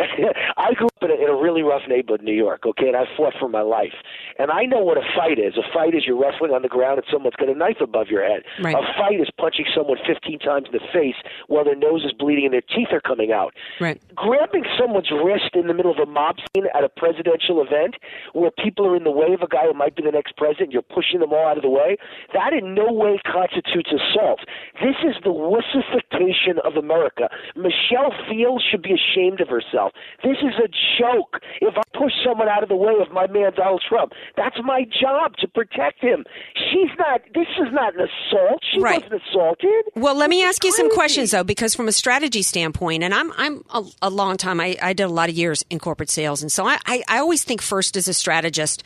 I 0.58 0.74
grew 0.76 0.88
up 0.88 1.02
in 1.04 1.12
a, 1.12 1.16
in 1.16 1.30
a 1.30 1.36
really 1.36 1.62
rough 1.63 1.82
neighborhood 1.88 2.20
in 2.22 2.26
New 2.26 2.34
York. 2.36 2.62
Okay, 2.66 2.88
and 2.88 2.96
I 2.96 3.06
fought 3.18 3.34
for 3.39 3.50
my 3.50 3.62
life, 3.62 3.94
and 4.39 4.52
I 4.52 4.66
know 4.66 4.80
what 4.84 4.98
a 4.98 5.04
fight 5.16 5.39
is. 5.39 5.56
A 5.58 5.63
fight 5.74 5.96
is 5.96 6.04
you're 6.06 6.20
wrestling 6.20 6.52
on 6.52 6.62
the 6.62 6.68
ground 6.70 6.98
and 7.00 7.08
someone's 7.12 7.36
got 7.36 7.50
a 7.50 7.56
knife 7.56 7.78
above 7.82 8.08
your 8.08 8.24
head. 8.24 8.44
Right. 8.62 8.76
A 8.76 8.82
fight 8.97 9.19
is 9.19 9.29
punching 9.38 9.65
someone 9.75 9.97
15 10.06 10.39
times 10.39 10.67
in 10.71 10.73
the 10.73 10.86
face 10.91 11.17
while 11.47 11.63
their 11.63 11.75
nose 11.75 12.03
is 12.06 12.13
bleeding 12.13 12.45
and 12.45 12.53
their 12.53 12.65
teeth 12.65 12.89
are 12.91 13.01
coming 13.01 13.32
out. 13.32 13.53
Right. 13.79 14.01
Grabbing 14.15 14.65
someone's 14.77 15.12
wrist 15.12 15.51
in 15.53 15.67
the 15.67 15.73
middle 15.73 15.91
of 15.91 15.99
a 15.99 16.10
mob 16.10 16.38
scene 16.53 16.65
at 16.73 16.84
a 16.84 16.89
presidential 16.89 17.62
event 17.62 17.95
where 18.34 18.51
people 18.51 18.88
are 18.88 18.95
in 18.95 19.03
the 19.03 19.12
way 19.12 19.34
of 19.34 19.41
a 19.41 19.47
guy 19.47 19.65
who 19.65 19.73
might 19.73 19.95
be 19.95 20.03
the 20.03 20.12
next 20.12 20.36
president, 20.38 20.71
you're 20.71 20.82
pushing 20.82 21.19
them 21.19 21.34
all 21.34 21.47
out 21.47 21.58
of 21.58 21.63
the 21.63 21.69
way, 21.69 21.97
that 22.34 22.53
in 22.53 22.73
no 22.73 22.91
way 22.91 23.19
constitutes 23.25 23.91
assault. 23.91 24.39
This 24.82 24.97
is 25.03 25.15
the 25.23 25.34
wussification 25.34 26.60
of 26.63 26.75
America. 26.75 27.29
Michelle 27.56 28.13
Fields 28.29 28.63
should 28.69 28.82
be 28.82 28.93
ashamed 28.93 29.41
of 29.41 29.49
herself. 29.49 29.93
This 30.23 30.38
is 30.41 30.56
a 30.60 30.69
joke. 30.99 31.41
If 31.62 31.75
I 31.77 31.84
push 31.97 32.13
someone 32.23 32.47
out 32.47 32.63
of 32.63 32.69
the 32.69 32.75
way 32.75 32.93
of 32.99 33.12
my 33.12 33.27
man 33.27 33.51
Donald 33.56 33.84
Trump, 33.88 34.13
that's 34.36 34.58
my 34.63 34.86
job 34.86 35.36
to 35.38 35.47
protect 35.47 36.01
him. 36.01 36.25
She's 36.56 36.91
not, 36.97 37.21
this 37.34 37.47
is 37.58 37.71
not 37.71 37.95
an 37.95 38.08
assault. 38.08 38.63
She 38.71 38.79
Right. 38.84 39.02
wasn't 39.02 39.22
assaulted. 39.30 39.86
Well, 39.96 40.15
let 40.15 40.30
me 40.30 40.43
ask 40.43 40.63
you 40.63 40.72
some 40.72 40.89
questions 40.91 41.32
though, 41.32 41.43
because 41.43 41.76
from 41.76 41.88
a 41.88 41.91
strategy 41.91 42.41
standpoint, 42.41 43.04
and 43.04 43.13
I'm 43.13 43.32
I'm 43.38 43.63
a, 43.74 43.84
a 44.04 44.10
long 44.10 44.38
time. 44.38 44.60
I, 44.60 44.78
I 44.82 44.93
did 44.93 45.04
a 45.04 45.10
lot 45.10 45.30
of 45.30 45.36
years 45.36 45.63
in 45.69 45.80
corporate 45.80 46.10
sales, 46.10 46.41
and 46.41 46.52
so 46.52 46.65
I, 46.65 46.78
I, 46.86 47.04
I 47.08 47.17
always 47.19 47.43
think 47.43 47.62
first 47.62 47.96
as 47.98 48.08
a 48.08 48.13
strategist, 48.13 48.84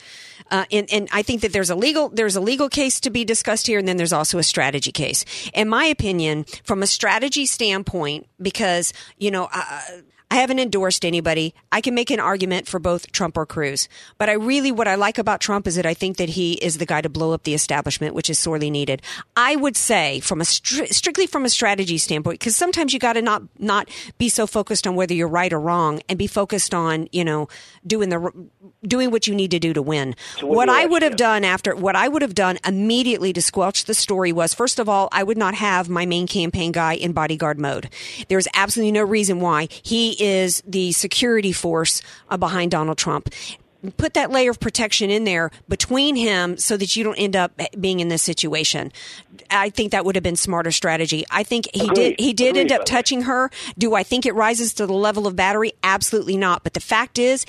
uh, 0.52 0.66
and 0.72 0.88
and 0.92 1.10
I 1.12 1.22
think 1.22 1.42
that 1.42 1.54
there's 1.54 1.70
a 1.70 1.76
legal 1.76 2.10
there's 2.10 2.36
a 2.36 2.42
legal 2.42 2.70
case 2.70 3.00
to 3.02 3.10
be 3.10 3.26
discussed 3.26 3.68
here, 3.68 3.80
and 3.80 3.88
then 3.88 3.98
there's 3.98 4.14
also 4.14 4.38
a 4.38 4.44
strategy 4.44 4.92
case. 4.92 5.26
In 5.54 5.68
my 5.70 5.86
opinion, 5.86 6.46
from 6.64 6.84
a 6.84 6.88
strategy 6.88 7.46
standpoint, 7.46 8.28
because 8.42 8.94
you 9.18 9.32
know. 9.32 9.50
Uh, 9.52 9.82
I 10.30 10.36
haven't 10.36 10.60
endorsed 10.60 11.06
anybody. 11.06 11.54
I 11.72 11.80
can 11.80 11.96
make 11.96 12.12
an 12.12 12.20
argument 12.20 12.68
for 12.68 12.80
both 12.80 13.12
Trump 13.14 13.38
or 13.38 13.46
Cruz. 13.46 13.88
But 14.18 14.30
I 14.30 14.34
really, 14.34 14.74
what 14.74 14.88
I 14.88 14.96
like 14.96 15.18
about 15.18 15.40
Trump 15.40 15.68
is 15.68 15.76
that 15.78 15.86
I 15.86 15.94
think 15.94 16.18
that 16.18 16.30
he 16.30 16.54
is 16.56 16.80
the 16.80 16.86
guy 16.86 17.00
to 17.00 17.08
blow 17.08 17.32
up 17.32 17.44
the 17.44 17.54
establishment, 17.54 18.14
which 18.14 18.30
is 18.30 18.38
sorely 18.38 18.70
needed. 18.70 19.02
I 19.38 19.56
would 19.56 19.78
say, 19.78 20.20
from 20.20 20.42
a 20.42 20.44
stri- 20.44 20.94
strictly 20.94 21.28
from 21.28 21.46
a 21.46 21.50
strategy 21.50 21.98
standpoint, 21.98 22.40
because 22.40 22.58
sometimes 22.58 22.94
you 22.94 23.00
got 23.00 23.14
to 23.14 23.22
not 23.22 23.44
not 23.58 23.90
be 24.18 24.28
so 24.28 24.46
focused 24.46 24.86
on 24.86 24.96
whether 24.96 25.14
you're 25.14 25.30
right 25.30 25.54
or 25.54 25.62
wrong, 25.62 26.02
and 26.10 26.20
be 26.20 26.28
focused 26.28 26.74
on 26.74 27.08
you 27.14 27.24
know 27.24 27.48
doing 27.86 28.10
the 28.10 28.32
doing 28.86 29.12
what 29.12 29.28
you 29.28 29.36
need 29.36 29.52
to 29.52 29.60
do 29.60 29.74
to 29.74 29.82
win. 29.82 30.14
To 30.40 30.48
win 30.48 30.56
what 30.58 30.68
I 30.68 30.86
would 30.86 31.04
have 31.04 31.16
done 31.16 31.46
after 31.46 31.74
what 31.74 31.96
I 31.96 32.10
would 32.10 32.22
have 32.22 32.36
done 32.36 32.60
immediately 32.66 33.32
to 33.32 33.42
squelch 33.42 33.86
the 33.86 33.94
story 33.94 34.34
was 34.34 34.54
first 34.54 34.78
of 34.78 34.90
all, 34.90 35.08
I 35.14 35.24
would 35.24 35.38
not 35.38 35.56
have 35.56 35.88
my 35.88 36.06
main 36.06 36.28
campaign 36.28 36.74
guy 36.74 36.96
in 36.96 37.14
bodyguard 37.14 37.60
mode. 37.60 37.90
There's 38.28 38.48
absolutely 38.54 38.92
no 38.92 39.04
reason 39.04 39.40
why 39.40 39.70
he 39.84 40.17
is 40.20 40.62
the 40.68 40.92
security 40.92 41.52
force 41.52 42.02
uh, 42.30 42.38
behind 42.38 42.72
Donald 42.72 42.98
Trump. 42.98 43.30
Put 43.98 44.16
that 44.16 44.32
layer 44.32 44.50
of 44.50 44.60
protection 44.60 45.12
in 45.12 45.24
there 45.24 45.52
between 45.70 46.16
him 46.16 46.58
so 46.58 46.78
that 46.78 46.96
you 46.96 47.04
don't 47.04 47.16
end 47.16 47.36
up 47.36 47.52
being 47.80 48.00
in 48.00 48.08
this 48.08 48.24
situation. 48.24 48.92
I 49.52 49.70
think 49.70 49.92
that 49.92 50.04
would 50.04 50.16
have 50.16 50.24
been 50.24 50.36
smarter 50.36 50.72
strategy. 50.72 51.26
I 51.30 51.44
think 51.44 51.68
he 51.74 51.82
Agreed. 51.84 51.96
did 51.96 52.20
he 52.20 52.34
did 52.34 52.58
end 52.58 52.72
up 52.72 52.86
touching 52.86 53.22
her. 53.22 53.52
Do 53.78 53.94
I 53.94 54.04
think 54.04 54.26
it 54.26 54.34
rises 54.34 54.74
to 54.76 54.88
the 54.88 54.94
level 54.94 55.28
of 55.28 55.36
battery? 55.36 55.74
Absolutely 55.84 56.38
not. 56.38 56.64
But 56.64 56.74
the 56.74 56.80
fact 56.80 57.20
is 57.20 57.46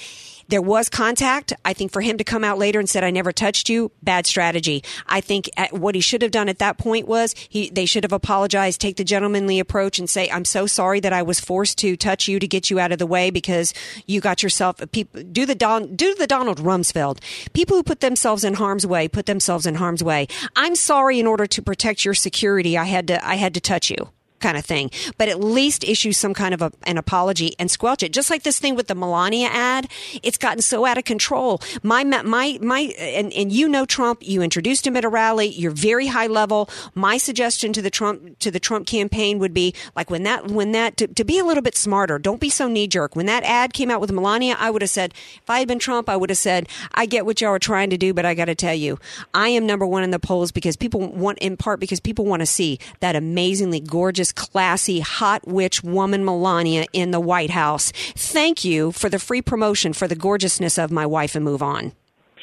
there 0.49 0.63
was 0.63 0.89
contact. 0.89 1.53
I 1.65 1.73
think 1.73 1.93
for 1.93 2.01
him 2.01 2.19
to 2.19 2.25
come 2.25 2.45
out 2.45 2.59
later 2.59 2.79
and 2.79 2.89
said, 2.89 3.05
I 3.05 3.11
never 3.11 3.33
touched 3.33 3.69
you, 3.69 3.93
bad 4.03 4.27
strategy. 4.27 4.83
I 5.07 5.21
think 5.21 5.49
at, 5.57 5.73
what 5.73 5.95
he 5.95 6.01
should 6.01 6.23
have 6.23 6.31
done 6.31 6.49
at 6.49 6.59
that 6.59 6.79
point 6.79 7.07
was 7.07 7.35
he, 7.49 7.71
they 7.71 7.87
should 7.87 8.05
have 8.05 8.13
apologized, 8.13 8.81
take 8.81 8.97
the 8.97 9.05
gentlemanly 9.05 9.59
approach 9.59 9.99
and 9.99 10.09
say, 10.09 10.31
I'm 10.31 10.45
so 10.45 10.67
sorry 10.67 11.01
that 11.01 11.13
I 11.13 11.23
was 11.23 11.41
forced 11.41 11.79
to 11.79 11.97
touch 11.97 12.29
you 12.29 12.39
to 12.39 12.47
get 12.47 12.71
you 12.71 12.81
out 12.81 12.93
of 12.93 12.99
the 12.99 13.07
way 13.07 13.31
because 13.31 13.75
you 14.07 14.21
got 14.21 14.43
yourself, 14.43 14.81
people, 14.93 15.23
do 15.23 15.47
the 15.47 15.55
Don, 15.55 15.97
do 15.97 16.15
the 16.15 16.27
Donald 16.27 16.59
Rumsfeld. 16.59 17.19
People 17.53 17.77
who 17.77 17.83
put 17.83 18.01
themselves 18.01 18.45
in 18.45 18.55
harm's 18.55 18.87
way, 18.87 19.09
put 19.09 19.27
themselves 19.27 19.67
in 19.67 19.75
harm's 19.75 20.03
way. 20.03 20.27
I'm 20.57 20.75
sorry 20.75 21.21
in 21.21 21.27
order 21.27 21.47
to 21.47 21.63
protect 21.63 22.05
your 22.05 22.15
security, 22.15 22.79
I 22.79 22.85
had 22.85 23.09
to, 23.09 23.27
I 23.27 23.35
had 23.35 23.55
to 23.55 23.61
touch 23.61 23.91
you 23.91 24.11
kind 24.41 24.57
of 24.57 24.65
thing, 24.65 24.91
but 25.17 25.29
at 25.29 25.41
least 25.41 25.85
issue 25.85 26.13
some 26.13 26.35
kind 26.35 26.55
of 26.55 26.63
a, 26.63 26.73
an 26.85 26.99
apology 26.99 27.55
and 27.59 27.71
squelch 27.71 28.03
it. 28.03 28.13
Just 28.13 28.31
like 28.31 28.43
this 28.43 28.59
thing 28.59 28.75
with 28.75 28.87
the 28.87 28.95
Melania 28.95 29.49
ad, 29.49 29.91
it's 30.23 30.39
gotten 30.39 30.63
so 30.63 30.85
out 30.85 30.99
of 30.99 31.05
control. 31.05 31.61
My 31.83 32.05
my 32.05 32.59
my 32.61 32.81
and 32.99 33.33
and 33.33 33.53
you 33.53 33.69
know 33.69 33.85
Trump. 33.85 34.23
You 34.23 34.43
introduced 34.43 34.87
him 34.87 34.97
at 34.97 35.05
a 35.05 35.09
rally. 35.09 35.49
You're 35.49 35.71
very 35.71 36.07
high 36.07 36.27
level. 36.27 36.69
My 36.95 37.19
suggestion 37.19 37.73
to 37.73 37.83
the 37.83 37.91
Trump 37.91 38.39
to 38.41 38.51
the 38.51 38.61
Trump 38.61 38.87
campaign 38.87 39.39
would 39.39 39.55
be 39.55 39.75
like 39.97 40.11
when 40.11 40.23
that 40.25 40.49
when 40.49 40.73
that 40.73 40.97
to, 40.97 41.07
to 41.07 41.25
be 41.25 41.39
a 41.39 41.45
little 41.45 41.63
bit 41.63 41.77
smarter. 41.77 42.19
Don't 42.19 42.41
be 42.41 42.51
so 42.51 42.69
knee 42.69 42.87
jerk. 42.87 43.17
When 43.17 43.27
that 43.27 43.45
ad 43.45 43.73
came 43.73 43.91
out 43.91 44.01
with 44.01 44.13
Melania, 44.13 44.57
I 44.59 44.71
would 44.71 44.83
have 44.83 44.91
said 44.91 45.15
if 45.43 45.49
I 45.49 45.61
had 45.61 45.69
been 45.69 45.79
Trump, 45.79 46.09
I 46.09 46.17
would 46.17 46.31
have 46.31 46.39
said 46.39 46.69
I 46.95 47.07
get 47.07 47.27
what 47.27 47.41
y'all 47.41 47.51
are 47.51 47.59
trying 47.59 47.91
to 47.91 47.99
do, 47.99 48.15
but 48.15 48.25
I 48.25 48.35
got 48.35 48.47
to 48.47 48.55
tell 48.55 48.75
you, 48.75 48.99
I 49.35 49.49
am 49.49 49.67
number 49.67 49.87
one 49.87 50.03
in 50.03 50.11
the 50.11 50.19
polls 50.19 50.53
because 50.53 50.77
people 50.77 51.01
want 51.09 51.39
in 51.39 51.57
part 51.57 51.81
because 51.81 52.01
people 52.01 52.25
want 52.25 52.41
to 52.41 52.47
see 52.47 52.79
that 53.01 53.17
amazingly 53.17 53.81
gorgeous, 53.81 54.28
classy, 54.33 55.01
hot 55.01 55.47
witch 55.47 55.83
woman 55.83 56.25
Melania 56.25 56.87
in 56.93 57.11
the 57.11 57.21
White 57.21 57.51
House. 57.51 57.93
Thank 58.17 58.65
you 58.65 58.93
for 58.93 59.09
the 59.09 59.19
free 59.19 59.43
promotion 59.43 59.93
for 59.93 60.09
the 60.09 60.17
gorgeousness 60.17 60.79
of 60.79 60.91
my 60.91 61.07
wife 61.07 61.35
and 61.35 61.45
move 61.45 61.63
on. 61.63 61.93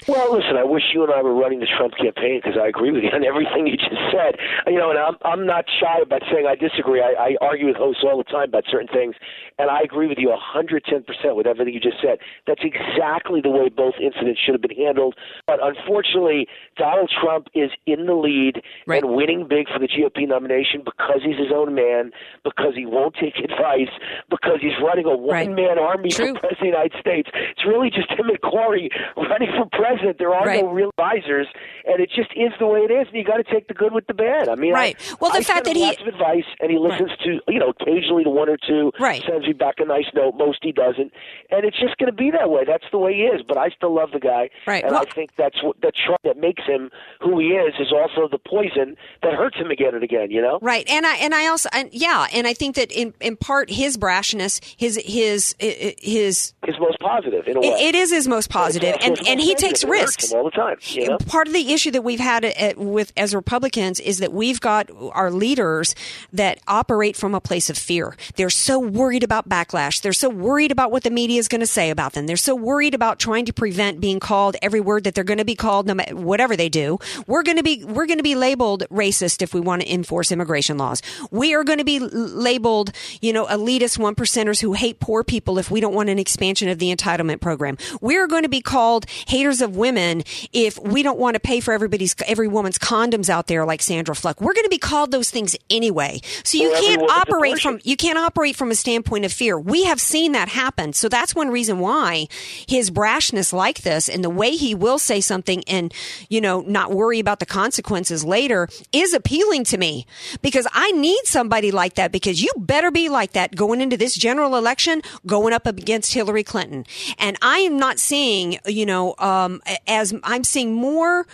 Well, 0.08 0.38
listen, 0.38 0.54
I 0.54 0.64
wish 0.64 0.94
you 0.94 1.02
and 1.02 1.12
I 1.12 1.22
were 1.24 1.34
running 1.34 1.62
the 1.62 1.66
Trump 1.66 1.98
campaign 1.98 2.38
because 2.38 2.62
I 2.62 2.68
agree 2.68 2.92
with 2.92 3.02
you 3.02 3.10
on 3.14 3.26
everything 3.26 3.66
you 3.66 3.74
just 3.74 3.98
said. 4.14 4.38
You 4.68 4.78
know, 4.78 4.92
and 4.94 5.00
I'm 5.00 5.18
I'm 5.26 5.46
not 5.46 5.66
shy 5.66 5.98
about 6.02 6.22
saying 6.30 6.46
I 6.46 6.54
disagree. 6.54 7.02
I, 7.02 7.18
I 7.18 7.30
argue 7.42 7.66
with 7.66 7.76
hosts 7.76 8.06
all 8.06 8.18
the 8.22 8.30
time 8.30 8.50
about 8.54 8.70
certain 8.70 8.88
things, 8.88 9.16
and 9.58 9.72
I 9.72 9.82
agree 9.82 10.06
with 10.06 10.20
you 10.22 10.30
110 10.30 10.78
percent 11.10 11.34
with 11.36 11.48
everything 11.48 11.74
you 11.74 11.82
just 11.82 11.98
said. 12.06 12.22
That's 12.46 12.62
exactly 12.62 13.42
the 13.42 13.50
way 13.50 13.70
both 13.70 13.96
incidents 13.98 14.40
should 14.46 14.54
have 14.54 14.62
been 14.62 14.78
handled. 14.78 15.16
But 15.50 15.58
unfortunately, 15.58 16.46
Donald 16.78 17.10
Trump 17.10 17.50
is 17.58 17.72
in 17.90 18.06
the 18.06 18.14
lead 18.14 18.62
and 19.02 19.16
winning 19.18 19.48
big 19.50 19.66
for 19.74 19.80
the 19.82 19.90
GOP 19.90 20.30
nomination 20.30 20.86
because 20.86 21.26
he's 21.26 21.38
his 21.38 21.50
own 21.50 21.74
man, 21.74 22.12
because 22.46 22.78
he 22.78 22.86
won't 22.86 23.16
take 23.18 23.42
advice, 23.42 23.90
because 24.30 24.62
he's 24.62 24.78
running 24.86 25.10
a 25.10 25.18
one-man 25.18 25.82
army 25.82 26.14
for 26.14 26.30
president 26.38 26.54
of 26.54 26.62
the 26.62 26.70
United 26.78 26.94
States. 27.02 27.30
It's 27.58 27.66
really 27.66 27.90
just 27.90 28.14
him 28.14 28.30
and 28.30 28.42
Corey 28.46 28.94
running 29.18 29.50
for 29.50 29.66
president. 29.74 29.95
That 30.04 30.18
there 30.18 30.34
are 30.34 30.46
no 30.46 30.68
real 30.70 30.90
advisors, 30.98 31.48
and 31.86 32.00
it 32.00 32.10
just 32.16 32.32
is 32.36 32.52
the 32.60 32.68
way 32.68 32.80
it 32.82 32.92
is. 32.92 33.08
And 33.08 33.16
you 33.16 33.24
got 33.24 33.38
to 33.38 33.44
take 33.44 33.68
the 33.68 33.74
good 33.74 33.94
with 33.94 34.08
the 34.08 34.14
bad. 34.14 34.50
I 34.50 34.56
mean, 34.56 34.74
Right. 34.74 34.96
I, 35.00 35.16
Well, 35.22 35.32
the 35.32 35.40
I 35.40 35.44
fact 35.44 35.66
that 35.66 35.76
he- 35.76 35.84
lots 35.86 36.02
of 36.02 36.08
advice, 36.08 36.46
and 36.60 36.72
he 36.72 36.78
listens 36.78 37.12
to 37.24 37.40
you 37.48 37.60
know 37.60 37.70
occasionally 37.70 38.24
to 38.24 38.30
one 38.30 38.50
or 38.50 38.58
two. 38.58 38.92
Right. 39.00 39.24
Sends 39.28 39.46
me 39.48 39.54
back 39.54 39.76
a 39.80 39.86
nice 39.86 40.06
note. 40.14 40.36
Most 40.36 40.60
he 40.64 40.72
doesn't, 40.72 41.12
and 41.52 41.66
it's 41.66 41.80
just 41.80 41.98
going 41.98 42.08
to 42.12 42.16
be 42.16 42.32
that 42.32 42.50
way. 42.50 42.64
That's 42.66 42.86
the 42.92 42.98
way 42.98 43.14
he 43.14 43.22
is. 43.24 43.42
But 43.48 43.58
I 43.58 43.70
still 43.70 43.94
love 43.94 44.12
the 44.12 44.20
guy, 44.20 44.50
Right. 44.68 44.84
and 44.84 44.92
Well- 44.92 45.06
I 45.08 45.12
think 45.14 45.32
that's 45.38 45.62
what 45.64 45.80
that 45.82 45.94
Trump 45.96 46.22
that 46.24 46.38
makes 46.38 46.64
him 46.66 46.90
who 47.22 47.40
he 47.40 47.48
is 47.54 47.74
is 47.80 47.92
also 47.94 48.28
the 48.28 48.38
poison 48.40 48.96
that 49.24 49.34
hurts 49.34 49.58
him 49.58 49.72
again 49.72 49.94
and 49.96 50.04
again. 50.04 50.32
You 50.32 50.42
know. 50.42 50.60
Right, 50.62 50.88
and 50.90 51.06
I 51.06 51.16
and 51.18 51.34
I 51.34 51.48
also 51.48 51.70
and 51.74 51.90
yeah, 51.92 52.28
and 52.34 52.48
I 52.48 52.54
think 52.54 52.76
that 52.76 52.92
in 52.92 53.14
in 53.22 53.36
part 53.38 53.70
his 53.70 53.98
brashness, 53.98 54.60
his 54.78 54.96
his 55.06 55.56
his 55.60 56.54
His 56.66 56.80
most 56.80 57.00
positive 57.00 57.48
in 57.48 57.58
a 57.58 57.60
way. 57.62 57.68
It, 57.68 57.96
it 57.96 57.96
is 57.96 58.12
his 58.12 58.28
most 58.28 58.50
positive, 58.50 58.96
and 59.02 59.18
and 59.28 59.40
he 59.40 59.54
takes 59.56 59.64
negative. 59.64 59.66
It 59.66 59.70
hurts 59.72 59.85
risks 59.86 60.32
all 60.32 60.44
the 60.44 60.52
time. 60.52 60.78
You 60.82 61.10
know? 61.10 61.18
Part 61.18 61.48
of 61.48 61.54
the 61.54 61.74
issue 61.74 61.92
that 61.92 62.04
we've 62.04 62.20
had 62.20 62.46
at, 62.46 62.78
with 62.78 63.14
as 63.18 63.36
Republicans 63.36 64.00
is 64.00 64.20
that 64.20 64.34
we've 64.34 64.60
got 64.60 64.90
our 65.14 65.32
leaders 65.32 65.96
that 66.34 66.60
operate 66.68 67.16
from 67.16 67.36
a 67.36 67.42
place 67.42 67.70
of 67.70 67.78
fear. 67.78 68.16
They're 68.36 68.50
so 68.50 68.80
worried 68.80 69.24
about 69.24 69.50
backlash. 69.50 70.02
They're 70.02 70.14
so 70.14 70.30
worried 70.30 70.72
about 70.72 70.92
what 70.92 71.04
the 71.04 71.10
media 71.10 71.40
is 71.40 71.48
going 71.48 71.62
to 71.62 71.68
say 71.68 71.90
about 71.90 72.14
them. 72.14 72.28
They're 72.28 72.38
so 72.38 72.56
worried 72.56 72.94
about 72.94 73.20
trying 73.20 73.46
to 73.46 73.54
prevent 73.54 74.00
being 74.00 74.20
called 74.20 74.56
every 74.62 74.82
word 74.82 75.04
that 75.04 75.16
they're 75.16 75.24
going 75.24 75.38
to 75.38 75.46
be 75.46 75.56
called, 75.56 75.88
no 75.88 75.94
matter 75.94 76.16
whatever 76.16 76.56
they 76.56 76.70
do. 76.70 77.00
We're 77.28 77.44
going 77.44 77.58
to 77.58 77.64
be 77.64 77.84
we're 77.84 78.06
going 78.06 78.20
to 78.20 78.24
be 78.24 78.36
labeled 78.36 78.84
racist 78.92 79.42
if 79.42 79.54
we 79.54 79.60
want 79.60 79.82
to 79.82 79.94
enforce 79.94 80.32
immigration 80.32 80.78
laws. 80.78 81.02
We 81.32 81.54
are 81.54 81.64
going 81.64 81.80
to 81.80 81.86
be 81.86 82.00
labeled, 82.00 82.92
you 83.22 83.34
know, 83.34 83.46
elitist 83.46 83.98
one 83.98 84.16
percenters 84.16 84.62
who 84.62 84.74
hate 84.74 85.00
poor 85.00 85.24
people 85.24 85.58
if 85.58 85.72
we 85.72 85.80
don't 85.80 85.94
want 85.94 86.10
an 86.10 86.20
expansion 86.20 86.70
of 86.70 86.80
the 86.80 86.94
entitlement 86.94 87.42
program. 87.42 87.78
We're 88.02 88.28
going 88.28 88.44
to 88.44 88.50
be 88.50 88.62
called 88.62 89.06
haters 89.28 89.62
of 89.62 89.75
women 89.76 90.24
if 90.54 90.80
we 90.80 91.04
don't 91.04 91.20
want 91.20 91.36
to 91.36 91.40
pay 91.40 91.60
for 91.60 91.74
everybody's 91.74 92.16
every 92.28 92.48
woman's 92.48 92.78
condoms 92.78 93.30
out 93.30 93.48
there 93.48 93.66
like 93.66 93.82
Sandra 93.82 94.16
Fluke. 94.16 94.42
We're 94.42 94.54
going 94.54 94.66
to 94.66 94.70
be 94.70 94.78
called 94.78 95.12
those 95.12 95.30
things 95.30 95.56
anyway. 95.70 96.20
So 96.44 96.58
you 96.58 96.72
every 96.74 96.88
can't 96.88 97.10
operate 97.10 97.60
from 97.60 97.80
you 97.84 97.98
can't 97.98 98.18
operate 98.18 98.56
from 98.56 98.72
a 98.72 98.76
standpoint 98.76 99.26
of 99.26 99.34
fear. 99.34 99.60
We 99.60 99.86
have 99.86 100.00
seen 100.00 100.32
that 100.34 100.50
happen. 100.50 100.94
So 100.94 101.10
that's 101.10 101.36
one 101.36 101.50
reason 101.50 101.80
why 101.80 102.28
his 102.68 102.92
brashness 102.92 103.54
like 103.54 103.82
this 103.82 104.10
and 104.10 104.24
the 104.24 104.30
way 104.30 104.52
he 104.52 104.74
will 104.76 105.00
say 105.00 105.22
something 105.22 105.64
and, 105.68 105.94
you 106.30 106.42
know, 106.42 106.62
not 106.62 106.92
worry 106.92 107.20
about 107.20 107.40
the 107.40 107.46
consequences 107.46 108.24
later 108.24 108.68
is 108.92 109.14
appealing 109.14 109.64
to 109.66 109.78
me 109.78 110.06
because 110.42 110.68
I 110.74 110.92
need 110.92 111.26
somebody 111.26 111.72
like 111.72 111.96
that 111.96 112.12
because 112.12 112.42
you 112.42 112.52
better 112.58 112.92
be 112.92 113.10
like 113.10 113.34
that 113.34 113.56
going 113.56 113.82
into 113.82 113.98
this 113.98 114.16
general 114.16 114.56
election, 114.56 115.02
going 115.26 115.54
up 115.54 115.66
against 115.68 116.14
Hillary 116.14 116.44
Clinton. 116.44 116.86
And 117.18 117.38
I 117.42 117.60
am 117.60 117.78
not 117.78 118.00
seeing, 118.00 118.60
you 118.66 118.86
know, 118.86 119.16
um, 119.20 119.62
as 119.88 120.14
I'm 120.24 120.44
seeing 120.44 120.74
more 120.74 121.26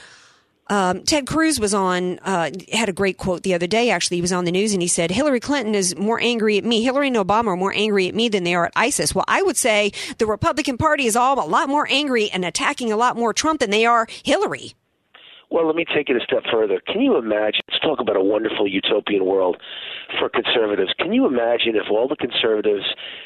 um, 0.72 1.04
Ted 1.04 1.28
Cruz 1.28 1.60
was 1.60 1.74
on, 1.74 2.18
uh, 2.20 2.50
had 2.72 2.88
a 2.88 2.94
great 2.94 3.18
quote 3.18 3.44
the 3.44 3.54
other 3.54 3.68
day. 3.68 3.90
Actually, 3.90 4.18
he 4.18 4.22
was 4.22 4.32
on 4.32 4.46
the 4.46 4.54
news 4.54 4.72
and 4.72 4.82
he 4.82 4.88
said, 4.88 5.12
Hillary 5.12 5.42
Clinton 5.42 5.76
is 5.76 5.98
more 5.98 6.18
angry 6.22 6.58
at 6.58 6.64
me. 6.64 6.82
Hillary 6.82 7.08
and 7.08 7.18
Obama 7.18 7.48
are 7.48 7.58
more 7.58 7.74
angry 7.76 8.08
at 8.08 8.16
me 8.16 8.30
than 8.30 8.46
they 8.46 8.56
are 8.56 8.68
at 8.68 8.74
ISIS. 8.74 9.14
Well, 9.14 9.26
I 9.28 9.42
would 9.42 9.58
say 9.58 9.92
the 10.18 10.26
Republican 10.26 10.78
Party 10.78 11.08
is 11.08 11.18
all 11.18 11.46
a 11.46 11.46
lot 11.46 11.68
more 11.68 11.86
angry 11.92 12.30
and 12.32 12.46
attacking 12.46 12.90
a 12.90 12.96
lot 12.96 13.18
more 13.18 13.34
Trump 13.34 13.60
than 13.60 13.70
they 13.70 13.86
are 13.86 14.08
Hillary. 14.24 14.74
Well, 15.50 15.68
let 15.68 15.76
me 15.76 15.84
take 15.84 16.10
it 16.10 16.16
a 16.16 16.24
step 16.24 16.44
further. 16.50 16.80
Can 16.88 17.02
you 17.02 17.18
imagine? 17.18 17.60
Let's 17.68 17.82
talk 17.82 18.00
about 18.00 18.16
a 18.16 18.24
wonderful 18.24 18.66
utopian 18.66 19.26
world 19.26 19.58
for 20.18 20.30
conservatives. 20.30 20.94
Can 20.98 21.12
you 21.12 21.26
imagine 21.26 21.76
if 21.76 21.92
all 21.92 22.08
the 22.08 22.16
conservatives 22.16 22.86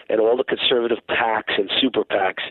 and 0.09 0.19
all 0.19 0.35
the 0.35 0.43
conservative 0.43 0.97
PACs 1.07 1.59
and 1.59 1.69
super 1.79 2.03
PACs 2.03 2.41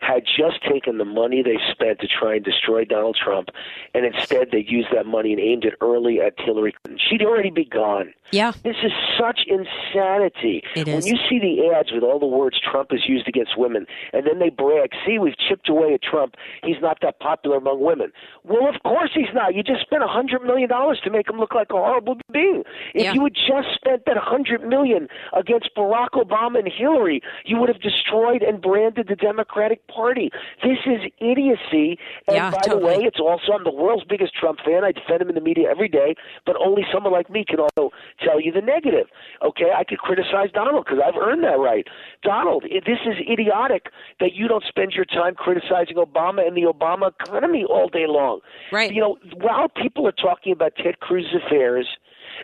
had 0.00 0.24
just 0.24 0.62
taken 0.62 0.98
the 0.98 1.04
money 1.04 1.42
they 1.42 1.58
spent 1.70 2.00
to 2.00 2.06
try 2.08 2.36
and 2.36 2.44
destroy 2.44 2.84
Donald 2.84 3.16
Trump, 3.22 3.48
and 3.94 4.04
instead 4.06 4.48
they 4.52 4.64
used 4.66 4.88
that 4.94 5.06
money 5.06 5.32
and 5.32 5.40
aimed 5.40 5.64
it 5.64 5.74
early 5.80 6.20
at 6.20 6.34
Hillary 6.38 6.74
Clinton? 6.84 6.98
She'd 7.08 7.22
already 7.22 7.50
be 7.50 7.64
gone. 7.64 8.12
Yeah. 8.30 8.52
This 8.62 8.76
is 8.84 8.92
such 9.18 9.40
insanity. 9.46 10.62
It 10.74 10.86
when 10.86 10.98
is. 10.98 11.06
you 11.08 11.16
see 11.28 11.38
the 11.38 11.74
ads 11.74 11.92
with 11.92 12.02
all 12.02 12.18
the 12.18 12.26
words 12.26 12.58
Trump 12.60 12.90
has 12.90 13.08
used 13.08 13.26
against 13.28 13.56
women, 13.58 13.86
and 14.12 14.26
then 14.26 14.38
they 14.38 14.50
brag, 14.50 14.90
see, 15.06 15.18
we've 15.18 15.36
chipped 15.38 15.68
away 15.68 15.94
at 15.94 16.02
Trump. 16.02 16.34
He's 16.62 16.80
not 16.80 16.98
that 17.02 17.20
popular 17.20 17.56
among 17.56 17.80
women. 17.80 18.12
Well, 18.44 18.68
of 18.68 18.82
course 18.82 19.10
he's 19.14 19.32
not. 19.34 19.54
You 19.54 19.62
just 19.62 19.80
spent 19.82 20.02
a 20.02 20.06
$100 20.06 20.44
million 20.44 20.68
to 20.68 21.10
make 21.10 21.28
him 21.28 21.38
look 21.38 21.54
like 21.54 21.68
a 21.70 21.74
horrible 21.76 22.16
being. 22.32 22.64
If 22.94 23.04
Yeah. 23.04 23.12
you 23.14 23.24
had 23.24 23.34
just 23.34 23.74
spent 23.74 24.04
that 24.06 24.16
100 24.16 24.62
million 24.66 25.08
against 25.36 25.70
Barack 25.76 26.10
Obama 26.14 26.58
and 26.58 26.68
Hillary, 26.70 27.22
you 27.44 27.56
would 27.58 27.68
have 27.68 27.80
destroyed 27.80 28.42
and 28.42 28.60
branded 28.60 29.08
the 29.08 29.16
Democratic 29.16 29.86
Party. 29.88 30.30
This 30.62 30.78
is 30.86 31.00
idiocy. 31.18 31.98
And 32.26 32.36
Yeah, 32.36 32.50
by 32.50 32.58
totally. 32.64 32.80
the 32.80 32.86
way, 32.86 32.94
it's 33.04 33.20
also, 33.20 33.52
I'm 33.52 33.64
the 33.64 33.72
world's 33.72 34.04
biggest 34.04 34.34
Trump 34.34 34.60
fan. 34.64 34.84
I 34.84 34.92
defend 34.92 35.22
him 35.22 35.28
in 35.28 35.34
the 35.34 35.40
media 35.40 35.68
every 35.70 35.88
day, 35.88 36.14
but 36.46 36.56
only 36.60 36.84
someone 36.92 37.12
like 37.12 37.30
me 37.30 37.44
can 37.46 37.58
also 37.60 37.90
tell 38.24 38.40
you 38.40 38.52
the 38.52 38.60
negative. 38.60 39.06
Okay, 39.42 39.70
I 39.76 39.84
could 39.84 39.98
criticize 39.98 40.50
Donald 40.52 40.84
because 40.84 41.00
I've 41.04 41.16
earned 41.20 41.42
that 41.44 41.58
right. 41.58 41.86
Donald, 42.22 42.64
this 42.64 42.98
is 43.06 43.16
idiotic 43.30 43.86
that 44.20 44.34
you 44.34 44.48
don't 44.48 44.64
spend 44.68 44.92
your 44.92 45.04
time 45.04 45.34
criticizing 45.34 45.96
Obama 45.96 46.46
and 46.46 46.56
the 46.56 46.62
Obama 46.62 47.10
economy 47.20 47.64
all 47.68 47.88
day 47.88 48.06
long. 48.06 48.40
Right. 48.72 48.92
You 48.92 49.00
know, 49.00 49.16
while 49.36 49.68
people 49.68 50.06
are 50.06 50.12
talking 50.12 50.52
about 50.52 50.72
Ted 50.76 51.00
Cruz's 51.00 51.34
affairs 51.46 51.86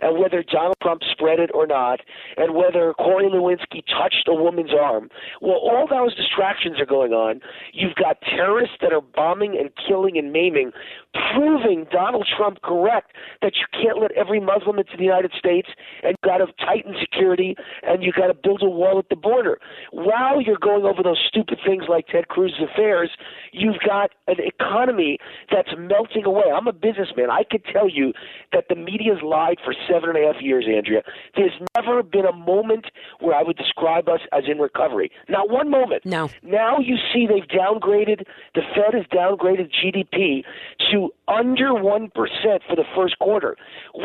and 0.00 0.18
whether 0.18 0.42
Donald 0.42 0.76
Trump 0.82 1.02
spread 1.10 1.40
it 1.40 1.50
or 1.54 1.66
not, 1.66 2.00
and 2.36 2.54
whether 2.54 2.92
Corey 2.94 3.26
Lewinsky 3.26 3.82
touched 3.86 4.28
a 4.28 4.34
woman's 4.34 4.72
arm. 4.72 5.10
Well, 5.40 5.58
all 5.58 5.86
those 5.88 6.14
distractions 6.14 6.80
are 6.80 6.86
going 6.86 7.12
on. 7.12 7.40
You've 7.72 7.94
got 7.96 8.20
terrorists 8.22 8.76
that 8.80 8.92
are 8.92 9.00
bombing 9.00 9.56
and 9.58 9.70
killing 9.86 10.18
and 10.18 10.32
maiming, 10.32 10.72
proving 11.14 11.86
Donald 11.90 12.26
Trump 12.36 12.62
correct 12.62 13.12
that 13.42 13.52
you 13.56 13.66
can't 13.72 14.00
let 14.00 14.12
every 14.12 14.40
Muslim 14.40 14.78
into 14.78 14.96
the 14.96 15.04
United 15.04 15.32
States, 15.38 15.68
and 16.02 16.14
you've 16.14 16.28
got 16.28 16.38
to 16.38 16.46
tighten 16.64 16.94
security, 17.00 17.56
and 17.82 18.02
you've 18.02 18.14
got 18.14 18.28
to 18.28 18.34
build 18.34 18.62
a 18.62 18.68
wall 18.68 18.98
at 18.98 19.08
the 19.08 19.16
border. 19.16 19.58
While 19.92 20.40
you're 20.40 20.58
going 20.58 20.84
over 20.84 21.02
those 21.02 21.20
stupid 21.26 21.58
things 21.64 21.84
like 21.88 22.06
Ted 22.08 22.28
Cruz's 22.28 22.60
affairs, 22.62 23.10
you've 23.52 23.80
got 23.86 24.10
an 24.26 24.36
economy 24.38 25.18
that's 25.50 25.70
melting 25.78 26.24
away. 26.24 26.44
I'm 26.54 26.66
a 26.66 26.72
businessman. 26.72 27.30
I 27.30 27.42
could 27.48 27.64
tell 27.64 27.88
you 27.88 28.12
that 28.52 28.66
the 28.68 28.74
media's 28.74 29.22
lied 29.22 29.58
for 29.64 29.74
seven 29.88 30.10
and 30.10 30.18
a 30.18 30.32
half 30.32 30.42
years, 30.42 30.66
Andrea. 30.68 31.02
There's 31.36 31.52
never 31.76 32.02
been 32.02 32.26
a 32.26 32.32
moment 32.32 32.86
where 33.20 33.34
I 33.34 33.42
would 33.42 33.56
describe 33.56 34.08
us 34.08 34.20
as 34.32 34.44
in 34.48 34.58
recovery. 34.58 35.10
Not 35.28 35.50
one 35.50 35.70
moment. 35.70 36.04
No. 36.04 36.30
Now 36.42 36.78
you 36.78 36.96
see 37.12 37.26
they've 37.26 37.48
downgraded, 37.48 38.24
the 38.54 38.62
Fed 38.74 38.94
has 38.94 39.04
downgraded 39.06 39.70
GDP 39.70 40.44
to 40.90 41.03
under 41.28 41.70
1% 41.72 42.10
for 42.12 42.76
the 42.76 42.84
first 42.94 43.18
quarter. 43.18 43.56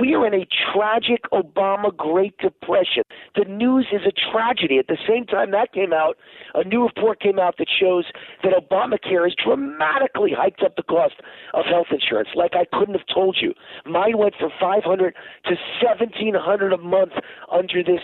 We 0.01 0.13
are 0.15 0.25
in 0.25 0.33
a 0.33 0.47
tragic 0.73 1.23
Obama 1.33 1.95
Great 1.95 2.37
Depression. 2.37 3.03
The 3.35 3.45
news 3.45 3.87
is 3.91 4.01
a 4.05 4.31
tragedy. 4.31 4.77
At 4.77 4.87
the 4.87 4.97
same 5.07 5.25
time 5.25 5.51
that 5.51 5.73
came 5.73 5.93
out, 5.93 6.17
a 6.53 6.63
new 6.63 6.83
report 6.83 7.19
came 7.19 7.39
out 7.39 7.55
that 7.57 7.67
shows 7.79 8.05
that 8.43 8.53
Obamacare 8.53 9.25
has 9.25 9.35
dramatically 9.43 10.31
hiked 10.35 10.63
up 10.63 10.75
the 10.75 10.83
cost 10.83 11.15
of 11.53 11.65
health 11.65 11.87
insurance 11.91 12.29
like 12.35 12.53
I 12.53 12.65
couldn't 12.77 12.95
have 12.95 13.07
told 13.13 13.37
you. 13.41 13.53
Mine 13.85 14.17
went 14.17 14.35
from 14.39 14.51
500 14.59 15.15
to 15.45 15.55
1700 15.81 16.73
a 16.73 16.77
month 16.77 17.13
under 17.51 17.83
this 17.83 18.01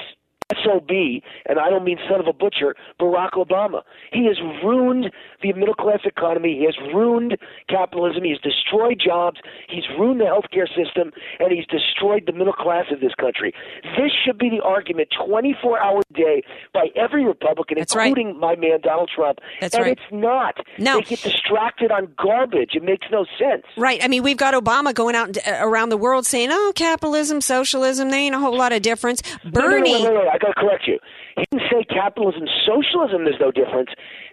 SOB, 0.63 0.89
and 1.45 1.59
I 1.59 1.69
don't 1.69 1.83
mean 1.83 1.97
son 2.09 2.19
of 2.19 2.27
a 2.27 2.33
butcher, 2.33 2.75
Barack 2.99 3.31
Obama. 3.31 3.81
He 4.11 4.25
has 4.27 4.37
ruined 4.63 5.11
the 5.41 5.53
middle 5.53 5.73
class 5.73 5.99
economy. 6.05 6.57
He 6.59 6.65
has 6.65 6.77
ruined 6.93 7.37
capitalism. 7.69 8.23
He's 8.23 8.39
destroyed 8.39 9.01
jobs. 9.03 9.39
He's 9.69 9.83
ruined 9.97 10.21
the 10.21 10.25
healthcare 10.25 10.67
system, 10.67 11.11
and 11.39 11.51
he's 11.51 11.65
destroyed 11.67 12.23
the 12.25 12.33
middle 12.33 12.53
class 12.53 12.85
of 12.91 12.99
this 12.99 13.13
country. 13.15 13.53
This 13.97 14.11
should 14.25 14.37
be 14.37 14.49
the 14.49 14.63
argument 14.63 15.09
24 15.25 15.79
hours 15.79 16.03
a 16.09 16.13
day 16.13 16.43
by 16.73 16.87
every 16.95 17.25
Republican, 17.25 17.77
That's 17.77 17.95
right. 17.95 18.07
including 18.07 18.39
my 18.39 18.55
man 18.55 18.79
Donald 18.81 19.09
Trump. 19.13 19.39
That's 19.61 19.75
and 19.75 19.83
right. 19.83 19.91
it's 19.93 20.11
not. 20.11 20.55
No. 20.77 20.97
They 20.97 21.03
get 21.03 21.21
distracted 21.21 21.91
on 21.91 22.13
garbage. 22.17 22.71
It 22.75 22.83
makes 22.83 23.07
no 23.11 23.25
sense. 23.39 23.63
Right. 23.77 24.03
I 24.03 24.07
mean, 24.07 24.23
we've 24.23 24.37
got 24.37 24.53
Obama 24.53 24.93
going 24.93 25.15
out 25.15 25.37
uh, 25.37 25.57
around 25.59 25.89
the 25.89 25.97
world 25.97 26.25
saying, 26.25 26.49
"Oh, 26.51 26.73
capitalism, 26.75 27.41
socialism, 27.41 28.09
they 28.09 28.17
ain't 28.17 28.35
a 28.35 28.39
whole 28.39 28.55
lot 28.55 28.73
of 28.73 28.81
difference." 28.81 29.21
No, 29.43 29.67
no, 29.67 29.77
no, 29.77 30.29
Got 30.45 30.53
to 30.53 30.61
correct 30.61 30.83
you. 30.87 30.99
He 31.37 31.45
didn't 31.51 31.69
say 31.71 31.83
capitalism, 31.83 32.43
socialism. 32.65 33.25
There's 33.25 33.39
no 33.39 33.51
difference. 33.51 33.89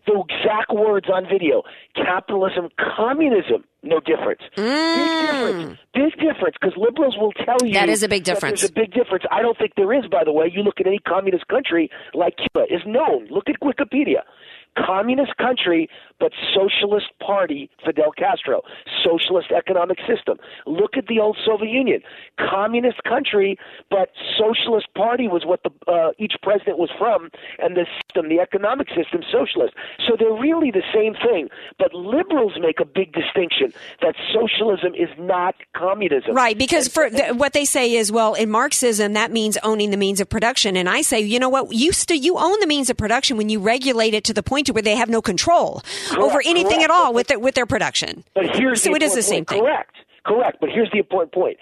The 0.07 0.21
exact 0.29 0.73
words 0.73 1.07
on 1.13 1.25
video: 1.25 1.63
capitalism, 1.97 2.69
communism. 2.97 3.65
No 3.83 3.99
difference. 3.99 4.43
Big 4.55 4.65
difference. 4.65 5.79
Big 5.95 6.13
difference. 6.21 6.57
Because 6.61 6.77
liberals 6.77 7.17
will 7.19 7.33
tell 7.33 7.57
you 7.65 7.73
Mm. 7.73 7.75
That 7.75 7.89
is 7.89 8.03
a 8.03 8.09
big 8.09 8.25
difference. 8.25 8.61
There's 8.61 8.71
a 8.71 8.75
big 8.75 8.93
difference. 8.93 9.25
I 9.31 9.43
don't 9.43 9.57
think 9.57 9.73
there 9.77 9.93
is. 9.93 10.05
By 10.07 10.25
the 10.25 10.33
way, 10.33 10.51
you 10.55 10.63
look 10.63 10.81
at 10.81 10.87
any 10.87 10.99
communist 10.99 11.49
country 11.49 11.91
like 12.15 12.37
Cuba 12.37 12.67
is 12.73 12.83
known. 12.87 13.27
Look 13.31 13.49
at 13.49 13.57
Wikipedia. 13.61 14.23
Communist 14.77 15.37
country, 15.37 15.89
but 16.19 16.33
socialist 16.55 17.07
party, 17.21 17.69
Fidel 17.85 18.13
Castro. 18.17 18.63
Socialist 19.05 19.51
economic 19.51 19.99
system. 20.07 20.39
Look 20.67 20.97
at 20.97 21.07
the 21.09 21.21
old 21.21 21.37
Soviet 21.45 21.71
Union. 21.71 22.01
Communist 22.39 23.03
country, 23.05 23.59
but 23.91 24.09
socialist 24.39 24.87
party 24.95 25.29
was 25.29 25.45
what 25.45 25.61
the 25.63 25.71
uh, 25.91 26.13
each 26.19 26.35
president 26.43 26.79
was 26.79 26.91
from, 26.97 27.29
and 27.59 27.77
the 27.77 27.87
system, 28.07 28.29
the 28.29 28.41
economic 28.41 28.89
system, 28.89 29.23
socialist. 29.31 29.75
So 30.07 30.17
they're 30.19 30.33
really 30.33 30.71
the 30.71 30.83
same 30.95 31.15
thing. 31.15 31.49
But 31.79 31.93
liberals 31.93 32.53
make 32.59 32.81
a 32.81 32.87
big 32.87 33.13
distinction 33.13 33.73
that 34.01 34.15
socialism 34.33 34.95
is 34.95 35.11
not 35.19 35.55
communism. 35.77 36.35
Right, 36.35 36.57
because 36.57 36.89
for 36.89 37.11
th- 37.11 37.35
what 37.35 37.53
they 37.53 37.65
say 37.65 37.95
is, 37.95 38.11
well, 38.11 38.35
in 38.35 38.51
Marxism, 38.51 39.13
that 39.15 39.33
means 39.33 39.59
owning 39.63 39.91
the 39.91 39.97
means 39.97 40.21
of 40.21 40.29
production, 40.29 40.77
and 40.77 40.89
I 40.89 41.03
say, 41.03 41.21
you 41.21 41.39
know 41.39 41.49
what? 41.49 41.75
You 41.75 41.93
st- 41.93 42.23
you 42.23 42.39
own 42.39 42.59
the 42.61 42.67
means 42.67 42.89
of 42.89 42.97
production 42.97 43.37
when 43.37 43.49
you 43.49 43.59
regulate 43.59 44.15
it 44.15 44.25
to 44.25 44.33
the 44.33 44.43
point 44.43 44.62
to 44.65 44.73
where 44.73 44.83
they 44.83 44.97
have 44.97 45.09
no 45.09 45.23
control 45.23 45.83
over 46.19 46.41
anything 46.45 46.79
correct. 46.79 46.85
at 46.85 46.91
all 46.91 47.13
with 47.15 47.29
their, 47.29 47.39
with 47.39 47.55
their 47.55 47.67
production. 47.67 48.25
But 48.35 48.55
here's 48.57 48.83
so 48.83 48.91
the 48.91 48.97
it 48.97 49.03
is 49.03 49.15
the 49.15 49.23
same 49.23 49.45
point. 49.45 49.49
thing. 49.49 49.61
Correct. 49.63 49.95
Correct. 50.25 50.59
But 50.61 50.71
here's 50.71 50.91
the 50.93 50.99
important 50.99 51.33
point. 51.33 51.59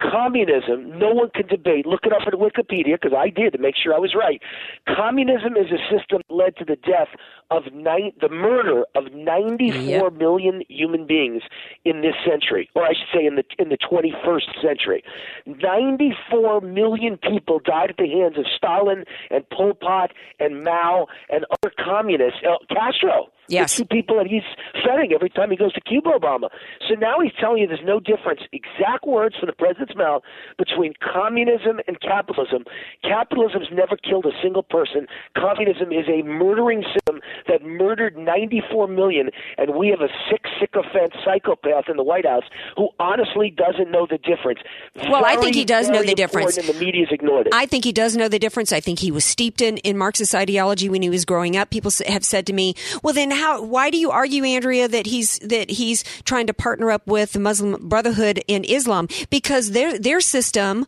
Communism, 0.00 0.98
no 0.98 1.10
one 1.14 1.30
can 1.34 1.46
debate. 1.46 1.86
Look 1.86 2.00
it 2.04 2.12
up 2.12 2.26
at 2.26 2.34
Wikipedia 2.34 3.00
because 3.00 3.16
I 3.16 3.30
did 3.30 3.52
to 3.52 3.58
make 3.58 3.74
sure 3.80 3.94
I 3.94 3.98
was 3.98 4.14
right. 4.14 4.42
Communism 4.88 5.56
is 5.56 5.66
a 5.70 5.78
system 5.88 6.20
that 6.28 6.34
led 6.34 6.56
to 6.56 6.64
the 6.64 6.76
death 6.76 7.08
of 7.56 7.72
nine, 7.72 8.12
the 8.20 8.28
murder 8.28 8.84
of 8.94 9.12
ninety-four 9.12 10.10
million 10.10 10.62
human 10.68 11.06
beings 11.06 11.42
in 11.84 12.02
this 12.02 12.14
century, 12.28 12.68
or 12.74 12.84
I 12.84 12.90
should 12.90 13.08
say 13.14 13.26
in 13.26 13.36
the 13.36 13.44
in 13.58 13.68
the 13.68 13.78
21st 13.78 14.62
century. 14.62 15.02
94 15.46 16.60
million 16.60 17.16
people 17.18 17.60
died 17.64 17.90
at 17.90 17.96
the 17.96 18.08
hands 18.08 18.38
of 18.38 18.46
Stalin 18.56 19.04
and 19.30 19.48
Pol 19.50 19.74
Pot 19.74 20.12
and 20.40 20.64
Mao 20.64 21.06
and 21.30 21.44
other 21.50 21.72
communists. 21.78 22.40
Uh, 22.46 22.56
Castro. 22.74 23.28
Yes. 23.48 23.76
The 23.76 23.84
two 23.84 23.88
people 23.88 24.16
that 24.16 24.26
he's 24.26 24.42
feting 24.72 25.12
every 25.12 25.28
time 25.28 25.50
he 25.50 25.56
goes 25.56 25.72
to 25.74 25.80
Cuba, 25.80 26.10
Obama. 26.18 26.48
So 26.88 26.94
now 26.94 27.20
he's 27.20 27.32
telling 27.38 27.58
you 27.60 27.66
there's 27.66 27.84
no 27.84 28.00
difference, 28.00 28.40
exact 28.52 29.06
words 29.06 29.36
from 29.38 29.48
the 29.48 29.52
president's 29.52 29.94
mouth, 29.94 30.22
between 30.56 30.94
communism 31.00 31.80
and 31.86 32.00
capitalism. 32.00 32.64
Capitalism's 33.02 33.68
never 33.70 33.96
killed 33.96 34.24
a 34.24 34.32
single 34.42 34.62
person. 34.62 35.06
Communism 35.36 35.92
is 35.92 36.08
a 36.08 36.22
murdering 36.22 36.84
system 36.94 37.20
that 37.48 37.64
murdered 37.64 38.16
94 38.16 38.88
million, 38.88 39.30
and 39.58 39.74
we 39.74 39.88
have 39.88 40.00
a 40.00 40.08
sick 40.30 40.44
sycophant 40.60 41.14
psychopath 41.24 41.84
in 41.88 41.96
the 41.96 42.02
White 42.02 42.26
House 42.26 42.44
who 42.76 42.88
honestly 42.98 43.50
doesn't 43.50 43.90
know 43.90 44.06
the 44.08 44.18
difference. 44.18 44.60
Well, 44.96 45.24
I 45.24 45.36
think 45.36 45.54
he 45.54 45.64
does 45.64 45.88
know 45.88 46.02
the 46.02 46.14
difference. 46.14 46.56
And 46.56 46.66
the 46.68 46.74
media's 46.74 47.08
ignored 47.10 47.48
it. 47.48 47.54
I 47.54 47.66
think 47.66 47.84
he 47.84 47.92
does 47.92 48.16
know 48.16 48.28
the 48.28 48.38
difference. 48.38 48.72
I 48.72 48.80
think 48.80 48.98
he 48.98 49.10
was 49.10 49.24
steeped 49.24 49.60
in, 49.60 49.78
in 49.78 49.96
Marxist 49.98 50.34
ideology 50.34 50.88
when 50.88 51.02
he 51.02 51.10
was 51.10 51.24
growing 51.24 51.56
up. 51.56 51.70
People 51.70 51.90
have 52.06 52.24
said 52.24 52.46
to 52.46 52.52
me, 52.52 52.74
"Well, 53.02 53.14
then 53.14 53.30
how? 53.30 53.62
Why 53.62 53.90
do 53.90 53.98
you 53.98 54.10
argue, 54.10 54.44
Andrea, 54.44 54.88
that 54.88 55.06
he's 55.06 55.38
that 55.40 55.70
he's 55.70 56.02
trying 56.24 56.46
to 56.46 56.54
partner 56.54 56.90
up 56.90 57.06
with 57.06 57.32
the 57.32 57.40
Muslim 57.40 57.88
Brotherhood 57.88 58.42
and 58.48 58.64
Islam 58.64 59.08
because 59.30 59.72
their 59.72 59.98
their 59.98 60.20
system." 60.20 60.86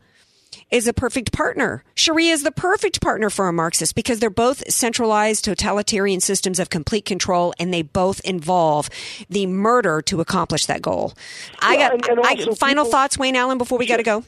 Is 0.71 0.89
a 0.89 0.93
perfect 0.93 1.33
partner. 1.33 1.85
Sharia 1.95 2.33
is 2.33 2.43
the 2.43 2.51
perfect 2.51 3.01
partner 3.01 3.31
for 3.31 3.47
a 3.49 3.53
Marxist 3.53 3.95
because 3.95 4.19
they're 4.19 4.31
both 4.31 4.69
centralized 4.71 5.45
totalitarian 5.45 6.21
systems 6.21 6.59
of 6.59 6.71
complete 6.71 7.05
control 7.05 7.55
and 7.59 7.73
they 7.73 7.83
both 7.83 8.21
involve 8.21 8.89
the 9.31 9.47
murder 9.47 10.03
to 10.03 10.21
accomplish 10.21 10.67
that 10.67 10.83
goal. 10.83 11.15
I 11.61 11.77
got 11.77 11.93
and- 11.93 12.09
and 12.09 12.21
I, 12.21 12.35
final 12.57 12.85
people- 12.85 12.91
thoughts, 12.91 13.17
Wayne 13.19 13.37
Allen, 13.37 13.59
before 13.59 13.79
we 13.79 13.87
got 13.87 13.99
to 13.99 14.03
go. 14.03 14.25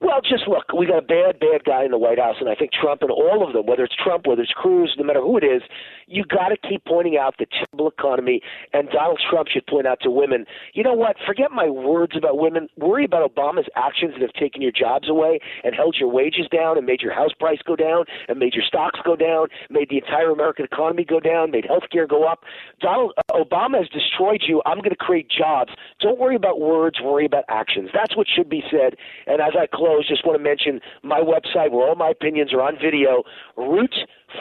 Well, 0.00 0.20
just 0.20 0.46
look, 0.46 0.64
we 0.76 0.86
got 0.86 0.98
a 0.98 1.02
bad, 1.02 1.40
bad 1.40 1.64
guy 1.64 1.84
in 1.84 1.90
the 1.90 1.96
White 1.98 2.18
House, 2.18 2.36
and 2.38 2.50
I 2.50 2.54
think 2.54 2.70
Trump 2.72 3.00
and 3.00 3.10
all 3.10 3.46
of 3.46 3.54
them, 3.54 3.64
whether 3.64 3.82
it's 3.84 3.94
Trump, 3.96 4.26
whether 4.26 4.42
it's 4.42 4.52
Cruz, 4.52 4.94
no 4.98 5.04
matter 5.04 5.22
who 5.22 5.38
it 5.38 5.44
is, 5.44 5.62
you 6.06 6.24
got 6.24 6.48
to 6.48 6.56
keep 6.56 6.84
pointing 6.84 7.16
out 7.16 7.34
the 7.38 7.46
terrible 7.46 7.88
economy. 7.90 8.40
And 8.72 8.88
Donald 8.90 9.20
Trump 9.28 9.48
should 9.48 9.66
point 9.66 9.86
out 9.86 9.98
to 10.02 10.10
women, 10.10 10.46
you 10.74 10.82
know 10.82 10.94
what? 10.94 11.16
Forget 11.26 11.50
my 11.50 11.68
words 11.68 12.16
about 12.16 12.38
women. 12.38 12.68
Worry 12.76 13.04
about 13.04 13.34
Obama's 13.34 13.68
actions 13.74 14.12
that 14.14 14.22
have 14.22 14.32
taken 14.32 14.62
your 14.62 14.72
jobs 14.72 15.08
away 15.08 15.40
and 15.64 15.74
held 15.74 15.96
your 15.98 16.08
wages 16.08 16.46
down 16.50 16.76
and 16.76 16.86
made 16.86 17.02
your 17.02 17.12
house 17.12 17.32
price 17.38 17.58
go 17.66 17.76
down 17.76 18.04
and 18.28 18.38
made 18.38 18.54
your 18.54 18.64
stocks 18.64 19.00
go 19.04 19.16
down, 19.16 19.48
made 19.70 19.88
the 19.90 19.98
entire 19.98 20.30
American 20.30 20.64
economy 20.64 21.04
go 21.04 21.20
down, 21.20 21.50
made 21.50 21.64
healthcare 21.64 22.08
go 22.08 22.24
up. 22.24 22.44
Donald 22.80 23.12
uh, 23.16 23.32
Obama 23.32 23.78
has 23.78 23.88
destroyed 23.88 24.42
you. 24.46 24.62
I'm 24.66 24.78
going 24.78 24.90
to 24.90 24.96
create 24.96 25.30
jobs. 25.30 25.72
Don't 26.00 26.18
worry 26.18 26.36
about 26.36 26.60
words. 26.60 27.00
Worry 27.02 27.26
about 27.26 27.44
actions. 27.48 27.90
That's 27.92 28.16
what 28.16 28.26
should 28.28 28.48
be 28.48 28.62
said. 28.70 28.96
And 29.26 29.40
as 29.40 29.54
I 29.58 29.66
close, 29.66 30.08
just 30.08 30.24
want 30.24 30.38
to 30.38 30.42
mention 30.42 30.80
my 31.02 31.20
website 31.20 31.70
where 31.72 31.88
all 31.88 31.96
my 31.96 32.10
opinions 32.10 32.52
are 32.52 32.62
on 32.62 32.76
video. 32.80 33.24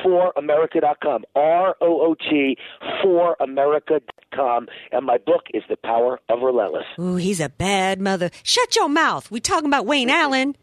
Root4America.com. 0.04 1.26
R 1.36 1.76
O 1.82 2.02
O 2.02 2.16
T 2.16 2.58
for 3.02 3.36
America.com. 3.40 4.68
And 4.92 5.06
my 5.06 5.18
book 5.18 5.44
is 5.54 5.64
The 5.70 5.78
Power 5.78 6.20
of 6.30 6.42
Relentless. 6.42 6.86
Ooh, 7.00 7.16
he's 7.16 7.40
a 7.40 7.50
bad 7.50 8.02
mother. 8.02 8.30
Shut 8.44 8.76
your 8.76 8.90
mouth. 8.90 9.30
We 9.32 9.40
talking 9.40 9.68
about 9.68 9.86
Wayne 9.86 10.10
Allen. 10.10 10.56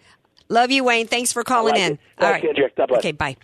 Love 0.49 0.71
you, 0.71 0.85
Wayne. 0.85 1.07
Thanks 1.07 1.33
for 1.33 1.45
calling 1.45 1.75
like 1.75 1.83
in. 1.83 1.92
it. 1.92 2.01
Thanks, 2.18 2.47
Andrea. 2.47 2.68
God 2.77 2.88
bless. 2.88 2.99
Okay, 2.99 3.12
bye. 3.12 3.37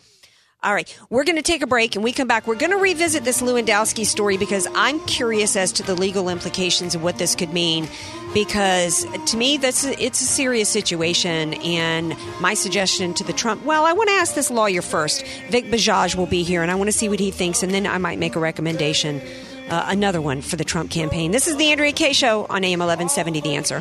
All 0.61 0.75
right, 0.75 0.99
we're 1.09 1.23
going 1.23 1.37
to 1.37 1.42
take 1.42 1.62
a 1.62 1.68
break 1.68 1.94
and 1.94 2.03
we 2.03 2.11
come 2.11 2.27
back. 2.27 2.49
We're 2.49 2.57
going 2.57 2.73
to 2.73 2.79
revisit 2.79 3.23
this 3.23 3.40
Lewandowski 3.40 4.05
story 4.05 4.37
because 4.37 4.66
I'm 4.75 4.99
curious 5.07 5.55
as 5.55 5.71
to 5.75 5.85
the 5.85 5.94
legal 5.94 6.29
implications 6.29 6.97
of 6.97 7.03
what 7.05 7.16
this 7.16 7.37
could 7.37 7.53
mean. 7.53 7.88
Because 8.35 9.07
to 9.27 9.37
me, 9.37 9.57
that's 9.57 9.85
it's 9.85 10.21
a 10.21 10.25
serious 10.25 10.68
situation. 10.68 11.55
And 11.55 12.16
my 12.40 12.55
suggestion 12.55 13.14
to 13.14 13.23
the 13.23 13.33
Trump, 13.33 13.64
well, 13.64 13.85
I 13.85 13.92
want 13.92 14.09
to 14.09 14.14
ask 14.14 14.35
this 14.35 14.51
lawyer 14.51 14.83
first. 14.83 15.25
Vic 15.49 15.66
Bajaj 15.66 16.16
will 16.16 16.27
be 16.27 16.42
here, 16.42 16.62
and 16.62 16.73
I 16.73 16.75
want 16.75 16.88
to 16.88 16.92
see 16.92 17.09
what 17.09 17.21
he 17.21 17.31
thinks, 17.31 17.62
and 17.62 17.73
then 17.73 17.87
I 17.87 17.99
might 17.99 18.18
make 18.18 18.35
a 18.35 18.40
recommendation, 18.40 19.23
uh, 19.71 19.85
another 19.87 20.21
one 20.21 20.42
for 20.42 20.57
the 20.57 20.64
Trump 20.64 20.90
campaign. 20.90 21.31
This 21.31 21.47
is 21.47 21.57
the 21.57 21.71
Andrea 21.71 21.92
Kaye 21.92 22.12
Show 22.12 22.47
on 22.51 22.64
AM 22.64 22.81
1170. 22.81 23.42
The 23.42 23.55
answer. 23.55 23.81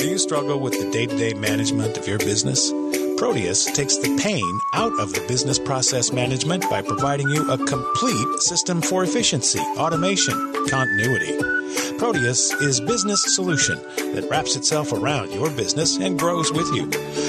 Do 0.00 0.08
you 0.08 0.16
struggle 0.16 0.58
with 0.58 0.72
the 0.72 0.90
day 0.90 1.04
to 1.04 1.14
day 1.14 1.34
management 1.34 1.98
of 1.98 2.08
your 2.08 2.16
business? 2.16 2.72
Proteus 3.18 3.66
takes 3.66 3.98
the 3.98 4.16
pain 4.18 4.58
out 4.72 4.98
of 4.98 5.12
the 5.12 5.22
business 5.28 5.58
process 5.58 6.10
management 6.10 6.64
by 6.70 6.80
providing 6.80 7.28
you 7.28 7.46
a 7.50 7.58
complete 7.58 8.38
system 8.38 8.80
for 8.80 9.04
efficiency, 9.04 9.58
automation, 9.76 10.54
continuity. 10.70 11.36
Proteus 11.98 12.50
is 12.62 12.80
business 12.80 13.22
solution 13.34 13.76
that 14.14 14.26
wraps 14.30 14.56
itself 14.56 14.90
around 14.90 15.32
your 15.32 15.50
business 15.50 15.98
and 15.98 16.18
grows 16.18 16.50
with 16.50 16.74
you. 16.74 16.86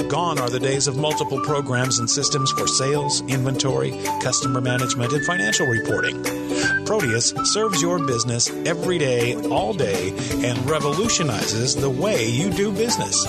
Gone 0.07 0.39
are 0.39 0.49
the 0.49 0.57
days 0.57 0.88
of 0.88 0.95
multiple 0.95 1.41
programs 1.41 1.99
and 1.99 2.10
systems 2.10 2.53
for 2.53 2.67
sales, 2.67 3.19
inventory, 3.27 3.91
customer 4.21 4.62
management, 4.62 5.12
and 5.12 5.25
financial 5.25 5.67
reporting. 5.67 6.40
Proteus 6.86 7.34
serves 7.45 7.82
your 7.82 8.06
business 8.06 8.50
every 8.65 8.97
day, 8.97 9.36
all 9.50 9.74
day, 9.74 10.10
and 10.43 10.69
revolutionizes 10.69 11.74
the 11.76 11.89
way 11.89 12.28
you 12.28 12.52
do 12.52 12.71
business. 12.71 13.26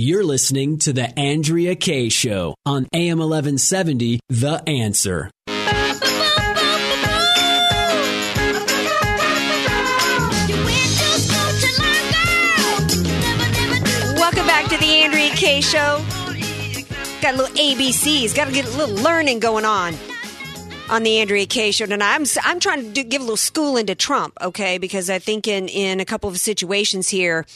You're 0.00 0.22
listening 0.22 0.78
to 0.78 0.92
The 0.92 1.18
Andrea 1.18 1.74
Kaye 1.74 2.08
Show 2.08 2.54
on 2.64 2.86
AM 2.94 3.18
1170, 3.18 4.20
The 4.28 4.62
Answer. 4.64 5.28
Welcome 14.14 14.46
back 14.46 14.70
to 14.70 14.78
the 14.78 15.00
Andrea 15.02 15.30
Kaye 15.30 15.60
Show. 15.60 16.04
Got 17.20 17.34
a 17.34 17.36
little 17.36 17.56
ABCs. 17.56 18.36
Got 18.36 18.44
to 18.44 18.52
get 18.52 18.72
a 18.72 18.76
little 18.78 18.94
learning 19.02 19.40
going 19.40 19.64
on 19.64 19.96
on 20.88 21.02
the 21.02 21.18
Andrea 21.18 21.46
Kaye 21.46 21.72
Show 21.72 21.86
tonight. 21.86 22.14
I'm 22.14 22.24
I'm 22.44 22.60
trying 22.60 22.82
to 22.82 22.90
do, 22.90 23.02
give 23.02 23.20
a 23.20 23.24
little 23.24 23.36
schooling 23.36 23.86
to 23.86 23.96
Trump, 23.96 24.38
okay? 24.40 24.78
Because 24.78 25.10
I 25.10 25.18
think 25.18 25.48
in 25.48 25.66
in 25.66 25.98
a 25.98 26.04
couple 26.04 26.30
of 26.30 26.38
situations 26.38 27.08
here, 27.08 27.46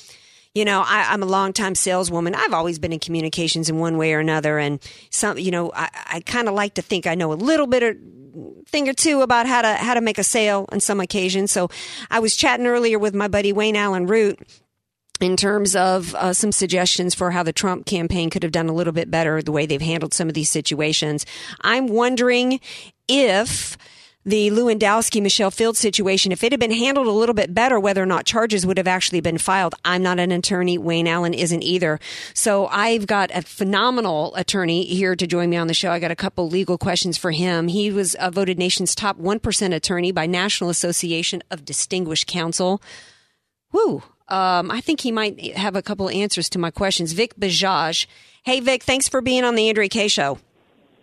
you 0.55 0.65
know, 0.65 0.83
I, 0.83 1.07
I'm 1.11 1.23
a 1.23 1.27
longtime 1.27 1.75
saleswoman. 1.75 2.35
I've 2.35 2.53
always 2.53 2.79
been 2.79 2.93
in 2.93 2.99
communications 2.99 3.69
in 3.71 3.79
one 3.79 3.97
way 3.97 4.13
or 4.13 4.21
another, 4.21 4.59
and 4.59 4.81
some, 5.11 5.39
you 5.39 5.51
know, 5.51 5.73
I, 5.75 5.89
I 6.13 6.21
kind 6.21 6.49
of 6.49 6.55
like 6.55 6.75
to 6.75 6.83
think 6.83 7.07
I 7.07 7.15
know 7.15 7.33
a 7.33 7.35
little 7.35 7.67
bit 7.67 7.83
or 7.83 7.97
thing 8.67 8.89
or 8.89 8.95
two 8.95 9.21
about 9.23 9.47
how 9.47 9.63
to 9.63 9.75
how 9.75 9.95
to 9.95 10.01
make 10.01 10.19
a 10.19 10.25
sale 10.25 10.67
on 10.71 10.81
some 10.81 11.01
occasions. 11.01 11.53
So, 11.53 11.71
I 12.11 12.21
was 12.21 12.37
chatting 12.37 12.67
earlier 12.67 12.99
with 12.99 13.15
my 13.15 13.29
buddy 13.29 13.53
Wayne 13.53 13.77
Allyn 13.77 14.07
Root 14.07 14.39
in 15.21 15.37
terms 15.37 15.77
of 15.77 16.15
uh, 16.17 16.33
some 16.33 16.53
suggestions 16.53 17.15
for 17.15 17.31
how 17.31 17.43
the 17.43 17.53
Trump 17.53 17.87
campaign 17.87 18.29
could 18.29 18.43
have 18.43 18.53
done 18.53 18.69
a 18.69 18.75
little 18.75 18.93
bit 18.93 19.11
better 19.11 19.41
the 19.41 19.53
way 19.53 19.67
they've 19.67 19.81
handled 19.81 20.13
some 20.13 20.29
of 20.29 20.35
these 20.35 20.51
situations. 20.51 21.25
I'm 21.61 21.87
wondering 21.87 22.61
if 23.09 23.79
the 24.25 24.51
Lewandowski 24.51 25.21
Michelle 25.21 25.51
Field 25.51 25.77
situation, 25.77 26.31
if 26.31 26.45
it 26.45 26.53
had 26.53 26.61
been 26.61 26.71
handled 26.71 27.09
a 27.09 27.13
little 27.13 27.35
bit 27.35 27.53
better, 27.53 27.81
whether 27.81 28.03
or 28.03 28.07
not 28.07 28.25
charges 28.25 28.65
would 28.65 28.79
have 28.79 28.87
actually 28.87 29.21
been 29.21 29.39
filed. 29.39 29.75
I'm 29.85 30.03
not 30.03 30.21
an 30.21 30.31
attorney. 30.31 30.79
Wayne 30.79 31.09
Allyn 31.09 31.35
isn't 31.35 31.63
either. 31.63 31.99
So 32.35 32.67
I've 32.69 33.07
got 33.07 33.31
a 33.35 33.43
phenomenal 33.43 34.35
attorney 34.37 34.85
here 34.85 35.17
to 35.17 35.27
join 35.27 35.51
me 35.51 35.57
on 35.57 35.67
the 35.67 35.75
show. 35.75 35.91
I 35.91 35.99
got 35.99 36.11
a 36.11 36.17
couple 36.17 36.49
legal 36.49 36.79
questions 36.79 37.19
for 37.19 37.33
him. 37.33 37.69
He 37.69 37.91
was 37.91 38.15
voted 38.31 38.59
nation's 38.59 38.95
top 38.95 39.19
1% 39.19 39.75
attorney 39.75 40.13
by 40.13 40.27
National 40.27 40.71
Association 40.71 41.43
of 41.51 41.65
Distinguished 41.65 42.27
Counsel. 42.29 42.81
Woo. 43.73 44.03
Um, 44.29 44.71
I 44.71 44.81
think 44.81 45.01
he 45.01 45.11
might 45.11 45.57
have 45.57 45.75
a 45.75 45.83
couple 45.83 46.09
answers 46.09 46.49
to 46.51 46.59
my 46.59 46.71
questions. 46.71 47.13
Vic 47.13 47.35
Bajaj. 47.35 48.07
Hey, 48.45 48.61
Vic, 48.61 48.83
thanks 48.83 49.09
for 49.09 49.21
being 49.21 49.45
on 49.45 49.57
the 49.57 49.69
Andrea 49.69 49.89
Kaye 49.89 50.09
Show. 50.09 50.39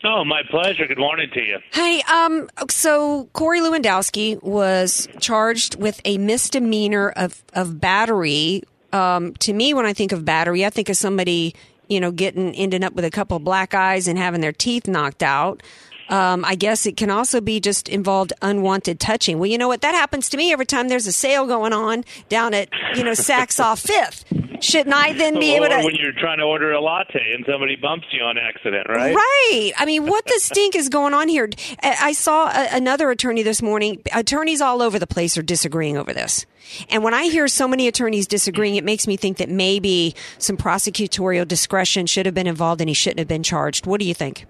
Oh, 0.03 0.23
my 0.23 0.43
pleasure. 0.49 0.87
Good 0.87 0.97
morning 0.97 1.29
to 1.33 1.41
you. 1.41 1.59
Hey, 1.71 2.01
um, 2.03 2.49
so 2.69 3.29
Corey 3.33 3.59
Lewandowski 3.59 4.41
was 4.41 5.07
charged 5.19 5.75
with 5.79 5.99
a 6.05 6.17
misdemeanor 6.17 7.09
of, 7.09 7.43
of 7.53 7.81
battery. 7.81 8.63
Um, 8.93 9.33
to 9.35 9.53
me, 9.53 9.73
when 9.73 9.85
I 9.85 9.93
think 9.93 10.11
of 10.11 10.23
battery, 10.23 10.65
I 10.65 10.69
think 10.69 10.87
of 10.89 10.95
somebody, 10.95 11.53
you 11.89 11.99
know, 11.99 12.11
getting, 12.11 12.55
ending 12.55 12.83
up 12.83 12.93
with 12.93 13.03
a 13.03 13.11
couple 13.11 13.37
of 13.37 13.43
black 13.43 13.73
eyes 13.73 14.07
and 14.07 14.17
having 14.17 14.39
their 14.39 14.53
teeth 14.53 14.87
knocked 14.87 15.21
out. 15.21 15.61
Um, 16.09 16.43
I 16.43 16.55
guess 16.55 16.85
it 16.85 16.97
can 16.97 17.09
also 17.09 17.39
be 17.39 17.59
just 17.59 17.87
involved 17.87 18.33
unwanted 18.41 18.99
touching. 18.99 19.39
Well, 19.39 19.49
you 19.49 19.57
know 19.57 19.67
what? 19.67 19.81
That 19.81 19.93
happens 19.95 20.29
to 20.29 20.37
me 20.37 20.51
every 20.51 20.65
time 20.65 20.87
there's 20.87 21.07
a 21.07 21.11
sale 21.11 21.45
going 21.45 21.73
on 21.73 22.03
down 22.29 22.53
at, 22.53 22.69
you 22.95 23.03
know, 23.03 23.11
Saks 23.11 23.63
off 23.63 23.79
Fifth. 23.89 24.25
Shouldn't 24.61 24.93
I 24.93 25.13
then 25.13 25.39
be 25.39 25.53
or 25.53 25.65
able 25.65 25.69
to? 25.69 25.85
when 25.85 25.95
you're 25.95 26.11
trying 26.11 26.39
to 26.39 26.43
order 26.43 26.73
a 26.73 26.81
latte 26.81 27.33
and 27.33 27.45
somebody 27.49 27.75
bumps 27.75 28.07
you 28.11 28.21
on 28.23 28.37
accident, 28.37 28.87
right? 28.89 29.15
Right. 29.15 29.71
I 29.77 29.85
mean, 29.85 30.05
what 30.05 30.25
the 30.25 30.33
stink 30.39 30.75
is 30.75 30.89
going 30.89 31.13
on 31.13 31.29
here? 31.29 31.49
I 31.81 31.97
I 32.01 32.11
saw 32.11 32.49
a, 32.49 32.67
another 32.75 33.09
attorney 33.11 33.43
this 33.43 33.61
morning. 33.61 34.01
Attorneys 34.13 34.59
all 34.59 34.81
over 34.81 34.99
the 34.99 35.07
place 35.07 35.37
are 35.37 35.41
disagreeing 35.41 35.95
over 35.97 36.13
this. 36.13 36.45
And 36.89 37.03
when 37.03 37.13
I 37.13 37.25
hear 37.25 37.47
so 37.47 37.67
many 37.67 37.87
attorneys 37.87 38.27
disagreeing, 38.27 38.75
it 38.75 38.83
makes 38.83 39.07
me 39.07 39.15
think 39.15 39.37
that 39.37 39.49
maybe 39.49 40.13
some 40.37 40.57
prosecutorial 40.57 41.47
discretion 41.47 42.05
should 42.05 42.25
have 42.25 42.35
been 42.35 42.47
involved 42.47 42.81
and 42.81 42.89
he 42.89 42.93
shouldn't 42.93 43.19
have 43.19 43.27
been 43.27 43.43
charged. 43.43 43.85
What 43.85 43.99
do 43.99 44.05
you 44.05 44.13
think? 44.13 44.45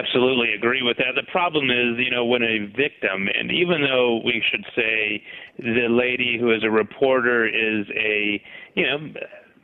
Absolutely 0.00 0.54
agree 0.54 0.82
with 0.82 0.96
that. 0.96 1.12
The 1.14 1.30
problem 1.30 1.70
is, 1.70 1.98
you 1.98 2.10
know, 2.10 2.24
when 2.24 2.42
a 2.42 2.66
victim, 2.76 3.28
and 3.28 3.50
even 3.52 3.82
though 3.82 4.20
we 4.24 4.42
should 4.50 4.64
say 4.74 5.22
the 5.58 5.88
lady 5.90 6.38
who 6.40 6.52
is 6.52 6.64
a 6.64 6.70
reporter 6.70 7.46
is 7.46 7.86
a, 7.94 8.42
you 8.74 8.86
know, 8.86 9.12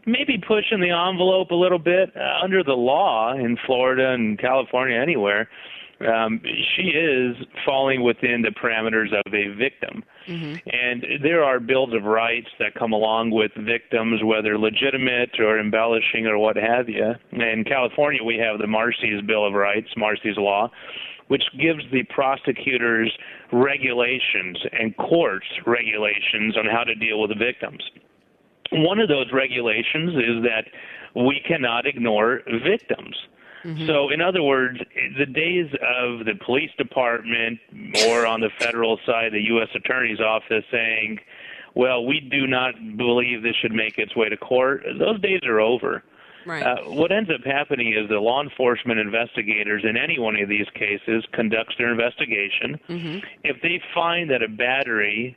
maybe 0.05 0.37
pushing 0.37 0.81
the 0.81 0.91
envelope 0.91 1.51
a 1.51 1.55
little 1.55 1.79
bit 1.79 2.13
uh, 2.17 2.45
under 2.45 2.63
the 2.63 2.73
law 2.73 3.33
in 3.35 3.57
Florida 3.67 4.13
and 4.13 4.39
California, 4.39 4.99
anywhere. 4.99 5.49
Um, 6.01 6.41
she 6.75 6.89
is 6.89 7.37
falling 7.65 8.03
within 8.03 8.43
the 8.43 8.51
parameters 8.51 9.13
of 9.15 9.33
a 9.33 9.55
victim. 9.57 10.05
And 10.67 11.05
there 11.23 11.43
are 11.43 11.59
bills 11.61 11.95
of 11.95 12.05
rights 12.05 12.49
that 12.59 12.75
come 12.75 12.93
along 12.93 13.31
with 13.31 13.53
victims, 13.57 14.23
whether 14.23 14.59
legitimate 14.59 15.31
or 15.39 15.59
embellishing 15.59 16.27
or 16.27 16.37
what 16.39 16.57
have 16.57 16.89
you. 16.89 17.15
In 17.33 17.65
California, 17.65 18.23
we 18.23 18.37
have 18.37 18.59
the 18.59 18.67
Marsy's 18.67 19.23
Bill 19.23 19.47
of 19.47 19.55
Rights, 19.55 19.89
Marsy's 19.97 20.37
Law, 20.37 20.71
which 21.29 21.45
gives 21.59 21.83
the 21.93 22.03
prosecutors 22.11 23.11
regulations 23.53 24.59
and 24.73 24.97
courts 24.97 25.47
regulations 25.67 26.57
on 26.59 26.67
how 26.67 26.85
to 26.85 26.95
deal 26.95 27.21
with 27.21 27.31
the 27.31 27.37
victims. 27.37 27.83
One 28.73 28.99
of 28.99 29.09
those 29.09 29.33
regulations 29.33 30.11
is 30.17 30.43
that 30.43 30.65
we 31.15 31.41
cannot 31.47 31.87
ignore 31.87 32.43
victims. 32.65 33.17
So, 33.87 34.11
in 34.11 34.21
other 34.21 34.43
words, 34.43 34.79
the 35.19 35.27
days 35.27 35.71
of 35.73 36.25
the 36.25 36.35
police 36.45 36.71
department 36.79 37.59
or 38.07 38.27
on 38.27 38.41
the 38.41 38.51
federal 38.59 38.99
side, 39.05 39.33
the 39.33 39.43
U.S. 39.47 39.69
Attorney's 39.75 40.21
Office 40.21 40.65
saying, 40.71 41.19
well, 41.75 42.07
we 42.07 42.21
do 42.21 42.47
not 42.47 42.75
believe 42.97 43.43
this 43.43 43.57
should 43.61 43.73
make 43.73 43.99
its 43.99 44.17
way 44.17 44.29
to 44.29 44.37
court, 44.37 44.85
those 44.99 45.21
days 45.21 45.41
are 45.45 45.61
over. 45.61 46.03
Right. 46.47 46.63
Uh, 46.63 46.91
what 46.91 47.11
ends 47.11 47.29
up 47.29 47.45
happening 47.45 47.93
is 47.93 48.09
the 48.09 48.21
law 48.21 48.41
enforcement 48.41 49.01
investigators 49.01 49.85
in 49.85 49.97
any 49.97 50.19
one 50.19 50.37
of 50.41 50.49
these 50.49 50.67
cases 50.75 51.25
conducts 51.33 51.75
their 51.77 51.91
investigation. 51.91 52.79
Mm-hmm. 52.89 53.19
If 53.43 53.61
they 53.63 53.83
find 53.93 54.31
that 54.31 54.43
a 54.43 54.49
battery, 54.49 55.37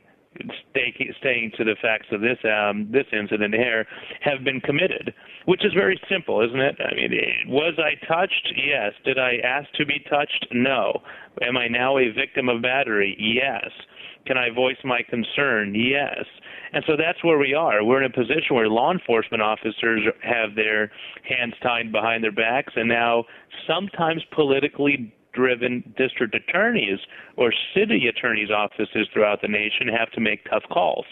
stay, 0.70 0.94
staying 1.18 1.52
to 1.56 1.64
the 1.64 1.74
facts 1.82 2.06
of 2.12 2.20
this 2.20 2.38
um, 2.44 2.90
this 2.92 3.06
incident 3.12 3.54
here, 3.54 3.86
have 4.20 4.44
been 4.44 4.60
committed, 4.60 5.12
which 5.46 5.64
is 5.64 5.72
very 5.72 6.00
simple, 6.10 6.40
isn't 6.42 6.60
it? 6.60 6.76
I 6.80 6.94
mean, 6.94 7.10
was 7.48 7.74
I 7.78 7.94
touched? 8.06 8.52
Yes. 8.56 8.92
Did 9.04 9.18
I 9.18 9.36
ask 9.44 9.70
to 9.74 9.86
be 9.86 10.04
touched? 10.10 10.46
No. 10.52 11.02
Am 11.42 11.56
I 11.56 11.68
now 11.68 11.98
a 11.98 12.10
victim 12.10 12.48
of 12.48 12.62
battery? 12.62 13.16
Yes. 13.18 13.70
Can 14.26 14.36
I 14.36 14.50
voice 14.50 14.76
my 14.84 15.00
concern? 15.08 15.74
Yes. 15.74 16.24
And 16.72 16.84
so 16.86 16.94
that's 16.96 17.24
where 17.24 17.38
we 17.38 17.54
are. 17.54 17.82
We're 17.82 18.02
in 18.02 18.10
a 18.10 18.14
position 18.14 18.54
where 18.54 18.68
law 18.68 18.92
enforcement 18.92 19.42
officers 19.42 20.02
have 20.22 20.54
their 20.54 20.92
hands 21.24 21.54
tied 21.62 21.90
behind 21.90 22.22
their 22.22 22.32
backs, 22.32 22.74
and 22.76 22.88
now 22.88 23.24
sometimes 23.66 24.22
politically 24.32 25.12
driven 25.32 25.94
district 25.96 26.34
attorneys 26.34 26.98
or 27.36 27.52
city 27.74 28.06
attorneys' 28.08 28.50
offices 28.50 29.08
throughout 29.12 29.40
the 29.42 29.48
nation 29.48 29.88
have 29.88 30.10
to 30.12 30.20
make 30.20 30.44
tough 30.50 30.64
calls. 30.70 31.06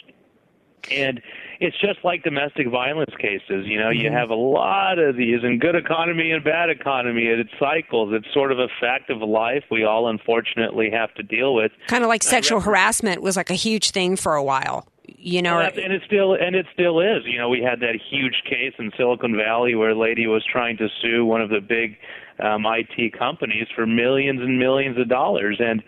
And 0.90 1.20
it's 1.60 1.78
just 1.80 1.98
like 2.04 2.22
domestic 2.22 2.68
violence 2.68 3.14
cases. 3.18 3.66
You 3.66 3.78
know, 3.78 3.90
you 3.90 4.10
have 4.10 4.30
a 4.30 4.34
lot 4.34 4.98
of 4.98 5.16
these 5.16 5.42
in 5.42 5.58
good 5.58 5.74
economy 5.74 6.30
and 6.30 6.42
bad 6.42 6.70
economy. 6.70 7.26
It 7.26 7.48
cycles. 7.58 8.12
It's 8.12 8.32
sort 8.32 8.52
of 8.52 8.58
a 8.58 8.68
fact 8.80 9.10
of 9.10 9.20
life 9.20 9.64
we 9.70 9.84
all 9.84 10.08
unfortunately 10.08 10.90
have 10.90 11.12
to 11.14 11.22
deal 11.22 11.54
with. 11.54 11.72
Kind 11.88 12.04
of 12.04 12.08
like 12.08 12.22
sexual 12.22 12.60
harassment 12.60 13.22
was 13.22 13.36
like 13.36 13.50
a 13.50 13.54
huge 13.54 13.90
thing 13.90 14.16
for 14.16 14.34
a 14.34 14.42
while. 14.42 14.86
You 15.20 15.42
know, 15.42 15.58
and 15.58 15.92
it 15.92 16.02
still 16.06 16.34
and 16.34 16.54
it 16.54 16.66
still 16.72 17.00
is. 17.00 17.24
You 17.24 17.38
know, 17.38 17.48
we 17.48 17.60
had 17.62 17.80
that 17.80 17.98
huge 18.10 18.42
case 18.44 18.74
in 18.78 18.92
Silicon 18.96 19.36
Valley 19.36 19.74
where 19.74 19.90
a 19.90 19.98
lady 19.98 20.26
was 20.26 20.44
trying 20.44 20.76
to 20.76 20.88
sue 21.02 21.24
one 21.24 21.40
of 21.40 21.48
the 21.48 21.60
big 21.60 21.96
um, 22.40 22.64
IT 22.66 23.18
companies 23.18 23.66
for 23.74 23.86
millions 23.86 24.40
and 24.40 24.58
millions 24.58 24.98
of 24.98 25.08
dollars, 25.08 25.56
and 25.58 25.82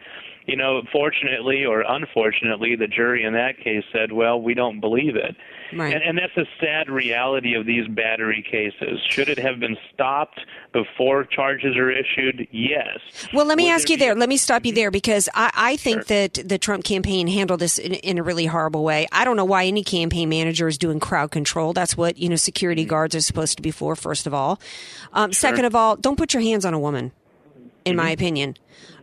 you 0.51 0.57
know, 0.57 0.82
fortunately 0.90 1.64
or 1.64 1.82
unfortunately, 1.82 2.74
the 2.74 2.88
jury 2.88 3.22
in 3.22 3.34
that 3.34 3.57
case 3.59 3.84
said, 3.92 4.11
"Well, 4.11 4.42
we 4.42 4.53
don't 4.53 4.80
believe 4.80 5.14
it." 5.14 5.36
Right. 5.72 5.94
And, 5.94 6.03
and 6.03 6.18
that's 6.18 6.36
a 6.36 6.51
sad 6.61 6.90
reality 6.90 7.55
of 7.55 7.66
these 7.66 7.86
battery 7.86 8.42
cases. 8.42 8.98
Should 9.09 9.28
it 9.28 9.38
have 9.38 9.61
been 9.61 9.76
stopped 9.94 10.40
before 10.72 11.22
charges 11.24 11.76
are 11.76 11.88
issued? 11.88 12.48
Yes. 12.51 12.98
Well, 13.32 13.46
let 13.46 13.57
me 13.57 13.66
Would 13.66 13.74
ask 13.74 13.86
there 13.86 13.94
you 13.94 13.98
there. 13.98 14.14
Let 14.16 14.28
me 14.28 14.36
stop 14.36 14.66
you 14.66 14.72
there 14.72 14.90
because 14.90 15.28
I, 15.32 15.53
I 15.55 15.76
think 15.76 16.07
that 16.07 16.34
the 16.44 16.59
Trump 16.59 16.82
campaign 16.82 17.28
handled 17.28 17.61
this 17.61 17.78
in, 17.78 17.94
in 17.94 18.18
a 18.18 18.24
really 18.24 18.46
horrible 18.46 18.82
way. 18.82 19.07
I 19.12 19.24
don't 19.24 19.36
know 19.36 19.44
why 19.44 19.66
any 19.66 19.84
campaign 19.84 20.28
manager 20.28 20.66
is 20.66 20.76
doing 20.76 20.98
crowd 20.98 21.30
control. 21.30 21.72
That's 21.72 21.96
what 21.96 22.18
you 22.18 22.28
know 22.28 22.36
security 22.36 22.84
guards 22.84 23.14
are 23.14 23.20
supposed 23.20 23.57
to 23.57 23.62
be 23.62 23.70
for. 23.70 23.94
First 23.94 24.26
of 24.26 24.34
all, 24.34 24.61
um, 25.12 25.32
second 25.32 25.66
of 25.66 25.76
all, 25.76 25.94
don't 25.94 26.16
put 26.16 26.34
your 26.34 26.42
hands 26.42 26.64
on 26.64 26.74
a 26.74 26.80
woman. 26.80 27.12
In 27.84 27.96
my 27.96 28.11
opinion, 28.11 28.57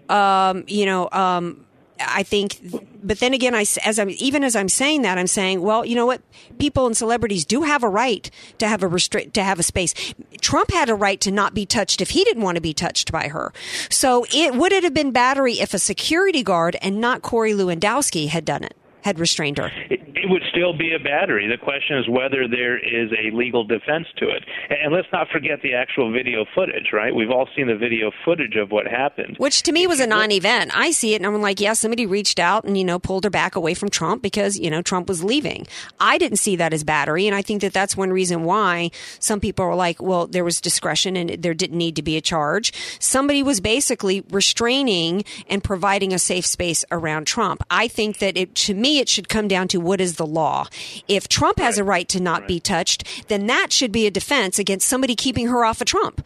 um, 0.10 0.64
you 0.68 0.86
know. 0.86 1.10
Um, 1.12 1.64
I 1.99 2.24
think, 2.24 2.60
but 3.03 3.20
then 3.20 3.34
again, 3.34 3.55
I 3.55 3.66
as 3.84 3.99
I'm 3.99 4.10
even 4.10 4.43
as 4.43 4.55
I'm 4.55 4.70
saying 4.70 5.01
that, 5.01 5.18
I'm 5.18 5.28
saying, 5.28 5.62
well, 5.62 5.86
you 5.86 5.95
know 5.95 6.05
what? 6.05 6.22
People 6.60 6.86
and 6.86 6.95
celebrities 6.95 7.45
do 7.45 7.64
have 7.64 7.84
a 7.84 7.89
right 7.89 8.30
to 8.60 8.68
have 8.68 8.84
a 8.84 8.88
restrict 8.88 9.34
to 9.36 9.43
have 9.43 9.60
a 9.60 9.64
space. 9.64 9.93
Trump 10.41 10.72
had 10.72 10.89
a 10.89 10.95
right 10.95 11.20
to 11.22 11.32
not 11.32 11.53
be 11.53 11.66
touched 11.66 12.01
if 12.01 12.12
he 12.12 12.24
didn't 12.24 12.43
want 12.43 12.55
to 12.55 12.62
be 12.62 12.74
touched 12.74 13.12
by 13.12 13.30
her. 13.30 13.53
So 13.89 14.26
it 14.34 14.53
would 14.55 14.72
it 14.72 14.84
have 14.84 14.93
been 14.93 15.12
battery 15.12 15.53
if 15.53 15.74
a 15.74 15.80
security 15.80 16.43
guard 16.43 16.78
and 16.82 17.01
not 17.01 17.22
Corey 17.22 17.53
Lewandowski 17.53 18.28
had 18.28 18.45
done 18.45 18.64
it, 18.64 18.76
had 19.08 19.20
restrained 19.20 19.58
her. 19.58 19.72
it, 19.89 20.01
it 20.28 20.30
would 20.30 20.43
still 20.51 20.76
be 20.76 20.93
a 20.93 20.99
battery. 20.99 21.47
The 21.47 21.64
question 21.64 21.97
is 21.97 22.10
whether 22.10 22.47
there 22.47 22.78
is 22.78 23.10
a 23.14 23.36
legal 23.36 23.64
defense 23.64 24.08
to 24.18 24.26
it. 24.28 24.43
And, 24.70 24.80
and 24.88 24.93
let's 24.93 25.08
not 25.14 25.28
forget 25.30 25.62
the 25.62 25.74
actual 25.74 26.12
video 26.12 26.45
footage, 26.53 26.91
right? 26.91 27.14
We've 27.16 27.30
all 27.30 27.47
seen 27.55 27.68
the 27.68 27.78
video 27.78 28.12
footage 28.26 28.55
of 28.55 28.72
what 28.72 28.88
happened. 28.88 29.36
Which 29.38 29.64
to 29.64 29.72
me 29.72 29.88
was 29.88 29.99
a 29.99 30.08
non-event. 30.08 30.72
I 30.76 30.91
see 30.91 31.14
it 31.14 31.18
and 31.18 31.26
I'm 31.26 31.41
like, 31.41 31.60
yeah, 31.60 31.74
somebody 31.74 32.05
reached 32.05 32.39
out 32.39 32.64
and, 32.66 32.78
you 32.78 32.84
know, 32.84 32.99
pulled 32.99 33.24
her 33.24 33.30
back 33.30 33.55
away 33.55 33.74
from 33.74 33.89
Trump 33.89 34.22
because, 34.22 34.58
you 34.58 34.70
know, 34.70 34.82
Trump 34.82 35.08
was 35.08 35.24
leaving. 35.24 35.68
I 35.99 36.18
didn't 36.18 36.38
see 36.38 36.55
that 36.58 36.74
as 36.74 36.84
battery. 36.84 37.28
And 37.28 37.36
I 37.36 37.41
think 37.41 37.62
that 37.62 37.74
that's 37.74 37.95
one 37.95 38.12
reason 38.12 38.43
why 38.43 38.91
some 39.20 39.39
people 39.39 39.66
are 39.66 39.76
like, 39.76 40.01
well, 40.01 40.28
there 40.28 40.43
was 40.43 40.60
discretion 40.60 41.16
and 41.16 41.30
there 41.41 41.53
didn't 41.53 41.78
need 41.78 41.95
to 41.95 42.03
be 42.03 42.18
a 42.18 42.22
charge. 42.22 42.74
Somebody 42.99 43.43
was 43.43 43.62
basically 43.62 44.24
restraining 44.32 45.24
and 45.49 45.64
providing 45.64 46.14
a 46.14 46.20
safe 46.20 46.45
space 46.45 46.84
around 46.91 47.26
Trump. 47.28 47.64
I 47.70 47.88
think 47.88 48.18
that 48.20 48.36
it, 48.38 48.55
to 48.55 48.74
me, 48.74 48.97
it 49.00 49.10
should 49.10 49.30
come 49.30 49.48
down 49.48 49.68
to 49.70 49.80
what 49.80 50.02
is 50.02 50.16
the 50.16 50.26
law. 50.26 50.68
If 51.08 51.28
Trump 51.28 51.60
has 51.60 51.78
a 51.78 51.84
right 51.84 52.08
to 52.10 52.20
not 52.20 52.48
be 52.48 52.60
touched, 52.60 53.28
then 53.28 53.48
that 53.48 53.72
should 53.72 53.91
be 53.91 54.08
a 54.08 54.12
defense 54.12 54.60
against 54.60 54.88
somebody 54.88 55.16
keeping 55.16 55.48
her 55.48 55.66
off 55.66 55.82
of 55.82 55.88
Trump. 55.88 56.26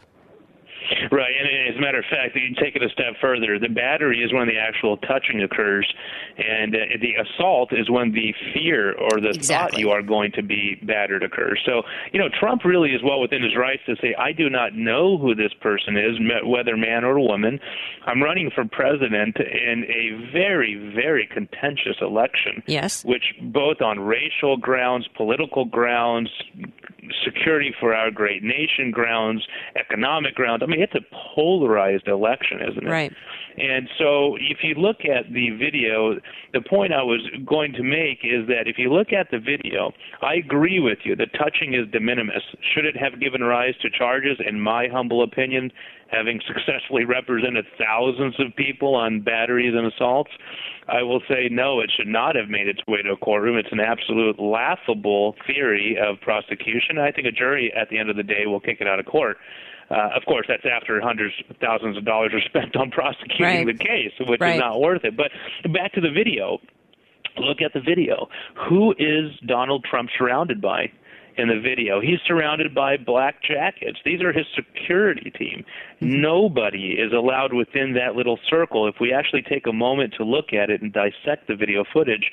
Right, 1.10 1.32
and 1.38 1.70
as 1.70 1.76
a 1.76 1.80
matter 1.80 1.98
of 1.98 2.04
fact, 2.10 2.36
you 2.36 2.54
take 2.60 2.76
it 2.76 2.82
a 2.82 2.88
step 2.90 3.14
further. 3.20 3.58
The 3.58 3.68
battery 3.68 4.22
is 4.22 4.32
when 4.32 4.48
the 4.48 4.58
actual 4.58 4.96
touching 4.98 5.42
occurs, 5.42 5.92
and 6.38 6.74
uh, 6.74 6.78
the 7.00 7.14
assault 7.14 7.72
is 7.72 7.90
when 7.90 8.12
the 8.12 8.34
fear 8.54 8.92
or 8.92 9.20
the 9.20 9.32
thought 9.32 9.78
you 9.78 9.90
are 9.90 10.02
going 10.02 10.32
to 10.32 10.42
be 10.42 10.78
battered 10.82 11.22
occurs. 11.22 11.60
So, 11.64 11.82
you 12.12 12.20
know, 12.20 12.28
Trump 12.28 12.64
really 12.64 12.90
is 12.90 13.02
well 13.02 13.20
within 13.20 13.42
his 13.42 13.56
rights 13.56 13.82
to 13.86 13.96
say, 14.00 14.14
I 14.18 14.32
do 14.32 14.48
not 14.48 14.74
know 14.74 15.18
who 15.18 15.34
this 15.34 15.52
person 15.60 15.96
is, 15.96 16.18
whether 16.44 16.76
man 16.76 17.04
or 17.04 17.18
woman. 17.18 17.60
I'm 18.06 18.22
running 18.22 18.50
for 18.54 18.64
president 18.64 19.36
in 19.38 19.84
a 19.84 20.32
very, 20.32 20.92
very 20.94 21.28
contentious 21.32 21.96
election. 22.00 22.62
Yes. 22.66 23.04
Which, 23.04 23.34
both 23.40 23.80
on 23.80 24.00
racial 24.00 24.56
grounds, 24.56 25.08
political 25.16 25.64
grounds, 25.64 26.30
security 27.24 27.74
for 27.80 27.94
our 27.94 28.10
great 28.10 28.42
nation 28.42 28.90
grounds, 28.90 29.46
economic 29.76 30.34
grounds. 30.34 30.62
I 30.62 30.66
mean, 30.66 30.71
it's 30.80 30.94
a 30.94 31.00
polarized 31.34 32.08
election, 32.08 32.58
isn't 32.70 32.86
it? 32.86 32.90
Right. 32.90 33.12
And 33.56 33.88
so, 33.98 34.36
if 34.36 34.58
you 34.62 34.74
look 34.74 35.04
at 35.04 35.30
the 35.32 35.50
video, 35.50 36.18
the 36.54 36.62
point 36.62 36.92
I 36.92 37.02
was 37.02 37.20
going 37.44 37.72
to 37.74 37.82
make 37.82 38.20
is 38.24 38.46
that 38.48 38.64
if 38.66 38.78
you 38.78 38.90
look 38.90 39.12
at 39.12 39.30
the 39.30 39.38
video, 39.38 39.92
I 40.22 40.34
agree 40.34 40.80
with 40.80 40.98
you. 41.04 41.16
The 41.16 41.26
touching 41.38 41.74
is 41.74 41.90
de 41.92 42.00
minimis. 42.00 42.42
Should 42.74 42.86
it 42.86 42.96
have 42.96 43.20
given 43.20 43.42
rise 43.42 43.74
to 43.82 43.90
charges? 43.90 44.38
In 44.46 44.58
my 44.58 44.88
humble 44.88 45.22
opinion, 45.22 45.70
having 46.10 46.40
successfully 46.46 47.04
represented 47.04 47.66
thousands 47.78 48.34
of 48.38 48.56
people 48.56 48.94
on 48.94 49.20
batteries 49.20 49.74
and 49.76 49.92
assaults, 49.92 50.30
I 50.88 51.02
will 51.02 51.20
say 51.28 51.48
no, 51.50 51.80
it 51.80 51.90
should 51.94 52.08
not 52.08 52.36
have 52.36 52.48
made 52.48 52.68
its 52.68 52.80
way 52.88 53.02
to 53.02 53.12
a 53.12 53.16
courtroom. 53.16 53.56
It's 53.56 53.72
an 53.72 53.80
absolute 53.80 54.38
laughable 54.40 55.34
theory 55.46 55.98
of 56.00 56.20
prosecution. 56.20 56.98
I 56.98 57.12
think 57.12 57.26
a 57.26 57.32
jury, 57.32 57.72
at 57.74 57.88
the 57.90 57.98
end 57.98 58.10
of 58.10 58.16
the 58.16 58.22
day, 58.22 58.46
will 58.46 58.60
kick 58.60 58.78
it 58.80 58.86
out 58.86 58.98
of 58.98 59.06
court. 59.06 59.36
Uh, 59.90 60.10
of 60.16 60.24
course, 60.26 60.46
that's 60.48 60.64
after 60.64 61.00
hundreds 61.00 61.34
of 61.50 61.56
thousands 61.58 61.96
of 61.96 62.04
dollars 62.04 62.32
are 62.34 62.40
spent 62.48 62.76
on 62.76 62.90
prosecuting 62.90 63.44
Right. 63.44 63.66
the 63.66 63.74
case, 63.74 64.12
which 64.26 64.40
Right. 64.40 64.54
is 64.54 64.60
not 64.60 64.80
worth 64.80 65.04
it. 65.04 65.16
But 65.16 65.30
back 65.72 65.92
to 65.94 66.00
the 66.00 66.10
video. 66.10 66.58
Look 67.38 67.62
at 67.62 67.72
the 67.72 67.80
video. 67.80 68.28
Who 68.68 68.92
is 68.98 69.32
Donald 69.46 69.84
Trump 69.88 70.10
surrounded 70.18 70.60
by? 70.60 70.90
In 71.36 71.48
the 71.48 71.60
video. 71.60 72.00
He's 72.00 72.18
surrounded 72.26 72.74
by 72.74 72.96
black 72.96 73.42
jackets. 73.42 73.98
These 74.04 74.22
are 74.22 74.32
his 74.32 74.46
security 74.54 75.30
team. 75.30 75.64
Nobody 76.00 76.96
is 76.98 77.12
allowed 77.12 77.52
within 77.52 77.94
that 77.94 78.16
little 78.16 78.38
circle. 78.48 78.88
If 78.88 78.96
we 79.00 79.12
actually 79.12 79.42
take 79.42 79.66
a 79.66 79.72
moment 79.72 80.14
to 80.18 80.24
look 80.24 80.52
at 80.52 80.70
it 80.70 80.82
and 80.82 80.92
dissect 80.92 81.48
the 81.48 81.56
video 81.56 81.84
footage, 81.92 82.30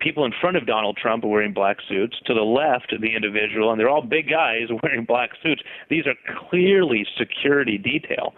people 0.00 0.24
in 0.24 0.32
front 0.40 0.56
of 0.56 0.66
Donald 0.66 0.96
Trump 0.96 1.24
are 1.24 1.28
wearing 1.28 1.52
black 1.52 1.78
suits. 1.88 2.16
To 2.26 2.34
the 2.34 2.40
left, 2.40 2.94
the 3.00 3.14
individual, 3.14 3.70
and 3.70 3.80
they're 3.80 3.88
all 3.88 4.02
big 4.02 4.28
guys 4.28 4.68
wearing 4.82 5.04
black 5.04 5.30
suits. 5.42 5.62
These 5.88 6.06
are 6.06 6.14
clearly 6.48 7.06
security 7.18 7.78
detail. 7.78 8.34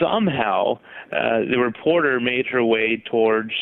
Somehow, 0.00 0.78
uh, 1.12 1.40
the 1.50 1.58
reporter 1.58 2.20
made 2.20 2.46
her 2.46 2.64
way 2.64 3.02
towards 3.10 3.52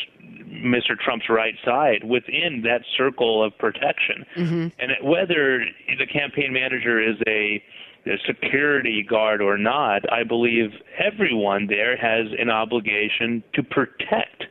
Mr. 0.53 0.97
Trump's 0.97 1.29
right 1.29 1.55
side 1.65 2.03
within 2.03 2.61
that 2.63 2.81
circle 2.97 3.43
of 3.43 3.57
protection. 3.57 4.25
Mm-hmm. 4.35 4.67
And 4.79 4.91
whether 5.01 5.65
the 5.97 6.05
campaign 6.05 6.53
manager 6.53 7.01
is 7.01 7.15
a, 7.27 7.63
a 8.05 8.17
security 8.25 9.05
guard 9.07 9.41
or 9.41 9.57
not, 9.57 10.01
I 10.11 10.23
believe 10.23 10.71
everyone 10.97 11.67
there 11.67 11.97
has 11.97 12.27
an 12.37 12.49
obligation 12.49 13.43
to 13.53 13.63
protect. 13.63 14.45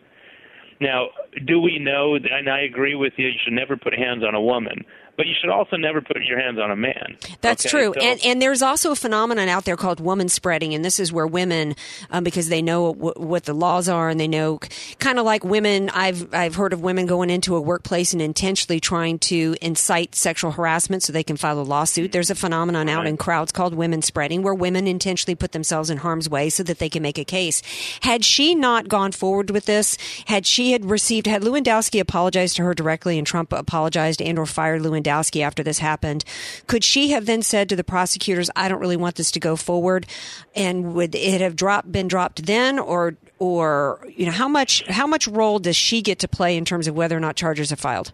Now, 0.81 1.11
do 1.47 1.61
we 1.61 1.79
know, 1.79 2.17
and 2.17 2.49
I 2.51 2.63
agree 2.63 2.97
with 2.97 3.13
you, 3.17 3.29
you 3.29 3.39
should 3.45 3.53
never 3.53 3.77
put 3.77 3.95
hands 3.95 4.25
on 4.25 4.35
a 4.35 4.41
woman, 4.41 4.85
but 5.17 5.27
you 5.27 5.35
should 5.41 5.51
also 5.51 5.77
never 5.77 6.01
put 6.01 6.17
your 6.25 6.41
hands 6.41 6.59
on 6.59 6.71
a 6.71 6.77
man. 6.77 7.17
That's 7.41 7.65
Okay? 7.67 7.71
true, 7.71 7.95
So- 7.97 8.01
and 8.01 8.21
and 8.25 8.41
there's 8.43 8.63
also 8.63 8.93
a 8.93 8.97
phenomenon 8.97 9.49
out 9.49 9.65
there 9.65 9.77
called 9.77 10.01
woman 10.01 10.29
spreading, 10.29 10.75
and 10.75 10.85
this 10.85 10.99
is 10.99 11.13
where 11.13 11.27
women, 11.27 11.75
um, 12.11 12.25
because 12.25 12.49
they 12.49 12.63
know 12.63 12.93
w- 12.95 13.15
what 13.17 13.45
the 13.45 13.53
laws 13.55 13.89
are, 13.89 14.09
and 14.09 14.19
they 14.19 14.29
know 14.29 14.59
kind 14.99 15.19
of 15.19 15.25
like 15.25 15.45
women. 15.45 15.91
I've 15.91 16.33
I've 16.35 16.55
heard 16.55 16.73
of 16.73 16.81
women 16.81 17.07
going 17.07 17.31
into 17.31 17.55
a 17.57 17.61
workplace 17.61 18.13
and 18.13 18.23
intentionally 18.23 18.81
trying 18.81 19.19
to 19.21 19.55
incite 19.61 20.15
sexual 20.15 20.53
harassment 20.53 21.03
so 21.03 21.13
they 21.13 21.23
can 21.25 21.37
file 21.37 21.61
a 21.61 21.63
lawsuit. 21.63 22.13
There's 22.13 22.31
a 22.31 22.35
phenomenon 22.35 22.89
out 22.89 23.07
in 23.07 23.17
crowds 23.17 23.53
called 23.53 23.75
women 23.75 24.01
spreading, 24.03 24.43
where 24.43 24.55
women 24.55 24.87
intentionally 24.87 25.35
put 25.35 25.53
themselves 25.53 25.91
in 25.91 25.99
harm's 25.99 26.29
way 26.29 26.49
so 26.49 26.63
that 26.63 26.79
they 26.79 26.89
can 26.89 27.03
make 27.03 27.19
a 27.19 27.25
case. 27.25 27.63
Had 28.01 28.25
she 28.25 28.55
not 28.55 28.89
gone 28.89 29.13
forward 29.13 29.51
with 29.51 29.67
this, 29.67 29.99
had 30.27 30.47
she 30.47 30.73
had 30.73 30.85
received, 30.87 31.27
had 31.27 31.43
Lewandowski 31.43 32.01
apologized 32.01 32.57
to 32.57 32.63
her 32.63 32.73
directly, 32.75 33.19
and 33.19 33.27
Trump 33.27 33.53
apologized 33.53 34.23
and 34.23 34.39
or 34.39 34.47
fired 34.47 34.81
Lewandowski 34.83 35.02
after 35.09 35.63
this 35.63 35.79
happened, 35.79 36.25
could 36.67 36.85
she 36.85 37.11
have 37.11 37.27
then 37.27 37.43
said 37.43 37.69
to 37.69 37.77
the 37.77 37.85
prosecutors, 37.85 38.51
"I 38.57 38.69
don't 38.69 38.81
really 38.81 38.97
want 38.97 39.17
this 39.17 39.31
to 39.33 39.41
go 39.41 39.57
forward," 39.57 40.07
and 40.55 40.95
would 40.95 41.15
it 41.15 41.41
have 41.41 41.57
dropped 41.57 41.91
been 41.93 42.09
dropped 42.09 42.47
then, 42.47 42.79
or 42.79 43.15
or 43.39 44.07
you 44.17 44.27
know 44.27 44.33
how 44.33 44.49
much 44.49 44.85
how 44.89 45.07
much 45.07 45.27
role 45.27 45.59
does 45.59 45.77
she 45.77 46.03
get 46.03 46.19
to 46.21 46.29
play 46.29 46.57
in 46.57 46.65
terms 46.65 46.87
of 46.87 46.95
whether 46.95 47.17
or 47.17 47.21
not 47.21 47.37
charges 47.37 47.73
are 47.73 47.77
filed? 47.77 48.13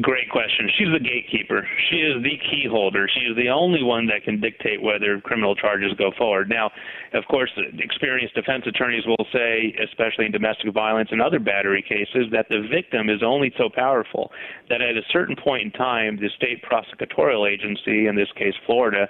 Great 0.00 0.30
question. 0.30 0.70
She's 0.78 0.86
the 0.92 1.00
gatekeeper. 1.00 1.66
She 1.90 1.96
is 1.96 2.22
the 2.22 2.38
key 2.38 2.64
holder. 2.70 3.08
She 3.12 3.26
is 3.26 3.36
the 3.36 3.48
only 3.48 3.82
one 3.82 4.06
that 4.06 4.22
can 4.22 4.40
dictate 4.40 4.80
whether 4.80 5.20
criminal 5.20 5.56
charges 5.56 5.92
go 5.98 6.12
forward. 6.16 6.48
Now, 6.48 6.70
of 7.12 7.24
course, 7.26 7.50
experienced 7.76 8.36
defense 8.36 8.62
attorneys 8.66 9.04
will 9.04 9.26
say, 9.32 9.74
especially 9.82 10.26
in 10.26 10.32
domestic 10.32 10.72
violence 10.72 11.08
and 11.10 11.20
other 11.20 11.40
battery 11.40 11.82
cases, 11.82 12.30
that 12.30 12.46
the 12.48 12.68
victim 12.70 13.10
is 13.10 13.20
only 13.24 13.52
so 13.58 13.68
powerful 13.68 14.30
that 14.68 14.80
at 14.80 14.96
a 14.96 15.02
certain 15.12 15.34
point 15.34 15.62
in 15.64 15.70
time, 15.72 16.16
the 16.16 16.28
state 16.36 16.62
prosecutorial 16.62 17.50
agency, 17.50 18.06
in 18.06 18.14
this 18.14 18.30
case 18.36 18.54
Florida, 18.66 19.08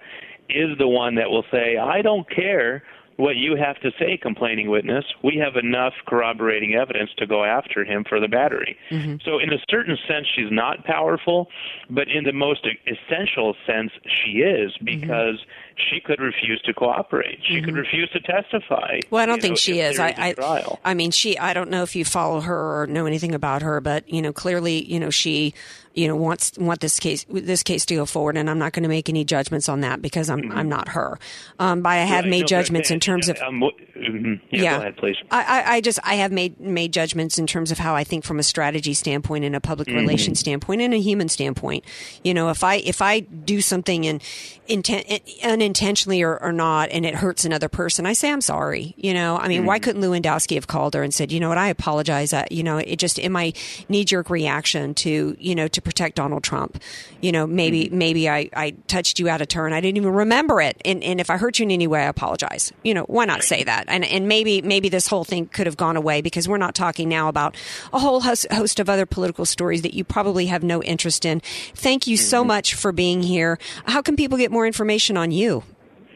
is 0.49 0.77
the 0.79 0.89
one 0.89 1.15
that 1.15 1.29
will 1.29 1.45
say, 1.53 1.77
I 1.77 2.01
don't 2.01 2.29
care 2.31 2.83
what 3.21 3.37
you 3.37 3.55
have 3.57 3.79
to 3.81 3.91
say, 3.99 4.17
complaining 4.17 4.71
witness. 4.71 5.05
We 5.23 5.37
have 5.37 5.57
enough 5.57 5.93
corroborating 6.07 6.75
evidence 6.75 7.11
to 7.19 7.27
go 7.27 7.45
after 7.45 7.85
him 7.85 8.05
for 8.09 8.19
the 8.19 8.29
battery. 8.29 8.77
Mm-hmm. 8.91 9.17
So, 9.25 9.39
in 9.39 9.53
a 9.53 9.59
certain 9.69 9.99
sense, 10.09 10.27
she's 10.35 10.51
not 10.51 10.85
powerful, 10.85 11.49
but 11.91 12.09
in 12.09 12.25
the 12.25 12.33
most 12.33 12.67
essential 12.87 13.55
sense, 13.67 13.93
she 14.05 14.39
is 14.39 14.73
mm-hmm. 14.73 15.01
because 15.01 15.45
she 15.77 16.01
could 16.01 16.21
refuse 16.21 16.61
to 16.63 16.75
cooperate. 16.75 17.41
She 17.43 17.61
could 17.61 17.71
mm-hmm. 17.71 17.79
refuse 17.79 18.11
to 18.11 18.21
testify. 18.21 19.01
Well, 19.11 19.23
I 19.23 19.27
don't 19.27 19.41
think 19.41 19.53
know, 19.53 19.57
she 19.57 19.81
is. 19.81 19.99
I, 19.99 20.35
I. 20.39 20.77
I 20.85 20.95
mean, 20.95 21.11
she. 21.11 21.39
I 21.39 21.53
don't 21.53 21.71
know 21.71 21.83
if 21.83 21.95
you 21.95 22.05
follow 22.05 22.41
her 22.41 22.83
or 22.83 22.87
know 22.87 23.07
anything 23.07 23.35
about 23.35 23.63
her, 23.63 23.81
but 23.81 24.09
you 24.09 24.23
know, 24.23 24.33
clearly, 24.33 24.85
you 24.85 24.99
know, 24.99 25.11
she, 25.11 25.55
you 25.95 26.07
know, 26.09 26.15
wants 26.17 26.57
want 26.59 26.81
this 26.81 26.99
case 27.01 27.27
this 27.29 27.63
case 27.63 27.85
to 27.87 27.95
go 27.97 28.07
forward, 28.07 28.37
and 28.37 28.49
I'm 28.49 28.59
not 28.59 28.73
going 28.73 28.85
to 28.85 28.89
make 28.89 29.09
any 29.09 29.25
judgments 29.25 29.69
on 29.69 29.81
that 29.81 30.01
because 30.01 30.31
I'm 30.31 30.51
I'm 30.53 30.69
not 30.69 30.89
her. 30.91 31.19
Um, 31.59 31.83
but 31.83 31.91
I 31.91 31.97
have 31.97 32.25
Right, 32.25 32.31
made 32.31 32.41
no, 32.43 32.47
judgments 32.47 32.91
in 32.91 33.01
terms 33.01 33.29
of. 33.29 33.37
Mhm. 33.39 34.41
yeah, 34.51 34.77
go 34.77 34.81
ahead, 34.81 34.97
please. 34.97 35.17
I, 35.31 35.43
I, 35.63 35.73
I 35.75 35.81
just 35.81 35.99
I 36.05 36.15
have 36.15 36.33
made 36.33 36.59
made 36.61 36.93
judgments 36.93 37.39
in 37.39 37.47
terms 37.47 37.71
of 37.71 37.79
how 37.79 37.95
I 37.95 38.05
think 38.05 38.25
from 38.25 38.39
a 38.39 38.43
strategy 38.43 38.95
standpoint 38.95 39.45
and 39.45 39.55
a 39.55 39.61
public 39.61 39.89
Mhm. 39.89 39.97
relations 39.97 40.39
standpoint 40.41 40.81
and 40.81 40.95
a 40.95 40.99
human 41.01 41.29
standpoint. 41.29 41.85
You 42.25 42.35
know, 42.35 42.49
if 42.51 42.63
I 42.65 42.77
if 42.77 43.03
I 43.03 43.21
do 43.21 43.61
something 43.61 44.05
in 44.05 44.21
intent 44.69 45.07
unintentionally 45.45 46.23
or, 46.23 46.41
or 46.43 46.53
not, 46.53 46.91
and 46.91 47.05
it 47.05 47.15
hurts 47.17 47.45
another 47.45 47.69
person, 47.69 48.07
I 48.07 48.13
say 48.13 48.31
I'm 48.31 48.41
sorry. 48.41 48.95
You 48.97 49.13
know, 49.15 49.37
I 49.37 49.49
mean, 49.49 49.65
why 49.67 49.79
couldn't 49.79 50.03
Lewandowski 50.03 50.55
have 50.55 50.67
called 50.67 50.95
her 50.95 51.03
and 51.03 51.13
said, 51.13 51.33
you 51.33 51.41
know 51.41 51.49
what, 51.49 51.59
I 51.59 51.69
apologize. 51.69 52.33
I, 52.33 52.47
you 52.51 52.63
know, 52.63 52.79
it 52.79 52.97
just 52.97 53.19
in 53.19 53.33
my 53.33 53.53
knee 53.89 54.05
jerk 54.05 54.31
reaction 54.31 54.95
to 54.95 55.37
you 55.39 55.55
know 55.55 55.69
to 55.69 55.80
protect 55.81 56.17
Donald 56.17 56.43
Trump. 56.43 56.81
You 57.21 57.33
know, 57.33 57.47
maybe 57.47 57.89
maybe 57.91 58.29
I, 58.29 58.49
I 58.55 58.71
touched 58.87 59.19
you 59.19 59.29
out 59.29 59.41
of 59.41 59.49
turn. 59.49 59.73
I 59.73 59.81
didn't 59.81 59.97
even 59.99 60.13
remember 60.13 60.61
it, 60.61 60.81
and 60.85 61.03
and 61.03 61.21
if 61.21 61.31
I 61.31 61.37
hurt 61.37 61.59
you 61.59 61.65
in 61.65 61.71
any 61.71 61.87
way, 61.87 62.01
I 62.03 62.07
apologize. 62.09 62.73
You 62.83 62.95
know, 62.95 63.05
why 63.05 63.25
not 63.25 63.43
say 63.43 63.65
that? 63.65 63.85
And 63.89 64.05
and 64.05 64.29
maybe 64.29 64.63
maybe 64.63 64.89
this 64.89 65.07
whole 65.07 65.25
thing 65.25 65.47
could 65.47 65.67
have 65.67 65.77
gone 65.77 65.97
away 65.97 66.21
because 66.23 66.49
we're 66.49 66.59
not 66.59 66.75
talking 66.75 67.09
now 67.09 67.29
about 67.29 67.57
a 67.93 67.99
whole 67.99 68.21
host, 68.21 68.47
of 68.81 68.89
other 68.89 69.07
political 69.07 69.45
stories 69.45 69.83
that 69.83 69.95
you 69.95 70.05
probably 70.05 70.47
have 70.47 70.63
no 70.63 70.83
interest 70.83 71.25
in. 71.25 71.41
Thank 71.75 72.07
you 72.07 72.17
so 72.17 72.45
much 72.45 72.75
for 72.75 72.93
being 72.93 73.23
here. 73.23 73.59
How 73.87 74.03
can 74.03 74.17
people 74.17 74.39
get 74.39 74.51
more 74.51 74.67
information 74.67 75.17
on 75.17 75.31
you 75.31 75.65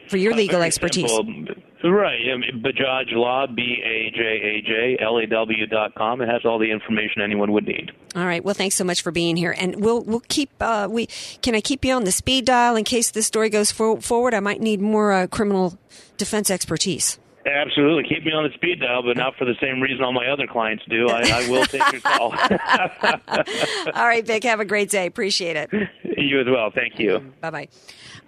for 0.09 0.17
your 0.17 0.33
Uh, 0.33 0.37
legal 0.37 0.61
expertise? 0.61 1.11
simple. 1.11 1.55
Right. 1.85 2.19
I 2.33 2.37
mean, 2.37 2.63
Bajaj 2.63 3.11
Law, 3.11 3.45
B 3.45 3.77
A 3.83 4.09
J 4.09 4.21
A 4.23 4.61
J 4.61 4.97
L 4.99 5.19
A 5.19 5.27
W 5.27 5.67
dot 5.67 5.93
com. 5.93 6.19
It 6.19 6.27
has 6.27 6.43
all 6.43 6.57
the 6.57 6.71
information 6.71 7.21
anyone 7.21 7.51
would 7.51 7.67
need. 7.67 7.91
All 8.15 8.25
right. 8.25 8.43
Well, 8.43 8.55
thanks 8.55 8.75
so 8.75 8.83
much 8.83 9.03
for 9.03 9.11
being 9.11 9.35
here, 9.37 9.53
and 9.55 9.83
we'll 9.83 10.03
we'll 10.03 10.23
keep 10.27 10.49
uh, 10.59 10.87
we 10.89 11.05
can 11.43 11.53
I 11.53 11.61
keep 11.61 11.85
you 11.85 11.93
on 11.93 12.03
the 12.03 12.11
speed 12.11 12.45
dial 12.45 12.75
in 12.75 12.85
case 12.85 13.11
this 13.11 13.27
story 13.27 13.49
goes 13.49 13.71
for, 13.71 14.01
forward. 14.01 14.33
I 14.33 14.39
might 14.39 14.61
need 14.61 14.81
more 14.81 15.11
uh, 15.11 15.27
criminal 15.27 15.77
defense 16.17 16.49
expertise. 16.49 17.19
Absolutely. 17.45 18.09
Keep 18.09 18.25
me 18.25 18.31
on 18.31 18.43
the 18.45 18.53
speed 18.55 18.79
dial, 18.79 19.03
but 19.03 19.15
not 19.15 19.35
for 19.35 19.45
the 19.45 19.53
same 19.61 19.79
reason 19.79 20.03
all 20.03 20.11
my 20.11 20.27
other 20.27 20.47
clients 20.47 20.83
do. 20.89 21.07
I, 21.07 21.21
I 21.21 21.49
will 21.49 21.65
take 21.65 21.91
your 21.91 22.01
call. 22.01 22.31
All 23.93 24.07
right, 24.07 24.25
Vic. 24.25 24.43
Have 24.45 24.59
a 24.59 24.65
great 24.65 24.89
day. 24.89 25.05
Appreciate 25.05 25.55
it. 25.55 25.69
you 26.17 26.41
as 26.41 26.47
well. 26.49 26.71
Thank 26.73 26.97
you. 26.97 27.31
Bye 27.41 27.51
bye. 27.51 27.67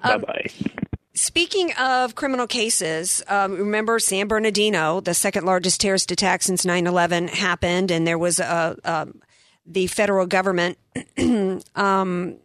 Bye 0.04 0.18
bye. 0.20 0.88
Speaking 1.18 1.74
of 1.74 2.14
criminal 2.14 2.46
cases, 2.46 3.24
um, 3.28 3.54
remember 3.54 3.98
San 3.98 4.28
Bernardino, 4.28 5.02
the 5.02 5.16
second 5.16 5.46
largest 5.46 5.82
terrorist 5.82 6.12
attack 6.12 6.44
since 6.44 6.64
9/11 6.64 7.28
happened, 7.30 7.90
and 7.90 8.06
there 8.06 8.20
was 8.20 8.40
a, 8.40 8.78
um 8.86 9.20
the 9.66 9.88
federal 9.88 10.28
government 10.28 10.78
um, 11.76 12.38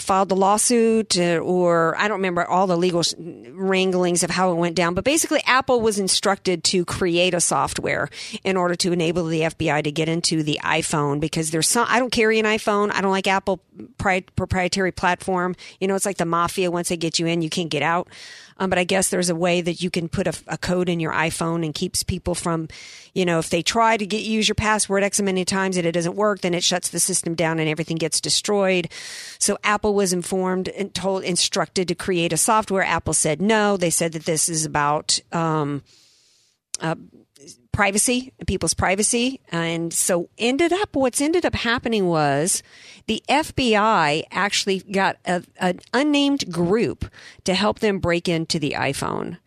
filed 0.00 0.28
the 0.28 0.36
lawsuit, 0.36 1.18
uh, 1.18 1.38
or 1.38 1.96
I 1.96 2.08
don't 2.08 2.18
remember 2.18 2.44
all 2.44 2.66
the 2.66 2.76
legal 2.76 3.02
wranglings 3.18 4.22
of 4.22 4.30
how 4.30 4.50
it 4.52 4.54
went 4.54 4.74
down. 4.74 4.94
But 4.94 5.04
basically, 5.04 5.40
Apple 5.44 5.80
was 5.80 5.98
instructed 5.98 6.64
to 6.64 6.84
create 6.84 7.34
a 7.34 7.40
software 7.40 8.08
in 8.44 8.56
order 8.56 8.74
to 8.76 8.92
enable 8.92 9.26
the 9.26 9.42
FBI 9.42 9.84
to 9.84 9.92
get 9.92 10.08
into 10.08 10.42
the 10.42 10.60
iPhone 10.62 11.20
because 11.20 11.50
there's 11.50 11.68
some. 11.68 11.86
I 11.88 11.98
don't 11.98 12.12
carry 12.12 12.38
an 12.38 12.46
iPhone. 12.46 12.92
I 12.92 13.00
don't 13.00 13.12
like 13.12 13.26
Apple 13.26 13.60
pri- 13.98 14.24
proprietary 14.36 14.92
platform. 14.92 15.56
You 15.80 15.88
know, 15.88 15.94
it's 15.94 16.06
like 16.06 16.18
the 16.18 16.24
mafia. 16.24 16.70
Once 16.70 16.88
they 16.88 16.96
get 16.96 17.18
you 17.18 17.26
in, 17.26 17.42
you 17.42 17.50
can't 17.50 17.70
get 17.70 17.82
out. 17.82 18.08
Um, 18.58 18.70
but 18.70 18.78
I 18.78 18.84
guess 18.84 19.08
there's 19.08 19.30
a 19.30 19.36
way 19.36 19.60
that 19.60 19.82
you 19.82 19.90
can 19.90 20.08
put 20.08 20.26
a, 20.26 20.34
a 20.48 20.58
code 20.58 20.88
in 20.88 21.00
your 21.00 21.12
iPhone 21.12 21.64
and 21.64 21.72
keeps 21.72 22.02
people 22.02 22.34
from, 22.34 22.68
you 23.14 23.24
know, 23.24 23.38
if 23.38 23.50
they 23.50 23.62
try 23.62 23.96
to 23.96 24.06
get 24.06 24.22
use 24.22 24.48
your 24.48 24.56
password 24.56 25.04
X 25.04 25.20
many 25.20 25.44
times 25.44 25.76
and 25.76 25.86
it 25.86 25.92
doesn't 25.92 26.16
work, 26.16 26.40
then 26.40 26.54
it 26.54 26.64
shuts 26.64 26.88
the 26.88 26.98
system 26.98 27.34
down 27.34 27.58
and 27.58 27.68
everything 27.68 27.96
gets 27.96 28.20
destroyed. 28.20 28.88
So 29.38 29.58
Apple 29.88 29.94
was 29.94 30.12
informed 30.12 30.68
and 30.68 30.92
told, 30.92 31.24
instructed 31.24 31.88
to 31.88 31.94
create 31.94 32.30
a 32.30 32.36
software. 32.36 32.82
Apple 32.82 33.14
said 33.14 33.40
no. 33.40 33.78
They 33.78 33.88
said 33.88 34.12
that 34.12 34.26
this 34.26 34.46
is 34.50 34.66
about, 34.66 35.18
um, 35.32 35.82
uh, 36.78 36.94
privacy, 37.72 38.34
people's 38.46 38.74
privacy. 38.74 39.40
And 39.50 39.90
so 39.94 40.28
ended 40.36 40.74
up, 40.74 40.94
what's 40.94 41.22
ended 41.22 41.46
up 41.46 41.54
happening 41.54 42.06
was 42.06 42.62
the 43.06 43.22
FBI 43.30 44.24
actually 44.30 44.80
got 44.80 45.16
an 45.24 45.80
unnamed 45.94 46.52
group 46.52 47.10
to 47.44 47.54
help 47.54 47.78
them 47.78 47.98
break 47.98 48.28
into 48.28 48.58
the 48.58 48.72
iPhone. 48.72 49.38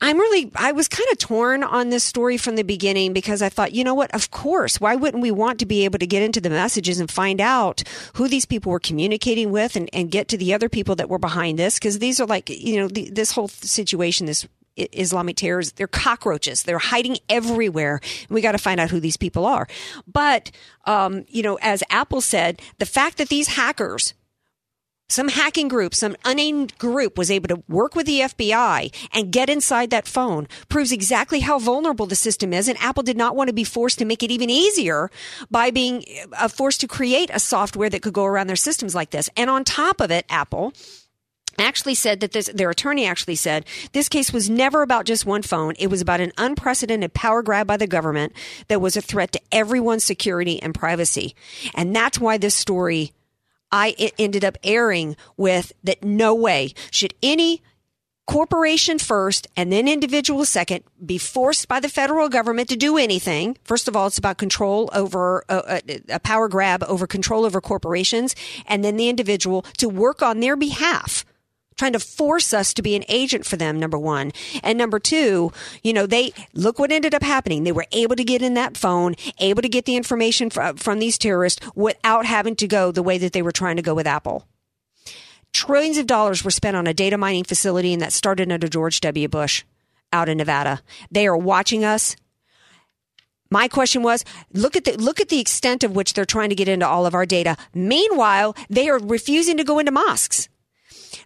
I'm 0.00 0.18
really, 0.18 0.50
I 0.54 0.72
was 0.72 0.88
kind 0.88 1.08
of 1.10 1.18
torn 1.18 1.62
on 1.62 1.88
this 1.88 2.04
story 2.04 2.36
from 2.36 2.56
the 2.56 2.62
beginning 2.62 3.14
because 3.14 3.40
I 3.40 3.48
thought, 3.48 3.72
you 3.72 3.82
know 3.82 3.94
what? 3.94 4.14
Of 4.14 4.30
course. 4.30 4.78
Why 4.78 4.94
wouldn't 4.94 5.22
we 5.22 5.30
want 5.30 5.58
to 5.60 5.66
be 5.66 5.84
able 5.84 5.98
to 5.98 6.06
get 6.06 6.22
into 6.22 6.40
the 6.40 6.50
messages 6.50 7.00
and 7.00 7.10
find 7.10 7.40
out 7.40 7.82
who 8.14 8.28
these 8.28 8.44
people 8.44 8.70
were 8.70 8.80
communicating 8.80 9.50
with 9.50 9.74
and, 9.74 9.88
and 9.94 10.10
get 10.10 10.28
to 10.28 10.36
the 10.36 10.52
other 10.52 10.68
people 10.68 10.96
that 10.96 11.08
were 11.08 11.18
behind 11.18 11.58
this? 11.58 11.78
Because 11.78 11.98
these 11.98 12.20
are 12.20 12.26
like, 12.26 12.50
you 12.50 12.76
know, 12.76 12.88
the, 12.88 13.08
this 13.08 13.32
whole 13.32 13.48
situation, 13.48 14.26
this 14.26 14.46
Islamic 14.76 15.36
terrors, 15.36 15.72
they're 15.72 15.86
cockroaches. 15.86 16.62
They're 16.62 16.78
hiding 16.78 17.16
everywhere. 17.28 18.00
We 18.28 18.42
got 18.42 18.52
to 18.52 18.58
find 18.58 18.78
out 18.78 18.90
who 18.90 19.00
these 19.00 19.16
people 19.16 19.46
are. 19.46 19.66
But, 20.06 20.50
um, 20.84 21.24
you 21.28 21.42
know, 21.42 21.58
as 21.62 21.82
Apple 21.88 22.20
said, 22.20 22.60
the 22.78 22.86
fact 22.86 23.18
that 23.18 23.28
these 23.28 23.48
hackers 23.48 24.12
some 25.08 25.28
hacking 25.28 25.68
group, 25.68 25.94
some 25.94 26.16
unnamed 26.24 26.76
group 26.78 27.16
was 27.16 27.30
able 27.30 27.48
to 27.48 27.62
work 27.68 27.94
with 27.94 28.06
the 28.06 28.20
FBI 28.20 28.92
and 29.12 29.32
get 29.32 29.48
inside 29.48 29.90
that 29.90 30.08
phone 30.08 30.48
proves 30.68 30.90
exactly 30.90 31.40
how 31.40 31.58
vulnerable 31.58 32.06
the 32.06 32.16
system 32.16 32.52
is. 32.52 32.68
And 32.68 32.78
Apple 32.78 33.04
did 33.04 33.16
not 33.16 33.36
want 33.36 33.48
to 33.48 33.54
be 33.54 33.64
forced 33.64 33.98
to 34.00 34.04
make 34.04 34.22
it 34.22 34.30
even 34.30 34.50
easier 34.50 35.10
by 35.50 35.70
being 35.70 36.04
uh, 36.36 36.48
forced 36.48 36.80
to 36.80 36.88
create 36.88 37.30
a 37.32 37.38
software 37.38 37.88
that 37.90 38.02
could 38.02 38.14
go 38.14 38.24
around 38.24 38.48
their 38.48 38.56
systems 38.56 38.94
like 38.94 39.10
this. 39.10 39.30
And 39.36 39.48
on 39.48 39.64
top 39.64 40.00
of 40.00 40.10
it, 40.10 40.26
Apple 40.28 40.72
actually 41.58 41.94
said 41.94 42.20
that 42.20 42.32
this 42.32 42.50
their 42.52 42.70
attorney 42.70 43.06
actually 43.06 43.34
said 43.34 43.64
this 43.92 44.08
case 44.08 44.32
was 44.32 44.50
never 44.50 44.82
about 44.82 45.06
just 45.06 45.24
one 45.24 45.40
phone 45.40 45.72
it 45.78 45.86
was 45.86 46.02
about 46.02 46.20
an 46.20 46.32
unprecedented 46.36 47.14
power 47.14 47.42
grab 47.42 47.66
by 47.66 47.78
the 47.78 47.86
government 47.86 48.32
that 48.68 48.80
was 48.80 48.94
a 48.94 49.00
threat 49.00 49.32
to 49.32 49.40
everyone's 49.50 50.04
security 50.04 50.62
and 50.62 50.74
privacy 50.74 51.34
and 51.74 51.96
that's 51.96 52.18
why 52.18 52.36
this 52.36 52.54
story 52.54 53.12
i 53.76 54.12
ended 54.18 54.44
up 54.44 54.56
airing 54.64 55.16
with 55.36 55.72
that 55.84 56.02
no 56.02 56.34
way 56.34 56.72
should 56.90 57.14
any 57.22 57.62
corporation 58.26 58.98
first 58.98 59.46
and 59.56 59.72
then 59.72 59.86
individual 59.86 60.44
second 60.44 60.82
be 61.04 61.16
forced 61.16 61.68
by 61.68 61.78
the 61.80 61.88
federal 61.88 62.28
government 62.28 62.68
to 62.68 62.76
do 62.76 62.96
anything. 62.96 63.56
First 63.64 63.86
of 63.86 63.96
all 63.96 64.08
it's 64.08 64.18
about 64.18 64.36
control 64.36 64.90
over 64.92 65.44
uh, 65.48 65.78
a, 65.88 66.00
a 66.14 66.20
power 66.20 66.48
grab 66.48 66.82
over 66.84 67.06
control 67.06 67.44
over 67.44 67.60
corporations 67.60 68.34
and 68.66 68.84
then 68.84 68.96
the 68.96 69.08
individual 69.08 69.62
to 69.78 69.88
work 69.88 70.22
on 70.22 70.40
their 70.40 70.56
behalf 70.56 71.24
trying 71.76 71.92
to 71.92 72.00
force 72.00 72.54
us 72.54 72.72
to 72.74 72.82
be 72.82 72.96
an 72.96 73.04
agent 73.08 73.44
for 73.44 73.56
them 73.56 73.78
number 73.78 73.98
one. 73.98 74.32
And 74.62 74.78
number 74.78 74.98
two 74.98 75.52
you 75.82 75.92
know 75.92 76.06
they 76.06 76.32
look 76.54 76.78
what 76.78 76.92
ended 76.92 77.14
up 77.14 77.22
happening. 77.22 77.64
They 77.64 77.72
were 77.72 77.86
able 77.92 78.16
to 78.16 78.24
get 78.24 78.42
in 78.42 78.54
that 78.54 78.76
phone 78.76 79.14
able 79.38 79.62
to 79.62 79.68
get 79.68 79.84
the 79.84 79.96
information 79.96 80.50
from, 80.50 80.76
from 80.76 80.98
these 80.98 81.18
terrorists 81.18 81.64
without 81.74 82.26
having 82.26 82.56
to 82.56 82.66
go 82.66 82.90
the 82.90 83.02
way 83.02 83.18
that 83.18 83.32
they 83.32 83.42
were 83.42 83.52
trying 83.52 83.76
to 83.76 83.82
go 83.82 83.94
with 83.94 84.06
apple. 84.06 84.46
Trillions 85.52 85.98
of 85.98 86.06
dollars 86.06 86.44
were 86.44 86.50
spent 86.50 86.76
on 86.76 86.86
a 86.86 86.94
data 86.94 87.16
mining 87.16 87.44
facility 87.44 87.92
and 87.92 88.02
that 88.02 88.12
started 88.12 88.50
under 88.50 88.68
george 88.68 89.00
w. 89.00 89.28
Bush 89.28 89.64
out 90.12 90.28
in 90.28 90.38
nevada. 90.38 90.82
They 91.10 91.26
are 91.26 91.36
watching 91.36 91.84
us. 91.84 92.16
My 93.50 93.68
question 93.68 94.02
was 94.02 94.24
look 94.52 94.76
at 94.76 94.84
the 94.84 94.96
look 94.96 95.20
at 95.20 95.28
the 95.28 95.40
extent 95.40 95.84
of 95.84 95.94
which 95.94 96.14
they're 96.14 96.24
trying 96.24 96.48
to 96.48 96.56
get 96.56 96.68
into 96.68 96.86
all 96.86 97.06
of 97.06 97.14
our 97.14 97.26
data. 97.26 97.56
Meanwhile 97.74 98.56
they 98.68 98.88
are 98.88 98.98
refusing 98.98 99.56
to 99.58 99.64
go 99.64 99.78
into 99.78 99.92
mosques 99.92 100.48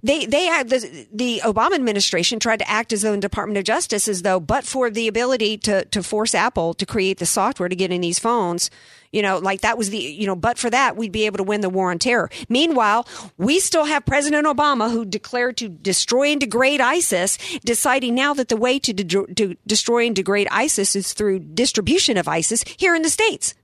they 0.02 0.26
they 0.26 0.44
had 0.44 0.68
the 0.68 1.06
the 1.12 1.40
Obama 1.44 1.74
administration 1.74 2.38
tried 2.38 2.58
to 2.58 2.70
act 2.70 2.92
as 2.92 3.02
though 3.02 3.12
in 3.12 3.20
Department 3.20 3.58
of 3.58 3.64
Justice 3.64 4.08
as 4.08 4.22
though 4.22 4.40
but 4.40 4.64
for 4.64 4.90
the 4.90 5.08
ability 5.08 5.58
to 5.58 5.84
to 5.86 6.02
force 6.02 6.34
Apple 6.34 6.74
to 6.74 6.86
create 6.86 7.18
the 7.18 7.26
software 7.26 7.68
to 7.68 7.76
get 7.76 7.92
in 7.92 8.00
these 8.00 8.18
phones, 8.18 8.70
you 9.12 9.22
know, 9.22 9.38
like 9.38 9.60
that 9.60 9.76
was 9.76 9.90
the 9.90 9.98
you 9.98 10.26
know, 10.26 10.36
but 10.36 10.58
for 10.58 10.70
that 10.70 10.96
we'd 10.96 11.12
be 11.12 11.26
able 11.26 11.38
to 11.38 11.42
win 11.42 11.60
the 11.60 11.70
war 11.70 11.90
on 11.90 11.98
terror. 11.98 12.30
Meanwhile, 12.48 13.06
we 13.36 13.60
still 13.60 13.84
have 13.84 14.06
President 14.06 14.46
Obama 14.46 14.90
who 14.90 15.04
declared 15.04 15.56
to 15.58 15.68
destroy 15.68 16.32
and 16.32 16.40
degrade 16.40 16.80
ISIS, 16.80 17.38
deciding 17.64 18.14
now 18.14 18.34
that 18.34 18.48
the 18.48 18.56
way 18.56 18.78
to, 18.78 18.92
de- 18.92 19.34
to 19.34 19.56
destroy 19.66 20.06
and 20.06 20.16
degrade 20.16 20.48
ISIS 20.50 20.96
is 20.96 21.12
through 21.12 21.40
distribution 21.40 22.16
of 22.16 22.28
ISIS 22.28 22.64
here 22.78 22.94
in 22.94 23.02
the 23.02 23.10
states. 23.10 23.54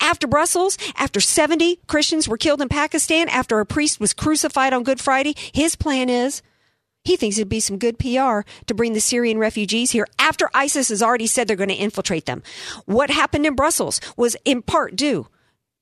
After 0.00 0.26
Brussels, 0.26 0.78
after 0.96 1.20
70 1.20 1.80
Christians 1.86 2.28
were 2.28 2.38
killed 2.38 2.62
in 2.62 2.68
Pakistan, 2.68 3.28
after 3.28 3.60
a 3.60 3.66
priest 3.66 4.00
was 4.00 4.12
crucified 4.12 4.72
on 4.72 4.82
Good 4.82 5.00
Friday, 5.00 5.34
his 5.52 5.76
plan 5.76 6.08
is 6.08 6.42
he 7.04 7.16
thinks 7.16 7.38
it'd 7.38 7.48
be 7.48 7.60
some 7.60 7.78
good 7.78 7.98
PR 7.98 8.40
to 8.66 8.74
bring 8.74 8.92
the 8.92 9.00
Syrian 9.00 9.38
refugees 9.38 9.92
here 9.92 10.06
after 10.18 10.50
ISIS 10.52 10.90
has 10.90 11.02
already 11.02 11.26
said 11.26 11.48
they're 11.48 11.56
going 11.56 11.68
to 11.70 11.74
infiltrate 11.74 12.26
them. 12.26 12.42
What 12.84 13.10
happened 13.10 13.46
in 13.46 13.54
Brussels 13.54 14.00
was 14.16 14.36
in 14.44 14.62
part 14.62 14.94
due 14.94 15.26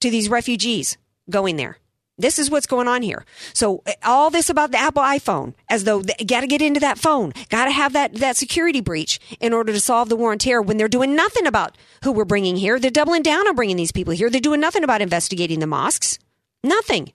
to 0.00 0.10
these 0.10 0.28
refugees 0.28 0.98
going 1.28 1.56
there. 1.56 1.78
This 2.18 2.38
is 2.38 2.50
what's 2.50 2.66
going 2.66 2.88
on 2.88 3.02
here. 3.02 3.26
So 3.52 3.82
eh, 3.86 3.94
all 4.02 4.30
this 4.30 4.48
about 4.48 4.70
the 4.70 4.78
Apple 4.78 5.02
iPhone, 5.02 5.54
as 5.68 5.84
though 5.84 6.02
got 6.02 6.40
to 6.40 6.46
get 6.46 6.62
into 6.62 6.80
that 6.80 6.98
phone, 6.98 7.32
got 7.50 7.66
to 7.66 7.70
have 7.70 7.92
that 7.92 8.14
that 8.14 8.36
security 8.36 8.80
breach 8.80 9.20
in 9.40 9.52
order 9.52 9.72
to 9.72 9.80
solve 9.80 10.08
the 10.08 10.16
war 10.16 10.32
on 10.32 10.38
terror. 10.38 10.62
When 10.62 10.78
they're 10.78 10.88
doing 10.88 11.14
nothing 11.14 11.46
about 11.46 11.76
who 12.04 12.12
we're 12.12 12.24
bringing 12.24 12.56
here, 12.56 12.78
they're 12.78 12.90
doubling 12.90 13.22
down 13.22 13.46
on 13.46 13.54
bringing 13.54 13.76
these 13.76 13.92
people 13.92 14.14
here. 14.14 14.30
They're 14.30 14.40
doing 14.40 14.60
nothing 14.60 14.82
about 14.84 15.02
investigating 15.02 15.60
the 15.60 15.66
mosques, 15.66 16.18
nothing. 16.64 17.12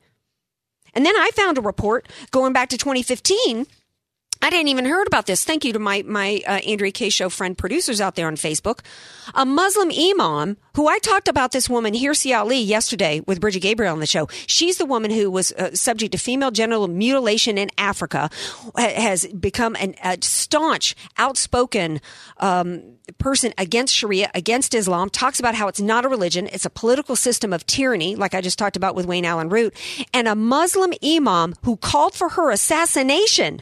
And 0.93 1.06
then 1.06 1.16
I 1.16 1.32
found 1.34 1.58
a 1.58 1.62
report 1.62 2.08
going 2.32 2.54
back 2.54 2.70
to 2.70 2.78
2015 2.78 3.66
I 4.43 4.49
didn't 4.49 4.69
even 4.69 4.85
heard 4.85 5.05
about 5.05 5.27
this. 5.27 5.43
Thank 5.43 5.63
you 5.63 5.73
to 5.73 5.79
my 5.79 6.03
my 6.07 6.41
uh, 6.47 6.59
Andrea 6.67 6.91
Kaye 6.91 7.09
show 7.09 7.29
friend 7.29 7.55
producers 7.55 8.01
out 8.01 8.15
there 8.15 8.27
on 8.27 8.35
Facebook. 8.35 8.79
A 9.35 9.45
Muslim 9.45 9.91
imam 9.91 10.57
who 10.75 10.87
I 10.87 10.97
talked 10.99 11.27
about 11.27 11.51
this 11.51 11.69
woman 11.69 11.93
Hirsi 11.93 12.35
Ali 12.35 12.59
yesterday 12.59 13.21
with 13.27 13.39
Brigitte 13.39 13.61
Gabriel 13.61 13.93
on 13.93 13.99
the 13.99 14.07
show. 14.07 14.27
She's 14.47 14.77
the 14.77 14.85
woman 14.85 15.11
who 15.11 15.29
was 15.29 15.51
uh, 15.51 15.75
subject 15.75 16.13
to 16.13 16.17
female 16.17 16.49
genital 16.49 16.87
mutilation 16.87 17.57
in 17.57 17.69
Africa, 17.77 18.29
has 18.75 19.27
become 19.27 19.75
an, 19.75 19.93
a 20.03 20.17
staunch, 20.21 20.95
outspoken 21.17 22.01
um, 22.37 22.81
person 23.19 23.53
against 23.59 23.93
Sharia, 23.93 24.31
against 24.33 24.73
Islam. 24.73 25.11
Talks 25.11 25.39
about 25.39 25.53
how 25.53 25.67
it's 25.67 25.81
not 25.81 26.03
a 26.03 26.09
religion; 26.09 26.49
it's 26.51 26.65
a 26.65 26.69
political 26.71 27.15
system 27.15 27.53
of 27.53 27.67
tyranny, 27.67 28.15
like 28.15 28.33
I 28.33 28.41
just 28.41 28.57
talked 28.57 28.75
about 28.75 28.95
with 28.95 29.05
Wayne 29.05 29.25
Allyn 29.25 29.49
Root, 29.49 29.75
and 30.15 30.27
a 30.27 30.33
Muslim 30.33 30.93
imam 31.03 31.53
who 31.63 31.77
called 31.77 32.15
for 32.15 32.29
her 32.29 32.49
assassination 32.49 33.61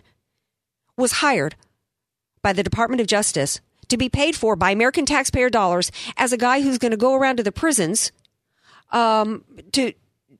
was 1.00 1.14
hired 1.14 1.56
by 2.41 2.54
the 2.54 2.64
Department 2.64 3.02
of 3.02 3.08
Justice 3.08 3.60
to 3.88 3.97
be 3.97 4.10
paid 4.10 4.36
for 4.36 4.56
by 4.56 4.72
American 4.72 5.06
taxpayer 5.06 5.50
dollars 5.50 5.91
as 6.18 6.32
a 6.32 6.38
guy 6.38 6.62
who's 6.62 6.78
going 6.78 6.91
to 6.91 6.97
go 6.97 7.16
around 7.16 7.38
to 7.38 7.43
the 7.43 7.52
prisons 7.52 8.12
um, 8.91 9.43
to 9.72 9.93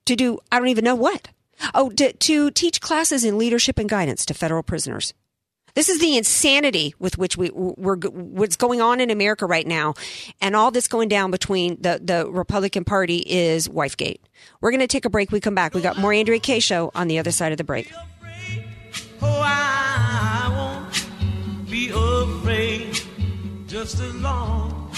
to 0.06 0.16
do 0.16 0.40
I 0.52 0.60
don't 0.60 0.70
even 0.70 0.86
know 0.86 0.96
what. 0.96 1.30
Oh, 1.74 1.90
to, 1.90 2.14
to 2.14 2.52
teach 2.52 2.80
classes 2.80 3.26
in 3.26 3.38
leadership 3.38 3.78
and 3.80 3.90
guidance 3.90 4.26
to 4.28 4.34
federal 4.34 4.64
prisoners. 4.64 5.14
This 5.76 5.90
is 5.90 6.00
the 6.00 6.18
insanity 6.18 6.96
with 7.00 7.18
which 7.18 7.38
we, 7.38 7.52
we're 7.52 7.98
what's 7.98 8.56
going 8.56 8.82
on 8.82 9.00
in 9.00 9.12
America 9.12 9.46
right 9.46 9.68
now, 9.68 9.94
and 10.42 10.56
all 10.56 10.72
this 10.72 10.88
going 10.88 11.10
down 11.10 11.32
between 11.32 11.82
the 11.82 12.00
the 12.04 12.30
Republican 12.30 12.86
Party 12.86 13.24
is 13.26 13.68
Wifegate. 13.68 14.20
We're 14.62 14.72
going 14.72 14.82
to 14.82 14.88
take 14.88 15.06
a 15.06 15.10
break. 15.10 15.32
We 15.32 15.40
come 15.40 15.56
back. 15.56 15.74
We 15.74 15.82
got 15.82 15.98
more 15.98 16.12
Andrea 16.12 16.40
Kaye 16.40 16.60
show 16.60 16.92
on 16.96 17.08
the 17.08 17.20
other 17.20 17.32
side 17.32 17.52
of 17.52 17.58
the 17.58 17.64
break. 17.64 17.92
Oh, 19.22 19.42
I 19.44 20.50
won't 20.56 21.70
be 21.70 21.90
afraid 21.90 22.98
just 23.68 24.00
as 24.00 24.16
long 24.16 24.92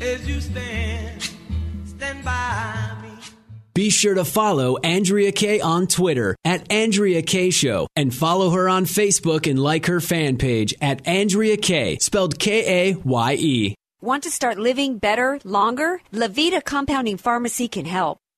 as 0.00 0.26
you 0.28 0.40
stand, 0.40 1.22
stand 1.86 2.24
by 2.24 2.94
me. 3.02 3.08
Be 3.74 3.90
sure 3.90 4.14
to 4.14 4.24
follow 4.24 4.76
Andrea 4.78 5.32
Kaye 5.32 5.60
on 5.60 5.86
Twitter 5.86 6.34
at 6.44 6.70
Andrea 6.72 7.22
Kaye 7.22 7.50
Show 7.50 7.86
and 7.96 8.14
follow 8.14 8.50
her 8.50 8.68
on 8.68 8.84
Facebook 8.86 9.48
and 9.48 9.58
like 9.58 9.86
her 9.86 10.00
fan 10.00 10.36
page 10.36 10.74
at 10.80 11.06
Andrea 11.06 11.56
Kaye, 11.56 11.98
spelled 12.00 12.38
K 12.38 12.90
A 12.90 12.94
Y 12.96 13.36
E. 13.38 13.74
Want 14.00 14.22
to 14.24 14.30
start 14.30 14.58
living 14.58 14.98
better, 14.98 15.40
longer? 15.44 16.00
Levita 16.12 16.64
Compounding 16.64 17.16
Pharmacy 17.16 17.66
can 17.68 17.84
help. 17.84 18.18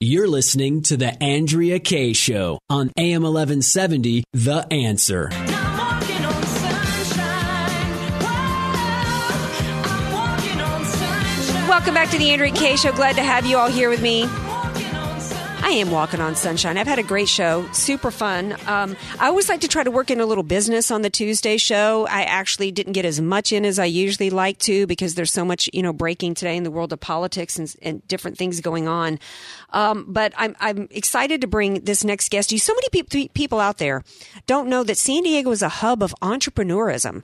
You're 0.00 0.28
listening 0.28 0.82
to 0.82 0.98
The 0.98 1.22
Andrea 1.22 1.78
Kaye 1.78 2.12
Show 2.12 2.58
on 2.68 2.92
AM 2.98 3.22
1170, 3.22 4.24
The 4.34 4.66
Answer. 4.70 5.30
Welcome 11.66 11.94
back 11.94 12.10
to 12.10 12.18
the 12.18 12.30
Andrea 12.30 12.52
Kaye 12.52 12.76
Show. 12.76 12.92
Glad 12.92 13.16
to 13.16 13.22
have 13.22 13.46
you 13.46 13.56
all 13.56 13.70
here 13.70 13.88
with 13.88 14.02
me. 14.02 14.26
I 15.64 15.70
am 15.70 15.90
walking 15.90 16.20
on 16.20 16.36
sunshine. 16.36 16.76
I've 16.76 16.86
had 16.86 16.98
a 16.98 17.02
great 17.02 17.26
show, 17.26 17.66
super 17.72 18.10
fun. 18.10 18.52
Um, 18.66 18.98
I 19.18 19.28
always 19.28 19.48
like 19.48 19.62
to 19.62 19.68
try 19.68 19.82
to 19.82 19.90
work 19.90 20.10
in 20.10 20.20
a 20.20 20.26
little 20.26 20.44
business 20.44 20.90
on 20.90 21.00
the 21.00 21.08
Tuesday 21.08 21.56
show. 21.56 22.06
I 22.06 22.24
actually 22.24 22.70
didn't 22.70 22.92
get 22.92 23.06
as 23.06 23.18
much 23.18 23.50
in 23.50 23.64
as 23.64 23.78
I 23.78 23.86
usually 23.86 24.28
like 24.28 24.58
to 24.58 24.86
because 24.86 25.14
there's 25.14 25.32
so 25.32 25.42
much, 25.42 25.70
you 25.72 25.82
know, 25.82 25.94
breaking 25.94 26.34
today 26.34 26.58
in 26.58 26.64
the 26.64 26.70
world 26.70 26.92
of 26.92 27.00
politics 27.00 27.58
and, 27.58 27.74
and 27.80 28.06
different 28.08 28.36
things 28.36 28.60
going 28.60 28.88
on. 28.88 29.18
Um, 29.70 30.04
but 30.06 30.34
I'm 30.36 30.54
I'm 30.60 30.86
excited 30.90 31.40
to 31.40 31.46
bring 31.46 31.80
this 31.80 32.04
next 32.04 32.30
guest. 32.30 32.52
You, 32.52 32.58
so 32.58 32.74
many 32.74 32.88
people 32.92 33.28
people 33.32 33.58
out 33.58 33.78
there 33.78 34.02
don't 34.46 34.68
know 34.68 34.84
that 34.84 34.98
San 34.98 35.22
Diego 35.22 35.50
is 35.50 35.62
a 35.62 35.70
hub 35.70 36.02
of 36.02 36.14
entrepreneurism. 36.20 37.22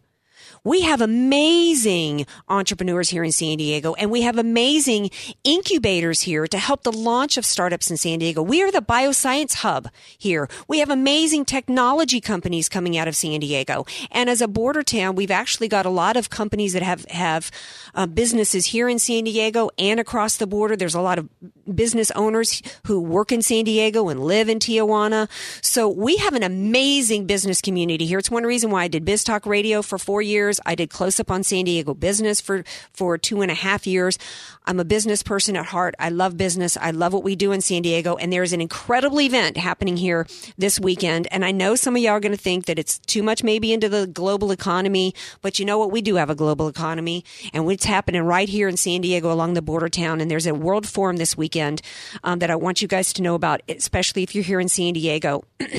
We 0.62 0.82
have 0.82 1.00
amazing 1.00 2.26
entrepreneurs 2.48 3.08
here 3.08 3.24
in 3.24 3.32
San 3.32 3.56
Diego, 3.56 3.94
and 3.94 4.11
we 4.11 4.20
have 4.22 4.36
amazing 4.36 5.11
incubators 5.42 6.20
here 6.20 6.46
to 6.46 6.58
help 6.58 6.82
the 6.82 6.92
launch 6.92 7.38
of 7.38 7.46
startups 7.46 7.90
in 7.90 7.96
San 7.96 8.18
Diego. 8.18 8.42
We 8.42 8.62
are 8.62 8.70
the 8.70 8.82
bioscience 8.82 9.54
hub 9.54 9.88
here. 10.18 10.50
We 10.68 10.80
have 10.80 10.90
amazing 10.90 11.46
technology 11.46 12.20
companies 12.20 12.68
coming 12.68 12.98
out 12.98 13.08
of 13.08 13.16
San 13.16 13.40
Diego. 13.40 13.86
And 14.11 14.28
as 14.28 14.42
a 14.42 14.48
border 14.48 14.82
town, 14.82 15.14
we've 15.14 15.30
actually 15.30 15.68
got 15.68 15.86
a 15.86 15.90
lot 15.90 16.18
of 16.18 16.28
companies 16.28 16.74
that 16.74 16.82
have, 16.82 17.06
have 17.06 17.50
uh, 17.95 18.07
businesses 18.07 18.66
here 18.66 18.88
in 18.88 18.99
San 18.99 19.24
Diego 19.24 19.70
and 19.78 20.01
across 20.01 20.36
the 20.36 20.47
border. 20.47 20.76
There's 20.76 20.95
a 20.95 21.01
lot 21.01 21.18
of 21.18 21.28
business 21.74 22.11
owners 22.12 22.62
who 22.86 23.01
work 23.01 23.32
in 23.32 23.43
San 23.43 23.64
Diego 23.64 24.09
and 24.09 24.20
live 24.20 24.49
in 24.49 24.59
Tijuana. 24.59 25.28
So 25.62 25.88
we 25.88 26.16
have 26.16 26.34
an 26.34 26.43
amazing 26.43 27.26
business 27.26 27.61
community 27.61 28.07
here. 28.07 28.18
It's 28.18 28.30
one 28.30 28.45
reason 28.45 28.70
why 28.70 28.84
I 28.84 28.88
did 28.88 29.05
Biz 29.05 29.24
Talk 29.24 29.47
Radio 29.47 29.82
for 29.82 29.99
four 29.99 30.22
years. 30.22 30.61
I 30.66 30.74
did 30.74 30.91
Close 30.91 31.20
Up 31.20 31.30
on 31.30 31.43
San 31.43 31.64
Diego 31.64 31.95
Business 31.95 32.41
for, 32.41 32.64
for 32.93 33.18
two 33.18 33.43
and 33.43 33.51
a 33.51 33.55
half 33.55 33.86
years. 33.86 34.18
I'm 34.66 34.78
a 34.78 34.84
business 34.84 35.22
person 35.22 35.56
at 35.56 35.66
heart. 35.66 35.94
I 35.98 36.11
love 36.11 36.36
business. 36.36 36.76
I 36.76 36.90
love 36.90 37.12
what 37.12 37.24
we 37.24 37.34
do 37.34 37.50
in 37.52 37.61
San 37.61 37.82
Diego. 37.82 38.16
And 38.16 38.32
there's 38.32 38.52
an 38.52 38.61
incredible 38.61 39.20
event 39.20 39.56
happening 39.56 39.96
here 39.96 40.26
this 40.58 40.78
weekend. 40.78 41.26
And 41.30 41.44
I 41.44 41.50
know 41.50 41.74
some 41.74 41.96
of 41.96 42.02
y'all 42.02 42.12
are 42.12 42.20
going 42.20 42.36
to 42.36 42.38
think 42.38 42.66
that 42.66 42.78
it's 42.78 42.98
too 42.98 43.22
much 43.22 43.42
maybe 43.42 43.72
into 43.72 43.88
the 43.88 44.06
global 44.06 44.52
economy, 44.52 45.14
but 45.40 45.58
you 45.58 45.64
know 45.64 45.78
what? 45.78 45.90
We 45.90 46.02
do 46.02 46.16
have 46.16 46.30
a 46.30 46.34
global 46.34 46.68
economy 46.68 47.24
and 47.52 47.70
it's 47.70 47.84
happening 47.84 48.22
right 48.22 48.48
here 48.48 48.68
in 48.68 48.76
San 48.76 49.00
Diego 49.00 49.32
along 49.32 49.54
the 49.54 49.62
border 49.62 49.88
town. 49.88 50.20
And 50.20 50.30
there's 50.30 50.46
a 50.46 50.54
world 50.54 50.86
forum 50.86 51.16
this 51.16 51.36
weekend 51.36 51.82
um, 52.22 52.38
that 52.40 52.50
I 52.50 52.56
want 52.56 52.82
you 52.82 52.88
guys 52.88 53.12
to 53.14 53.22
know 53.22 53.34
about, 53.34 53.62
especially 53.68 54.22
if 54.22 54.34
you're 54.34 54.44
here 54.44 54.61
in 54.61 54.68
San 54.68 54.92
Diego. 54.92 55.42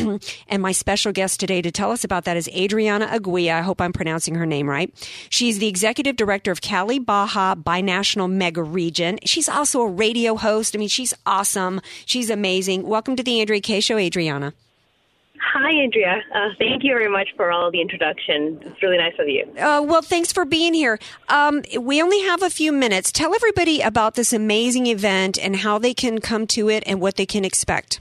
and 0.47 0.61
my 0.61 0.71
special 0.71 1.11
guest 1.11 1.39
today 1.39 1.61
to 1.61 1.71
tell 1.71 1.91
us 1.91 2.03
about 2.03 2.25
that 2.25 2.35
is 2.35 2.49
Adriana 2.49 3.07
Aguia. 3.07 3.53
I 3.53 3.61
hope 3.61 3.79
I'm 3.79 3.93
pronouncing 3.93 4.35
her 4.35 4.45
name 4.45 4.67
right. 4.67 4.91
She's 5.29 5.59
the 5.59 5.67
executive 5.67 6.15
director 6.15 6.51
of 6.51 6.61
Cali 6.61 6.99
Baja 6.99 7.55
Binational 7.55 8.29
Mega 8.29 8.70
Region. 8.71 9.19
She's 9.25 9.49
also 9.49 9.81
a 9.81 9.87
radio 9.87 10.35
host. 10.35 10.75
I 10.75 10.79
mean, 10.79 10.87
she's 10.87 11.13
awesome. 11.25 11.81
She's 12.05 12.29
amazing. 12.29 12.87
Welcome 12.87 13.15
to 13.15 13.23
the 13.23 13.39
Andrea 13.39 13.61
Kaye 13.61 13.79
Show, 13.79 13.97
Adriana. 13.97 14.53
Hi, 15.53 15.71
Andrea. 15.71 16.23
Uh, 16.33 16.49
thank 16.57 16.83
you 16.83 16.93
very 16.93 17.09
much 17.09 17.29
for 17.35 17.51
all 17.51 17.71
the 17.71 17.81
introduction. 17.81 18.59
It's 18.61 18.81
really 18.81 18.97
nice 18.97 19.13
of 19.19 19.27
you. 19.27 19.45
Uh, 19.57 19.81
well, 19.81 20.01
thanks 20.01 20.31
for 20.31 20.45
being 20.45 20.73
here. 20.73 20.97
Um, 21.29 21.63
we 21.79 22.01
only 22.01 22.21
have 22.21 22.41
a 22.41 22.49
few 22.49 22.71
minutes. 22.71 23.11
Tell 23.11 23.35
everybody 23.35 23.81
about 23.81 24.15
this 24.15 24.31
amazing 24.33 24.87
event 24.87 25.37
and 25.37 25.57
how 25.57 25.77
they 25.77 25.93
can 25.93 26.19
come 26.19 26.47
to 26.47 26.69
it 26.69 26.83
and 26.85 27.01
what 27.01 27.15
they 27.17 27.25
can 27.25 27.43
expect. 27.43 27.99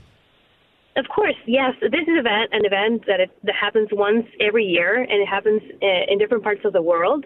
Of 0.96 1.08
course, 1.08 1.36
yes. 1.46 1.74
This 1.80 1.92
is 1.92 2.18
event, 2.18 2.50
an 2.52 2.66
event 2.66 3.06
that, 3.06 3.20
it, 3.20 3.30
that 3.44 3.54
happens 3.54 3.88
once 3.90 4.26
every 4.38 4.64
year, 4.64 4.96
and 4.96 5.10
it 5.10 5.26
happens 5.26 5.62
uh, 5.82 5.86
in 6.12 6.18
different 6.18 6.42
parts 6.42 6.64
of 6.64 6.72
the 6.72 6.82
world. 6.82 7.24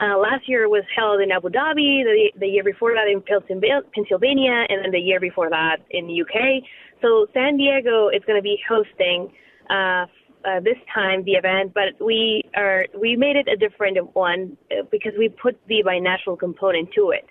Uh, 0.00 0.16
last 0.16 0.48
year 0.48 0.66
was 0.68 0.84
held 0.96 1.20
in 1.20 1.30
Abu 1.30 1.50
Dhabi, 1.50 2.02
the, 2.04 2.32
the 2.40 2.46
year 2.46 2.64
before 2.64 2.94
that 2.94 3.06
in 3.06 3.20
Pennsylvania, 3.20 4.64
and 4.68 4.84
then 4.84 4.90
the 4.92 4.98
year 4.98 5.20
before 5.20 5.50
that 5.50 5.76
in 5.90 6.06
the 6.06 6.22
UK. 6.22 6.64
So 7.02 7.26
San 7.34 7.58
Diego 7.58 8.08
is 8.08 8.22
going 8.26 8.38
to 8.38 8.42
be 8.42 8.58
hosting 8.66 9.30
uh, 9.68 10.06
uh, 10.44 10.60
this 10.60 10.78
time 10.92 11.22
the 11.24 11.32
event, 11.32 11.74
but 11.74 12.02
we 12.02 12.42
are 12.56 12.86
we 12.98 13.14
made 13.14 13.36
it 13.36 13.46
a 13.46 13.56
different 13.56 13.98
one 14.14 14.56
uh, 14.70 14.84
because 14.90 15.12
we 15.18 15.28
put 15.28 15.60
the 15.68 15.82
binational 15.86 16.38
component 16.38 16.88
to 16.94 17.10
it. 17.10 17.26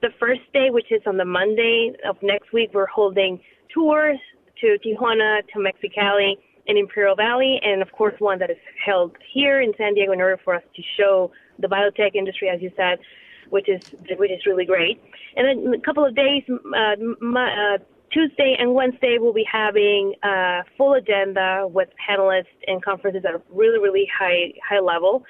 The 0.00 0.08
first 0.18 0.40
day, 0.54 0.70
which 0.70 0.90
is 0.90 1.02
on 1.06 1.18
the 1.18 1.24
Monday 1.26 1.92
of 2.08 2.16
next 2.22 2.54
week, 2.54 2.70
we're 2.72 2.86
holding 2.86 3.38
tours 3.72 4.18
to 4.62 4.78
Tijuana, 4.84 5.40
to 5.52 5.58
Mexicali, 5.58 6.34
and 6.66 6.78
Imperial 6.78 7.16
Valley, 7.16 7.60
and 7.62 7.82
of 7.82 7.92
course 7.92 8.14
one 8.18 8.38
that 8.38 8.50
is 8.50 8.56
held 8.84 9.12
here 9.32 9.60
in 9.60 9.72
San 9.76 9.92
Diego 9.94 10.12
in 10.12 10.20
order 10.20 10.40
for 10.42 10.54
us 10.54 10.62
to 10.74 10.82
show 10.98 11.30
the 11.58 11.68
biotech 11.68 12.14
industry, 12.14 12.48
as 12.48 12.60
you 12.60 12.70
said, 12.76 12.98
which 13.50 13.68
is 13.68 13.82
which 14.18 14.30
is 14.30 14.46
really 14.46 14.64
great. 14.64 15.02
And 15.36 15.46
then 15.46 15.74
a 15.74 15.80
couple 15.80 16.04
of 16.04 16.14
days, 16.14 16.42
uh, 16.48 16.96
my, 17.20 17.74
uh, 17.74 17.78
Tuesday 18.12 18.56
and 18.58 18.74
Wednesday, 18.74 19.18
we'll 19.18 19.32
be 19.32 19.46
having 19.50 20.14
a 20.22 20.62
full 20.76 20.94
agenda 20.94 21.66
with 21.68 21.88
panelists 22.08 22.44
and 22.66 22.82
conferences 22.84 23.24
at 23.26 23.34
a 23.34 23.42
really, 23.50 23.78
really 23.78 24.08
high 24.16 24.52
high 24.66 24.80
level. 24.80 25.24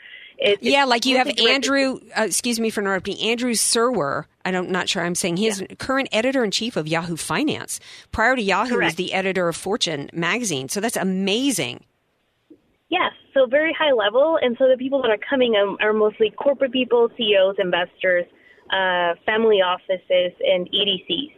Yeah, 0.61 0.85
like 0.85 1.07
you 1.07 1.17
have 1.17 1.31
Andrew, 1.39 2.01
uh, 2.19 2.23
excuse 2.23 2.59
me 2.59 2.69
for 2.69 2.81
interrupting, 2.81 3.19
Andrew 3.21 3.53
Serwer. 3.53 4.25
I'm 4.45 4.71
not 4.71 4.89
sure 4.89 5.05
I'm 5.05 5.15
saying 5.15 5.37
he's 5.37 5.61
yeah. 5.61 5.69
current 5.79 6.09
editor 6.13 6.45
in 6.45 6.51
chief 6.51 6.77
of 6.77 6.89
Yahoo 6.89 7.17
Finance. 7.17 7.79
Prior 8.11 8.35
to 8.35 8.43
Yahoo, 8.43 8.75
Correct. 8.75 8.85
was 8.85 8.95
the 8.97 9.15
editor 9.15 9.49
of 9.49 9.57
Fortune 9.57 10.11
magazine. 10.13 10.69
So 10.69 10.81
that's 10.81 10.97
amazing. 10.97 11.85
Yes, 12.89 13.13
so 13.35 13.47
very 13.47 13.75
high 13.79 13.93
level. 13.93 14.39
And 14.41 14.57
so 14.59 14.69
the 14.69 14.77
people 14.79 15.03
that 15.03 15.11
are 15.11 15.19
coming 15.29 15.55
are 15.81 15.93
mostly 15.93 16.31
corporate 16.31 16.73
people, 16.73 17.09
CEOs, 17.17 17.57
investors, 17.59 18.25
uh, 18.71 19.15
family 19.27 19.61
offices, 19.61 20.33
and 20.41 20.69
EDCs. 20.71 21.35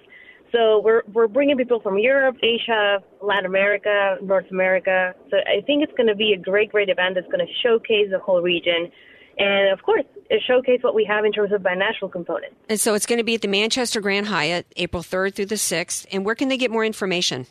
So 0.53 0.81
we're 0.81 1.03
we're 1.13 1.27
bringing 1.27 1.57
people 1.57 1.81
from 1.81 1.99
Europe, 1.99 2.37
Asia, 2.43 3.03
Latin 3.21 3.47
America, 3.47 4.17
North 4.23 4.47
America. 4.51 5.15
So 5.31 5.39
I 5.39 5.61
think 5.67 5.83
it's 5.83 5.93
going 5.97 6.07
to 6.07 6.15
be 6.15 6.33
a 6.33 6.39
great, 6.39 6.71
great 6.71 6.89
event 6.89 7.17
that's 7.17 7.27
going 7.27 7.45
to 7.45 7.53
showcase 7.63 8.09
the 8.11 8.21
whole 8.21 8.41
region. 8.43 8.91
And 9.39 9.71
of 9.71 9.83
course, 9.83 10.05
showcase 10.47 10.81
what 10.83 10.95
we 10.95 11.05
have 11.05 11.25
in 11.25 11.33
terms 11.33 11.53
of 11.53 11.61
binational 11.63 12.11
component. 12.11 12.55
And 12.69 12.81
so 12.81 12.95
it's 12.95 13.07
going 13.07 13.19
to 13.19 13.25
be 13.25 13.35
at 13.35 13.43
the 13.43 13.49
Manchester 13.49 14.01
Grand 14.01 14.27
Hyatt, 14.27 14.67
April 14.77 15.03
3rd 15.03 15.35
through 15.35 15.47
the 15.47 15.57
6th. 15.57 16.07
And 16.11 16.25
where 16.25 16.35
can 16.35 16.49
they 16.49 16.57
get 16.57 16.71
more 16.71 16.85
information? 16.85 17.47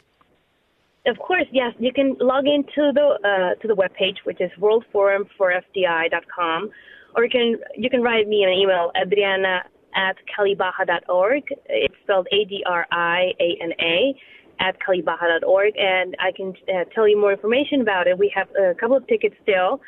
Of 1.08 1.20
course, 1.20 1.45
yes. 1.51 1.72
You 1.78 1.93
can 1.93 2.16
log 2.20 2.47
into 2.47 2.91
the 2.93 3.20
uh, 3.24 3.53
to 3.62 3.68
the 3.68 3.76
webpage, 3.76 4.24
which 4.24 4.41
is 4.41 4.49
worldforumforfdi.com, 4.60 6.72
or 7.16 7.24
you 7.24 7.30
can 7.30 7.60
you 7.78 7.91
can 7.91 8.01
write 8.01 8.28
me 8.28 8.43
an 8.43 8.49
email, 8.49 8.91
Adriana 8.99 9.66
at 9.95 10.18
calibaja.org. 10.38 11.43
It's 11.68 11.95
spelled 12.03 12.28
A-D-R-I-A-N-A 12.32 14.16
at 14.60 14.78
calibaja.org, 14.80 15.74
and 15.78 16.16
I 16.20 16.32
can 16.36 16.53
uh, 16.70 16.84
tell 16.93 17.08
you 17.08 17.20
more 17.20 17.32
information 17.32 17.82
about 17.82 18.08
it. 18.08 18.18
We 18.18 18.32
have 18.36 18.47
a 18.56 18.74
couple 18.76 18.97
of 18.97 19.08
tickets 19.08 19.36
still, 19.43 19.82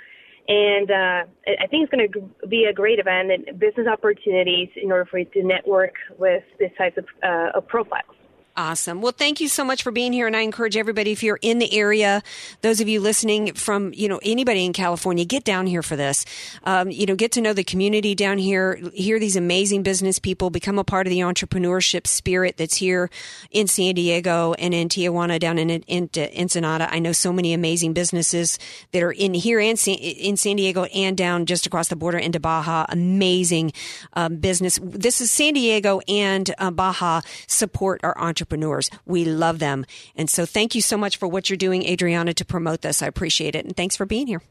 and 0.48 0.92
uh, 0.92 1.24
I 1.60 1.68
think 1.68 1.84
it's 1.84 1.92
going 1.92 2.12
to 2.12 2.48
be 2.48 2.66
a 2.66 2.74
great 2.74 3.00
event 3.00 3.32
and 3.32 3.60
business 3.60 3.88
opportunities 3.88 4.70
in 4.76 4.92
order 4.92 5.06
for 5.06 5.20
you 5.20 5.26
to 5.26 5.44
network 5.44 5.96
with 6.18 6.44
this 6.60 6.72
type 6.78 6.98
of, 6.98 7.06
uh, 7.24 7.58
of 7.58 7.68
profiles. 7.68 8.17
Awesome. 8.60 9.02
Well, 9.04 9.12
thank 9.12 9.40
you 9.40 9.50
so 9.50 9.64
much 9.64 9.84
for 9.84 9.92
being 9.92 10.12
here. 10.12 10.26
And 10.26 10.36
I 10.36 10.42
encourage 10.42 10.76
everybody, 10.76 11.12
if 11.12 11.22
you're 11.22 11.38
in 11.44 11.60
the 11.60 11.72
area, 11.78 12.24
those 12.62 12.82
of 12.82 12.90
you 12.90 13.00
listening 13.00 13.54
from, 13.54 13.94
you 13.94 14.10
know, 14.10 14.20
anybody 14.24 14.66
in 14.66 14.74
California, 14.74 15.26
get 15.26 15.44
down 15.44 15.68
here 15.68 15.84
for 15.84 15.96
this. 15.96 16.26
Um, 16.64 16.90
you 16.90 17.06
know, 17.06 17.16
get 17.16 17.32
to 17.34 17.42
know 17.42 17.54
the 17.54 17.64
community 17.64 18.16
down 18.16 18.40
here, 18.40 18.80
hear 18.96 19.20
these 19.20 19.36
amazing 19.36 19.84
business 19.84 20.18
people, 20.18 20.50
become 20.50 20.80
a 20.80 20.84
part 20.84 21.06
of 21.06 21.12
the 21.12 21.20
entrepreneurship 21.20 22.08
spirit 22.08 22.58
that's 22.58 22.78
here 22.78 23.12
in 23.52 23.68
San 23.68 23.94
Diego 23.94 24.54
and 24.54 24.74
in 24.74 24.90
Tijuana, 24.90 25.40
down 25.40 25.60
in, 25.60 25.70
in, 25.70 25.84
in 25.84 26.10
Ensenada. 26.36 26.92
I 26.92 26.98
know 26.98 27.12
so 27.12 27.32
many 27.32 27.54
amazing 27.54 27.94
businesses 27.94 28.58
that 28.92 29.04
are 29.04 29.12
in 29.12 29.36
here 29.36 29.60
and 29.60 29.80
in 29.88 30.36
San 30.36 30.56
Diego 30.56 30.86
and 30.86 31.16
down 31.16 31.46
just 31.46 31.68
across 31.68 31.90
the 31.90 31.96
border 31.96 32.18
into 32.18 32.40
Baja. 32.40 32.88
Amazing 32.90 33.74
um, 34.14 34.38
business. 34.38 34.80
This 34.82 35.22
is 35.22 35.30
San 35.30 35.54
Diego 35.54 36.00
and 36.08 36.56
uh, 36.58 36.72
Baja 36.72 37.22
support 37.46 38.02
our 38.04 38.18
entrepreneurs 38.18 38.47
entrepreneurs. 38.48 38.90
We 39.06 39.26
love 39.26 39.60
them. 39.60 39.86
And 40.16 40.30
so 40.30 40.46
thank 40.46 40.76
you 40.76 40.82
so 40.82 40.98
much 40.98 41.18
for 41.18 41.28
what 41.28 41.50
you're 41.50 41.58
doing, 41.58 41.86
Adriana, 41.86 42.34
to 42.34 42.46
promote 42.46 42.82
this. 42.82 43.02
I 43.02 43.08
appreciate 43.08 43.56
it. 43.56 43.66
And 43.66 43.76
thanks 43.76 43.96
for 43.96 44.06
being 44.06 44.28
here. 44.28 44.42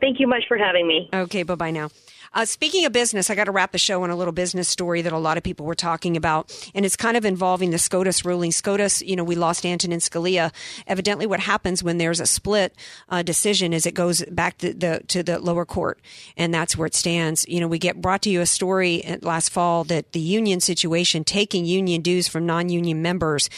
Thank 0.00 0.20
you 0.20 0.26
much 0.26 0.44
for 0.48 0.58
having 0.58 0.86
me. 0.86 1.08
Okay, 1.14 1.44
bye 1.44 1.54
bye 1.54 1.70
now. 1.70 1.90
Uh, 2.34 2.44
speaking 2.44 2.84
of 2.84 2.92
business, 2.92 3.30
I 3.30 3.36
got 3.36 3.44
to 3.44 3.52
wrap 3.52 3.70
the 3.70 3.78
show 3.78 4.02
on 4.02 4.10
a 4.10 4.16
little 4.16 4.32
business 4.32 4.68
story 4.68 5.02
that 5.02 5.12
a 5.12 5.18
lot 5.18 5.36
of 5.36 5.44
people 5.44 5.64
were 5.64 5.76
talking 5.76 6.16
about, 6.16 6.52
and 6.74 6.84
it's 6.84 6.96
kind 6.96 7.16
of 7.16 7.24
involving 7.24 7.70
the 7.70 7.78
SCOTUS 7.78 8.24
ruling. 8.24 8.50
SCOTUS, 8.50 9.02
you 9.02 9.14
know, 9.14 9.22
we 9.22 9.36
lost 9.36 9.64
Antonin 9.64 10.00
Scalia. 10.00 10.52
Evidently, 10.88 11.26
what 11.26 11.38
happens 11.38 11.82
when 11.82 11.98
there's 11.98 12.18
a 12.18 12.26
split 12.26 12.74
uh, 13.08 13.22
decision 13.22 13.72
is 13.72 13.86
it 13.86 13.94
goes 13.94 14.24
back 14.24 14.58
to 14.58 14.74
the 14.74 15.00
to 15.06 15.22
the 15.22 15.38
lower 15.38 15.64
court, 15.64 16.00
and 16.36 16.52
that's 16.52 16.76
where 16.76 16.86
it 16.86 16.94
stands. 16.94 17.46
You 17.48 17.60
know, 17.60 17.68
we 17.68 17.78
get 17.78 18.00
brought 18.00 18.22
to 18.22 18.30
you 18.30 18.40
a 18.40 18.46
story 18.46 19.04
last 19.22 19.50
fall 19.50 19.84
that 19.84 20.12
the 20.12 20.20
union 20.20 20.60
situation, 20.60 21.22
taking 21.22 21.64
union 21.64 22.02
dues 22.02 22.26
from 22.26 22.46
non-union 22.46 23.00
members, 23.00 23.48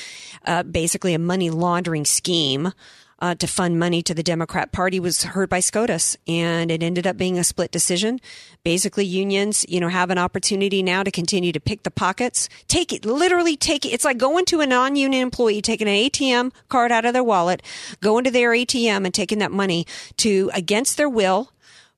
uh, 0.45 0.63
basically 0.63 1.15
a 1.15 1.19
money 1.19 1.49
laundering 1.49 2.05
scheme 2.05 2.73
uh, 3.19 3.35
to 3.35 3.47
fund 3.47 3.79
money 3.79 4.03
to 4.03 4.15
the 4.15 4.23
Democrat 4.23 4.73
Party 4.73 5.01
was 5.01 5.23
heard 5.23 5.49
by 5.49 5.61
SCOTUS, 5.61 6.17
and 6.27 6.71
it 6.71 6.83
ended 6.83 7.07
up 7.07 7.17
being 7.17 7.39
a 7.39 7.45
split 7.45 7.71
decision. 7.71 8.21
Basically, 8.63 9.05
unions, 9.05 9.65
you 9.69 9.81
know, 9.81 9.89
have 9.89 10.11
an 10.11 10.19
opportunity 10.19 10.83
now 10.83 11.03
to 11.03 11.11
continue 11.11 11.53
to 11.53 11.61
pick 11.61 11.83
the 11.83 11.91
pockets, 11.91 12.49
take 12.69 12.93
it, 12.93 13.05
literally 13.05 13.57
take 13.57 13.87
it. 13.87 13.91
It's 13.91 14.05
like 14.05 14.19
going 14.19 14.45
to 14.47 14.61
a 14.61 14.67
non-union 14.67 15.23
employee, 15.23 15.63
taking 15.63 15.89
an 15.89 15.95
ATM 15.95 16.53
card 16.69 16.93
out 16.93 17.05
of 17.05 17.15
their 17.15 17.25
wallet, 17.25 17.63
going 18.01 18.25
to 18.25 18.31
their 18.31 18.51
ATM 18.51 19.05
and 19.05 19.15
taking 19.15 19.39
that 19.39 19.53
money 19.53 19.87
to 20.19 20.51
against 20.53 20.97
their 20.97 21.09
will 21.09 21.53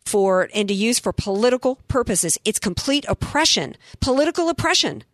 for 0.04 0.48
and 0.54 0.68
to 0.68 0.74
use 0.74 0.98
for 0.98 1.12
political 1.12 1.76
purposes. 1.88 2.38
It's 2.44 2.58
complete 2.58 3.04
oppression, 3.08 3.76
political 4.00 4.48
oppression. 4.48 5.04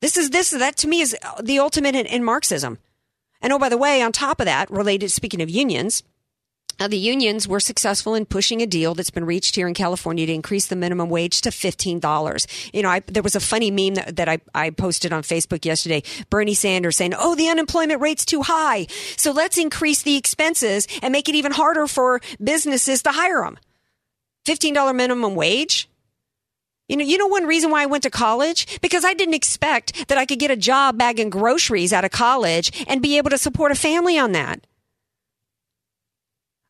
This 0.00 0.16
is 0.16 0.30
this 0.30 0.50
that 0.50 0.76
to 0.78 0.88
me 0.88 1.00
is 1.00 1.16
the 1.42 1.58
ultimate 1.58 1.94
in, 1.94 2.06
in 2.06 2.24
Marxism. 2.24 2.78
And 3.40 3.52
oh, 3.52 3.58
by 3.58 3.68
the 3.68 3.78
way, 3.78 4.02
on 4.02 4.12
top 4.12 4.40
of 4.40 4.46
that, 4.46 4.70
related, 4.70 5.10
speaking 5.12 5.40
of 5.40 5.50
unions, 5.50 6.02
Now, 6.80 6.86
the 6.86 6.96
unions 6.96 7.48
were 7.48 7.58
successful 7.58 8.14
in 8.14 8.24
pushing 8.24 8.62
a 8.62 8.66
deal 8.66 8.94
that's 8.94 9.10
been 9.10 9.26
reached 9.26 9.56
here 9.56 9.66
in 9.66 9.74
California 9.74 10.26
to 10.26 10.32
increase 10.32 10.68
the 10.68 10.76
minimum 10.76 11.08
wage 11.08 11.40
to 11.40 11.50
$15. 11.50 12.70
You 12.72 12.82
know, 12.82 12.88
I, 12.88 13.00
there 13.00 13.22
was 13.22 13.34
a 13.34 13.40
funny 13.40 13.72
meme 13.72 13.94
that, 13.94 14.16
that 14.16 14.28
I, 14.28 14.38
I 14.54 14.70
posted 14.70 15.12
on 15.12 15.22
Facebook 15.24 15.64
yesterday. 15.64 16.04
Bernie 16.30 16.54
Sanders 16.54 16.96
saying, 16.96 17.14
oh, 17.18 17.34
the 17.34 17.48
unemployment 17.48 18.00
rate's 18.00 18.24
too 18.24 18.42
high. 18.42 18.86
So 19.16 19.32
let's 19.32 19.58
increase 19.58 20.02
the 20.02 20.16
expenses 20.16 20.86
and 21.02 21.10
make 21.10 21.28
it 21.28 21.34
even 21.34 21.50
harder 21.50 21.88
for 21.88 22.20
businesses 22.42 23.02
to 23.02 23.10
hire 23.10 23.42
them. 23.42 23.58
$15 24.46 24.94
minimum 24.94 25.34
wage? 25.34 25.88
You 26.88 26.96
know, 26.96 27.04
you 27.04 27.18
know 27.18 27.26
one 27.26 27.44
reason 27.44 27.70
why 27.70 27.82
I 27.82 27.86
went 27.86 28.02
to 28.04 28.10
college? 28.10 28.80
Because 28.80 29.04
I 29.04 29.12
didn't 29.12 29.34
expect 29.34 30.08
that 30.08 30.16
I 30.16 30.24
could 30.24 30.38
get 30.38 30.50
a 30.50 30.56
job 30.56 30.96
bagging 30.96 31.28
groceries 31.28 31.92
out 31.92 32.06
of 32.06 32.12
college 32.12 32.72
and 32.88 33.02
be 33.02 33.18
able 33.18 33.28
to 33.28 33.36
support 33.36 33.72
a 33.72 33.74
family 33.74 34.18
on 34.18 34.32
that. 34.32 34.66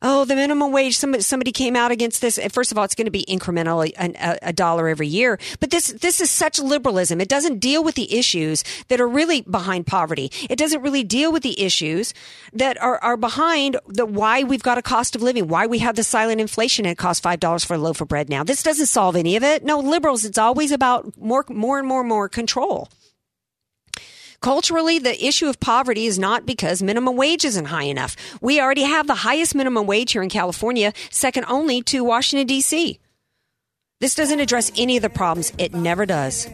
Oh, 0.01 0.25
the 0.25 0.37
minimum 0.37 0.71
wage. 0.71 0.97
Somebody, 0.97 1.25
somebody 1.25 1.51
came 1.51 1.75
out 1.75 1.91
against 1.91 2.21
this. 2.21 2.39
First 2.53 2.71
of 2.71 2.79
all, 2.79 2.85
it's 2.85 2.95
going 2.95 3.07
to 3.07 3.11
be 3.11 3.25
incrementally 3.29 3.93
a, 3.99 4.39
a, 4.43 4.53
dollar 4.53 4.87
every 4.87 5.09
year. 5.09 5.41
But 5.59 5.73
this, 5.73 5.89
this 5.89 6.21
is 6.21 6.31
such 6.31 6.61
liberalism. 6.61 7.21
It 7.21 7.29
doesn't 7.29 7.59
deal 7.59 7.83
with 7.83 7.97
the 7.97 8.17
issues 8.17 8.63
that 8.89 9.01
are 9.01 9.09
really 9.09 9.41
behind 9.41 9.89
poverty. 9.89 10.31
It 10.49 10.57
doesn't 10.57 10.83
really 10.83 11.03
deal 11.03 11.33
with 11.33 11.43
the 11.43 11.61
issues 11.61 12.15
that 12.53 12.81
are, 12.81 12.99
are 13.03 13.17
behind 13.17 13.77
the 13.89 14.07
why 14.07 14.45
we've 14.45 14.63
got 14.63 14.79
a 14.79 14.83
cost 14.83 15.17
of 15.17 15.23
living, 15.23 15.49
why 15.49 15.67
we 15.67 15.81
have 15.81 15.97
the 15.97 16.05
silent 16.05 16.41
inflation 16.41 16.87
and 16.87 16.93
it 16.93 16.99
costs 16.99 17.21
five 17.21 17.41
dollars 17.41 17.65
for 17.65 17.75
a 17.75 17.79
loaf 17.79 18.01
of 18.01 18.07
bread 18.07 18.29
now. 18.29 18.45
This 18.45 18.63
doesn't 18.63 18.87
solve 18.87 19.17
any 19.17 19.35
of 19.35 19.43
it. 19.43 19.65
No, 19.65 19.81
liberals, 19.81 20.25
it's 20.25 20.39
always 20.39 20.71
about 20.71 21.19
more, 21.19 21.45
more 21.49 21.81
and 21.81 21.89
more 21.89 22.01
and 22.01 22.09
more 22.09 22.29
control. 22.29 22.89
Culturally, 24.41 24.99
the 24.99 25.25
issue 25.25 25.49
of 25.49 25.59
poverty 25.59 26.07
is 26.07 26.19
not 26.19 26.47
because 26.47 26.83
minimum 26.83 27.17
wage 27.17 27.45
isn't 27.45 27.65
high 27.67 27.85
enough. 27.85 28.15
We 28.41 28.61
already 28.61 28.83
have 28.83 29.07
the 29.07 29.15
highest 29.15 29.55
minimum 29.55 29.87
wage 29.87 30.13
here 30.13 30.23
in 30.23 30.29
California, 30.29 30.93
second 31.11 31.47
only 31.49 31.83
to 31.83 32.05
Washington, 32.05 32.47
D.C. 32.47 33.01
This 34.01 34.15
doesn't 34.15 34.39
address 34.39 34.71
any 34.77 34.97
of 34.97 35.03
the 35.03 35.11
problems. 35.11 35.53
It 35.59 35.75
never 35.75 36.07
does. 36.07 36.47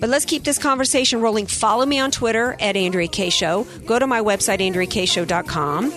But 0.00 0.08
let's 0.08 0.24
keep 0.24 0.44
this 0.44 0.58
conversation 0.58 1.20
rolling. 1.20 1.46
Follow 1.46 1.84
me 1.84 1.98
on 1.98 2.10
Twitter 2.10 2.56
at 2.58 2.74
Andrea 2.74 3.08
Kaye 3.08 3.28
Show. 3.28 3.66
Go 3.84 3.98
to 3.98 4.06
my 4.06 4.20
website, 4.20 4.60
AndreaKayeShow.com. 4.60 5.92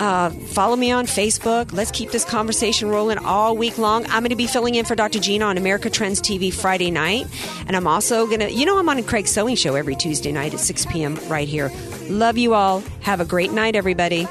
Uh, 0.00 0.30
follow 0.30 0.76
me 0.76 0.90
on 0.90 1.04
Facebook. 1.04 1.74
Let's 1.74 1.90
keep 1.90 2.10
this 2.10 2.24
conversation 2.24 2.88
rolling 2.88 3.18
all 3.18 3.54
week 3.54 3.76
long. 3.76 4.06
I'm 4.06 4.22
going 4.22 4.30
to 4.30 4.36
be 4.36 4.46
filling 4.46 4.74
in 4.74 4.86
for 4.86 4.94
Dr. 4.94 5.18
Gina 5.18 5.44
on 5.44 5.58
America 5.58 5.90
Trends 5.90 6.22
TV 6.22 6.52
Friday 6.52 6.90
night. 6.90 7.26
And 7.66 7.76
I'm 7.76 7.86
also 7.86 8.26
going 8.26 8.40
to, 8.40 8.50
you 8.50 8.64
know, 8.64 8.78
I'm 8.78 8.88
on 8.88 8.96
a 8.96 9.02
Craig 9.02 9.28
Sewing 9.28 9.56
Show 9.56 9.74
every 9.74 9.94
Tuesday 9.94 10.32
night 10.32 10.54
at 10.54 10.60
6 10.60 10.86
p.m. 10.86 11.16
right 11.28 11.46
here. 11.46 11.70
Love 12.08 12.38
you 12.38 12.54
all. 12.54 12.82
Have 13.02 13.20
a 13.20 13.26
great 13.26 13.52
night, 13.52 13.76
everybody. 13.76 14.20
Here 14.20 14.28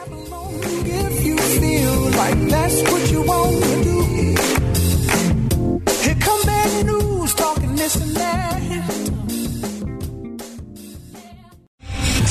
come 6.19 6.41
bad 6.45 6.85
news 6.87 7.35
talking 7.35 7.75
this 7.75 7.95
and 7.95 8.15
that. 8.15 8.58